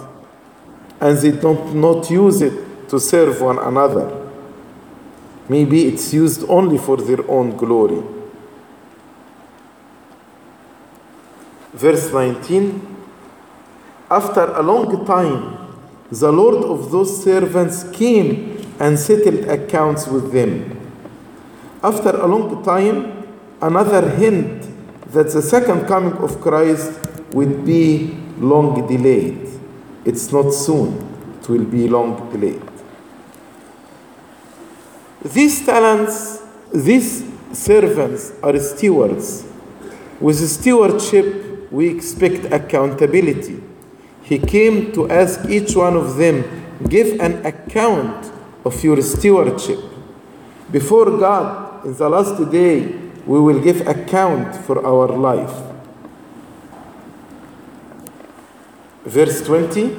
and 0.99 1.17
they 1.17 1.31
don't 1.31 1.75
not 1.75 2.09
use 2.09 2.41
it 2.41 2.89
to 2.89 2.99
serve 2.99 3.41
one 3.41 3.57
another. 3.57 4.27
Maybe 5.47 5.87
it's 5.87 6.13
used 6.13 6.43
only 6.49 6.77
for 6.77 6.97
their 6.97 7.27
own 7.29 7.55
glory. 7.55 8.03
Verse 11.73 12.11
19 12.11 12.88
After 14.11 14.45
a 14.55 14.63
long 14.63 15.05
time, 15.05 15.55
the 16.11 16.31
Lord 16.31 16.63
of 16.63 16.89
those 16.91 17.23
servants 17.23 17.83
came 17.91 18.57
and 18.79 18.97
settled 18.97 19.45
accounts 19.45 20.07
with 20.07 20.31
them. 20.31 20.75
After 21.83 22.09
a 22.09 22.25
long 22.25 22.63
time, 22.63 23.27
another 23.61 24.09
hint 24.09 24.63
that 25.11 25.31
the 25.31 25.41
second 25.41 25.85
coming 25.85 26.13
of 26.13 26.41
Christ 26.41 26.99
would 27.33 27.65
be 27.65 28.17
long 28.39 28.87
delayed. 28.87 29.47
It's 30.05 30.31
not 30.31 30.51
soon, 30.53 30.97
it 31.39 31.47
will 31.47 31.65
be 31.65 31.87
long 31.87 32.31
delayed. 32.31 32.61
These 35.23 35.65
talents, 35.65 36.41
these 36.73 37.25
servants 37.53 38.31
are 38.41 38.57
stewards. 38.57 39.45
With 40.19 40.37
stewardship, 40.49 41.71
we 41.71 41.89
expect 41.89 42.51
accountability. 42.51 43.68
He 44.29 44.37
came 44.37 44.91
to 44.91 45.09
ask 45.09 45.49
each 45.49 45.75
one 45.75 45.95
of 45.97 46.17
them, 46.17 46.45
give 46.87 47.19
an 47.19 47.43
account 47.43 48.31
of 48.63 48.83
your 48.83 49.01
stewardship. 49.01 49.79
Before 50.71 51.17
God, 51.17 51.83
in 51.83 51.95
the 51.95 52.07
last 52.07 52.51
day, 52.51 52.85
we 53.25 53.39
will 53.39 53.59
give 53.59 53.87
account 53.87 54.55
for 54.55 54.85
our 54.85 55.07
life. 55.07 55.55
Verse 59.03 59.41
20 59.41 59.95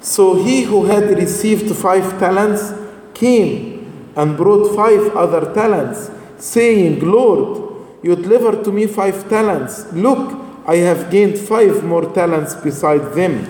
So 0.00 0.42
he 0.42 0.62
who 0.62 0.86
had 0.86 1.10
received 1.10 1.76
five 1.76 2.18
talents 2.18 2.72
came 3.12 4.12
and 4.16 4.38
brought 4.38 4.74
five 4.74 5.14
other 5.14 5.52
talents, 5.52 6.10
saying, 6.38 7.00
Lord, 7.00 7.74
you 8.02 8.16
delivered 8.16 8.64
to 8.64 8.72
me 8.72 8.86
five 8.86 9.28
talents. 9.28 9.92
Look, 9.92 10.43
I 10.66 10.76
have 10.76 11.10
gained 11.10 11.38
five 11.38 11.84
more 11.84 12.12
talents 12.14 12.54
beside 12.54 13.12
them. 13.14 13.46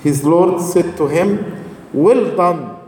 His 0.00 0.24
Lord 0.24 0.62
said 0.62 0.96
to 0.96 1.08
him, 1.08 1.64
Well 1.92 2.36
done, 2.36 2.78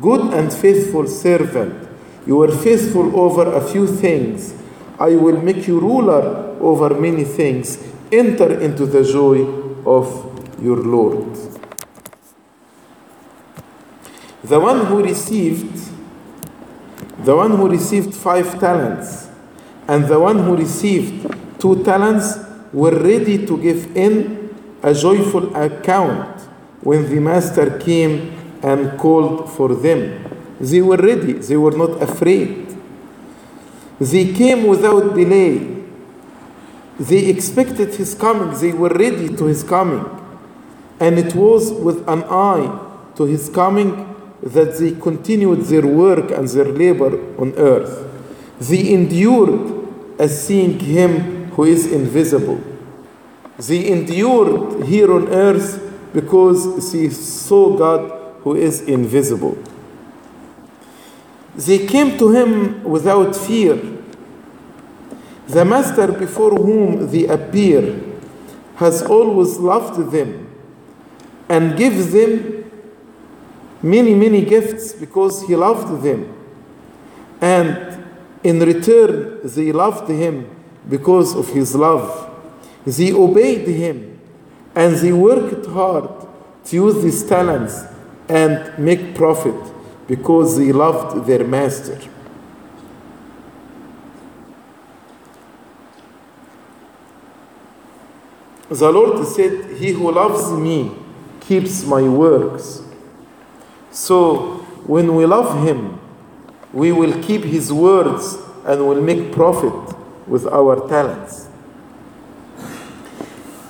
good 0.00 0.32
and 0.34 0.52
faithful 0.52 1.06
servant. 1.06 1.88
You 2.26 2.36
were 2.36 2.50
faithful 2.50 3.18
over 3.18 3.54
a 3.54 3.60
few 3.60 3.86
things. 3.86 4.54
I 4.98 5.14
will 5.14 5.40
make 5.40 5.68
you 5.68 5.78
ruler 5.78 6.56
over 6.60 6.98
many 6.98 7.24
things. 7.24 7.78
Enter 8.10 8.60
into 8.60 8.86
the 8.86 9.04
joy 9.04 9.42
of 9.84 10.06
your 10.60 10.78
Lord. 10.78 11.36
The 14.42 14.58
one 14.58 14.86
who 14.86 15.02
received 15.02 15.86
the 17.18 17.34
one 17.34 17.50
who 17.56 17.68
received 17.68 18.14
five 18.14 18.60
talents 18.60 19.28
and 19.88 20.06
the 20.06 20.20
one 20.20 20.38
who 20.38 20.56
received 20.56 21.26
two 21.66 21.82
talents 21.82 22.38
were 22.72 22.96
ready 22.96 23.44
to 23.44 23.58
give 23.60 23.96
in 23.96 24.54
a 24.84 24.94
joyful 24.94 25.44
account 25.56 26.40
when 26.80 27.02
the 27.10 27.18
master 27.18 27.76
came 27.78 28.32
and 28.62 28.96
called 29.00 29.50
for 29.50 29.74
them. 29.74 30.00
They 30.60 30.80
were 30.80 30.96
ready, 30.96 31.32
they 31.32 31.56
were 31.56 31.76
not 31.76 32.00
afraid. 32.00 32.72
They 33.98 34.32
came 34.32 34.68
without 34.68 35.14
delay. 35.14 35.82
They 37.00 37.26
expected 37.26 37.94
his 37.94 38.14
coming, 38.14 38.56
they 38.60 38.72
were 38.72 38.94
ready 39.04 39.28
to 39.36 39.44
his 39.46 39.64
coming. 39.64 40.04
And 41.00 41.18
it 41.18 41.34
was 41.34 41.72
with 41.72 42.08
an 42.08 42.22
eye 42.24 42.66
to 43.16 43.24
his 43.24 43.48
coming 43.48 43.90
that 44.40 44.78
they 44.78 44.92
continued 44.92 45.62
their 45.62 45.86
work 45.86 46.30
and 46.30 46.46
their 46.46 46.66
labor 46.82 47.12
on 47.40 47.54
earth. 47.56 47.92
They 48.60 48.92
endured 48.92 50.20
as 50.20 50.46
seeing 50.46 50.78
him 50.78 51.35
who 51.56 51.64
is 51.64 51.90
invisible. 51.90 52.60
They 53.58 53.90
endured 53.90 54.84
here 54.84 55.10
on 55.10 55.28
earth 55.28 55.82
because 56.12 56.92
they 56.92 57.08
saw 57.08 57.74
God 57.76 58.10
who 58.42 58.56
is 58.56 58.82
invisible. 58.82 59.56
They 61.54 61.86
came 61.86 62.18
to 62.18 62.30
him 62.30 62.84
without 62.84 63.34
fear. 63.34 63.80
The 65.48 65.64
master 65.64 66.12
before 66.12 66.50
whom 66.50 67.10
they 67.10 67.26
appear 67.26 67.98
has 68.74 69.02
always 69.02 69.56
loved 69.56 70.12
them 70.12 70.46
and 71.48 71.74
gives 71.78 72.12
them 72.12 72.70
many, 73.82 74.14
many 74.14 74.44
gifts 74.44 74.92
because 74.92 75.46
he 75.46 75.56
loved 75.56 76.02
them. 76.02 76.34
And 77.40 78.04
in 78.44 78.60
return, 78.60 79.40
they 79.42 79.72
loved 79.72 80.10
him 80.10 80.55
because 80.88 81.34
of 81.34 81.48
his 81.48 81.74
love. 81.74 82.30
They 82.84 83.12
obeyed 83.12 83.66
him 83.66 84.18
and 84.74 84.94
they 84.96 85.12
worked 85.12 85.66
hard 85.66 86.08
to 86.66 86.76
use 86.76 87.02
these 87.02 87.24
talents 87.24 87.82
and 88.28 88.78
make 88.78 89.14
profit 89.14 89.54
because 90.06 90.56
they 90.58 90.72
loved 90.72 91.26
their 91.26 91.44
master. 91.44 91.98
The 98.68 98.90
Lord 98.90 99.26
said, 99.28 99.76
He 99.78 99.92
who 99.92 100.10
loves 100.10 100.50
me 100.52 100.92
keeps 101.40 101.84
my 101.84 102.02
works. 102.02 102.82
So 103.92 104.66
when 104.86 105.14
we 105.14 105.24
love 105.24 105.64
Him, 105.64 106.00
we 106.72 106.90
will 106.90 107.22
keep 107.22 107.44
His 107.44 107.72
words 107.72 108.36
and 108.64 108.86
will 108.86 109.00
make 109.00 109.32
profit 109.32 109.95
with 110.26 110.46
our 110.46 110.88
talents. 110.88 111.48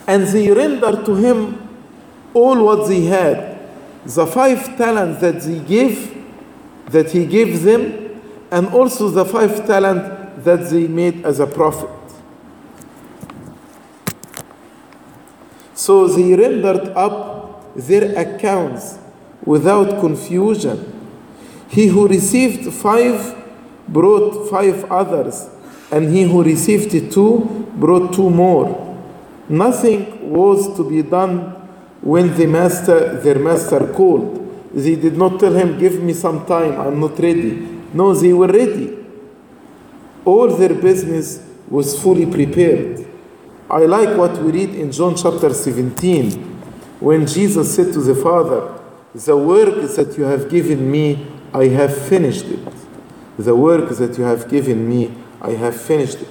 And 0.07 0.27
they 0.27 0.51
render 0.51 1.05
to 1.05 1.15
Him 1.15 1.69
all 2.33 2.65
what 2.65 2.89
they 2.89 3.05
had. 3.05 3.59
The 4.05 4.27
five 4.27 4.77
talents 4.77 5.21
that 5.21 5.41
they 5.43 5.59
gave, 5.59 6.25
that 6.87 7.11
He 7.11 7.27
gave 7.27 7.63
them, 7.63 8.23
and 8.51 8.69
also 8.69 9.09
the 9.09 9.25
five 9.25 9.67
talents 9.67 10.45
that 10.45 10.71
they 10.71 10.87
made 10.87 11.25
as 11.25 11.41
a 11.41 11.47
profit. 11.47 11.91
So 15.75 16.09
they 16.09 16.35
rendered 16.35 16.89
up 16.97 17.75
their 17.75 18.17
accounts 18.19 18.99
without 19.45 20.01
confusion. 20.01 20.93
He 21.69 21.89
who 21.89 22.09
received 22.09 22.73
five 22.73 23.35
brought 23.89 24.49
five 24.49 24.91
others, 24.91 25.49
and 25.91 26.13
he 26.13 26.23
who 26.25 26.43
received 26.43 27.13
two 27.13 27.67
brought 27.77 28.15
two 28.15 28.31
more. 28.31 28.83
Nothing 29.49 30.33
was 30.33 30.77
to 30.77 30.89
be 30.89 31.03
done 31.03 31.53
when 32.01 32.37
the 32.37 32.47
master, 32.47 33.21
their 33.21 33.39
master 33.39 33.93
called. 33.93 34.43
They 34.75 34.97
did 34.97 35.17
not 35.17 35.39
tell 35.41 35.55
him, 35.55 35.79
Give 35.79 36.03
me 36.03 36.13
some 36.13 36.45
time, 36.47 36.81
I'm 36.81 37.01
not 37.01 37.19
ready. 37.19 37.53
No, 37.93 38.15
they 38.15 38.33
were 38.33 38.49
ready. 38.49 38.97
All 40.25 40.49
their 40.49 40.75
business 40.75 41.43
was 41.69 42.01
fully 42.01 42.27
prepared. 42.27 43.07
I 43.71 43.79
like 43.87 44.17
what 44.17 44.41
we 44.43 44.53
read 44.53 44.75
in 44.75 44.93
John 44.93 45.17
chapter 45.17 45.53
17 45.53 46.31
when 47.01 47.27
Jesus 47.27 47.75
said 47.75 47.93
to 47.93 48.01
the 48.01 48.15
Father, 48.15 48.81
The 49.15 49.37
work 49.37 49.89
that 49.97 50.15
you 50.17 50.25
have 50.25 50.49
given 50.49 50.91
me, 50.91 51.27
I 51.53 51.69
have 51.69 51.97
finished 52.09 52.47
it. 52.47 52.73
The 53.39 53.55
work 53.55 53.91
that 53.91 54.17
you 54.19 54.25
have 54.25 54.49
given 54.49 54.89
me, 54.89 55.15
I 55.41 55.51
have 55.53 55.81
finished 55.81 56.19
it. 56.21 56.29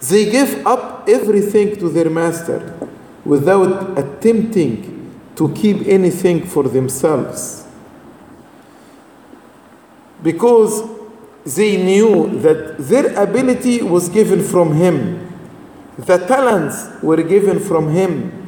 They 0.00 0.30
gave 0.30 0.66
up 0.66 1.08
everything 1.08 1.76
to 1.76 1.88
their 1.88 2.10
master 2.10 2.76
without 3.24 3.98
attempting 3.98 5.14
to 5.36 5.52
keep 5.54 5.86
anything 5.86 6.46
for 6.46 6.64
themselves. 6.64 7.66
Because 10.22 10.82
they 11.44 11.82
knew 11.82 12.40
that 12.40 12.78
their 12.78 13.14
ability 13.22 13.82
was 13.82 14.08
given 14.08 14.42
from 14.42 14.74
him. 14.74 15.22
The 15.98 16.18
talents 16.18 17.02
were 17.02 17.22
given 17.22 17.60
from 17.60 17.90
him. 17.90 18.46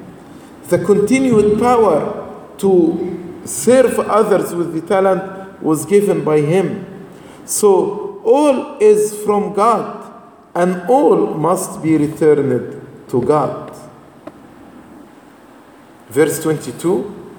The 0.68 0.84
continued 0.84 1.59
power 1.59 2.28
to 2.59 3.41
serve 3.45 3.99
others 4.01 4.55
with 4.55 4.74
the 4.74 4.82
talent 4.82 5.62
was 5.62 5.86
given 5.86 6.24
by 6.24 6.41
Him. 6.41 7.07
So 7.45 8.08
all 8.29 8.76
is 8.79 9.24
from 9.24 9.55
God, 9.55 10.12
and 10.55 10.83
all 10.89 11.35
must 11.35 11.83
be 11.83 11.97
returned 11.97 13.09
to 13.09 13.22
God. 13.22 13.74
Verse 16.11 16.43
22 16.43 17.33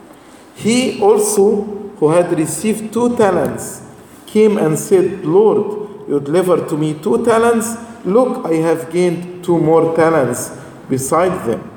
He 0.55 0.99
also, 1.01 1.61
who 1.97 2.09
had 2.09 2.31
received 2.37 2.91
two 2.91 3.15
talents, 3.15 3.83
came 4.25 4.57
and 4.57 4.77
said, 4.79 5.23
Lord, 5.23 6.09
you 6.09 6.19
delivered 6.19 6.67
to 6.69 6.77
me 6.77 6.95
two 6.95 7.23
talents. 7.23 7.75
Look, 8.03 8.45
I 8.45 8.55
have 8.55 8.91
gained 8.91 9.43
two 9.43 9.59
more 9.59 9.95
talents 9.95 10.57
beside 10.89 11.45
them. 11.47 11.69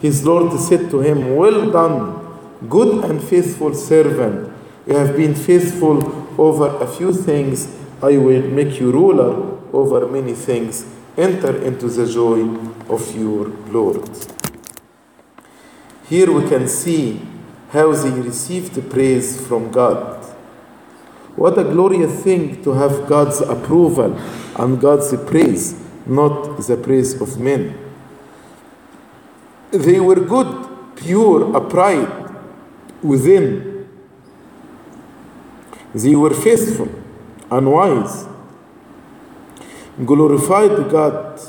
His 0.00 0.24
Lord 0.24 0.58
said 0.60 0.90
to 0.90 1.00
him, 1.00 1.34
Well 1.34 1.70
done, 1.72 2.68
good 2.68 3.04
and 3.04 3.20
faithful 3.20 3.74
servant. 3.74 4.52
You 4.86 4.94
have 4.96 5.16
been 5.16 5.34
faithful 5.34 5.98
over 6.38 6.68
a 6.84 6.86
few 6.86 7.12
things. 7.12 7.85
I 8.02 8.18
will 8.18 8.42
make 8.42 8.78
you 8.78 8.92
ruler 8.92 9.58
over 9.72 10.06
many 10.06 10.34
things. 10.34 10.84
Enter 11.16 11.62
into 11.62 11.88
the 11.88 12.06
joy 12.06 12.42
of 12.90 13.16
your 13.16 13.46
Lord. 13.72 14.06
Here 16.06 16.30
we 16.30 16.46
can 16.46 16.68
see 16.68 17.22
how 17.70 17.92
they 17.92 18.10
received 18.20 18.90
praise 18.90 19.46
from 19.46 19.70
God. 19.70 20.22
What 21.36 21.58
a 21.58 21.64
glorious 21.64 22.22
thing 22.22 22.62
to 22.64 22.72
have 22.72 23.06
God's 23.08 23.40
approval 23.40 24.18
and 24.56 24.78
God's 24.78 25.16
praise, 25.24 25.82
not 26.04 26.58
the 26.58 26.76
praise 26.76 27.18
of 27.20 27.40
men. 27.40 27.78
They 29.70 30.00
were 30.00 30.20
good, 30.20 30.96
pure, 30.96 31.56
upright 31.56 32.08
within. 33.02 33.88
They 35.94 36.14
were 36.14 36.34
faithful 36.34 37.05
and 37.50 37.70
wise. 37.70 38.26
Glorified 40.04 40.90
God 40.90 41.40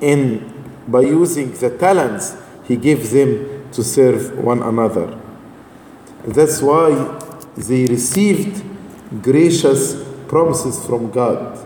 in 0.00 0.50
by 0.88 1.02
using 1.02 1.52
the 1.52 1.70
talents 1.78 2.36
He 2.64 2.76
gave 2.76 3.10
them 3.10 3.70
to 3.72 3.82
serve 3.82 4.38
one 4.38 4.62
another. 4.62 5.18
That's 6.26 6.60
why 6.60 6.90
they 7.56 7.86
received 7.86 8.64
gracious 9.22 10.02
promises 10.26 10.84
from 10.86 11.10
God. 11.10 11.58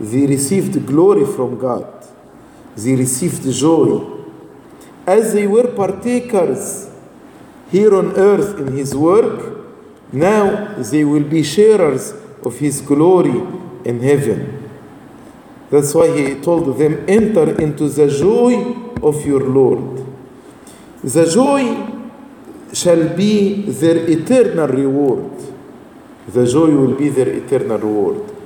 They 0.00 0.26
received 0.26 0.86
glory 0.86 1.26
from 1.26 1.58
God. 1.58 1.86
They 2.76 2.94
received 2.94 3.42
joy. 3.52 4.18
As 5.06 5.32
they 5.32 5.46
were 5.46 5.68
partakers 5.68 6.90
here 7.70 7.94
on 7.94 8.16
earth 8.16 8.58
in 8.58 8.76
His 8.76 8.94
work, 8.94 9.58
now 10.12 10.74
they 10.78 11.04
will 11.04 11.24
be 11.24 11.42
sharers 11.42 12.14
of 12.44 12.58
His 12.58 12.80
glory 12.80 13.40
in 13.84 14.00
heaven. 14.00 14.70
That's 15.70 15.94
why 15.94 16.08
He 16.16 16.40
told 16.40 16.78
them, 16.78 17.04
Enter 17.08 17.60
into 17.60 17.88
the 17.88 18.08
joy 18.08 18.74
of 19.02 19.24
your 19.24 19.40
Lord. 19.40 20.06
The 21.02 21.26
joy 21.26 21.90
shall 22.72 23.16
be 23.16 23.62
their 23.70 23.96
eternal 24.08 24.68
reward. 24.68 25.32
The 26.28 26.46
joy 26.46 26.70
will 26.70 26.94
be 26.96 27.08
their 27.08 27.28
eternal 27.28 27.78
reward. 27.78 28.36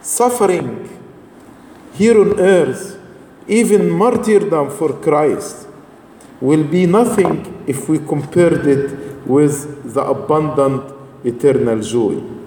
Suffering 0.00 0.88
here 1.94 2.20
on 2.20 2.38
earth, 2.40 2.98
even 3.46 3.90
martyrdom 3.90 4.70
for 4.70 4.92
Christ, 5.00 5.66
will 6.40 6.64
be 6.64 6.86
nothing 6.86 7.64
if 7.66 7.88
we 7.88 7.98
compared 7.98 8.66
it 8.66 9.26
with 9.26 9.92
the 9.92 10.02
abundant 10.02 10.94
eternal 11.24 11.80
joy. 11.80 12.37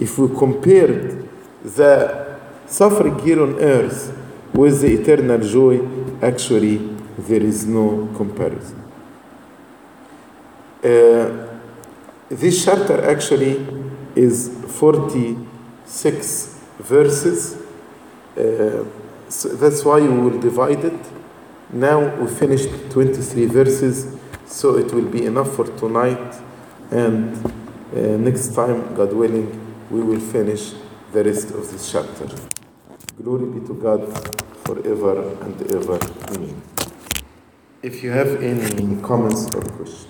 If 0.00 0.18
we 0.18 0.28
compared 0.36 1.28
the 1.64 2.38
suffering 2.66 3.18
here 3.20 3.42
on 3.42 3.58
earth 3.60 4.16
with 4.52 4.80
the 4.80 5.00
eternal 5.00 5.40
joy, 5.40 5.80
actually, 6.22 6.78
there 7.18 7.42
is 7.42 7.66
no 7.66 8.08
comparison. 8.16 8.84
Uh, 10.82 11.48
this 12.28 12.64
chapter 12.64 13.04
actually 13.10 13.66
is 14.14 14.48
46 14.78 16.60
verses. 16.78 17.56
Uh, 18.36 18.84
so 19.28 19.48
that's 19.56 19.84
why 19.84 20.00
we 20.00 20.08
will 20.08 20.38
divide 20.38 20.84
it. 20.84 21.00
Now 21.72 22.14
we 22.16 22.26
finished 22.30 22.70
23 22.90 23.46
verses, 23.46 24.16
so 24.46 24.76
it 24.76 24.92
will 24.94 25.10
be 25.10 25.26
enough 25.26 25.54
for 25.54 25.64
tonight. 25.76 26.36
And 26.90 27.36
uh, 27.94 28.16
next 28.16 28.54
time, 28.54 28.94
God 28.94 29.12
willing, 29.12 29.57
we 29.90 30.00
will 30.00 30.20
finish 30.20 30.72
the 31.12 31.24
rest 31.24 31.50
of 31.50 31.70
this 31.70 31.90
chapter. 31.90 32.28
Glory 33.22 33.58
be 33.58 33.66
to 33.66 33.74
God 33.74 34.02
forever 34.64 35.32
and 35.42 35.72
ever. 35.72 35.98
Amen. 36.34 36.62
If 37.82 38.02
you 38.02 38.10
have 38.10 38.42
any 38.42 39.00
comments 39.02 39.46
or 39.54 39.62
questions. 39.62 40.08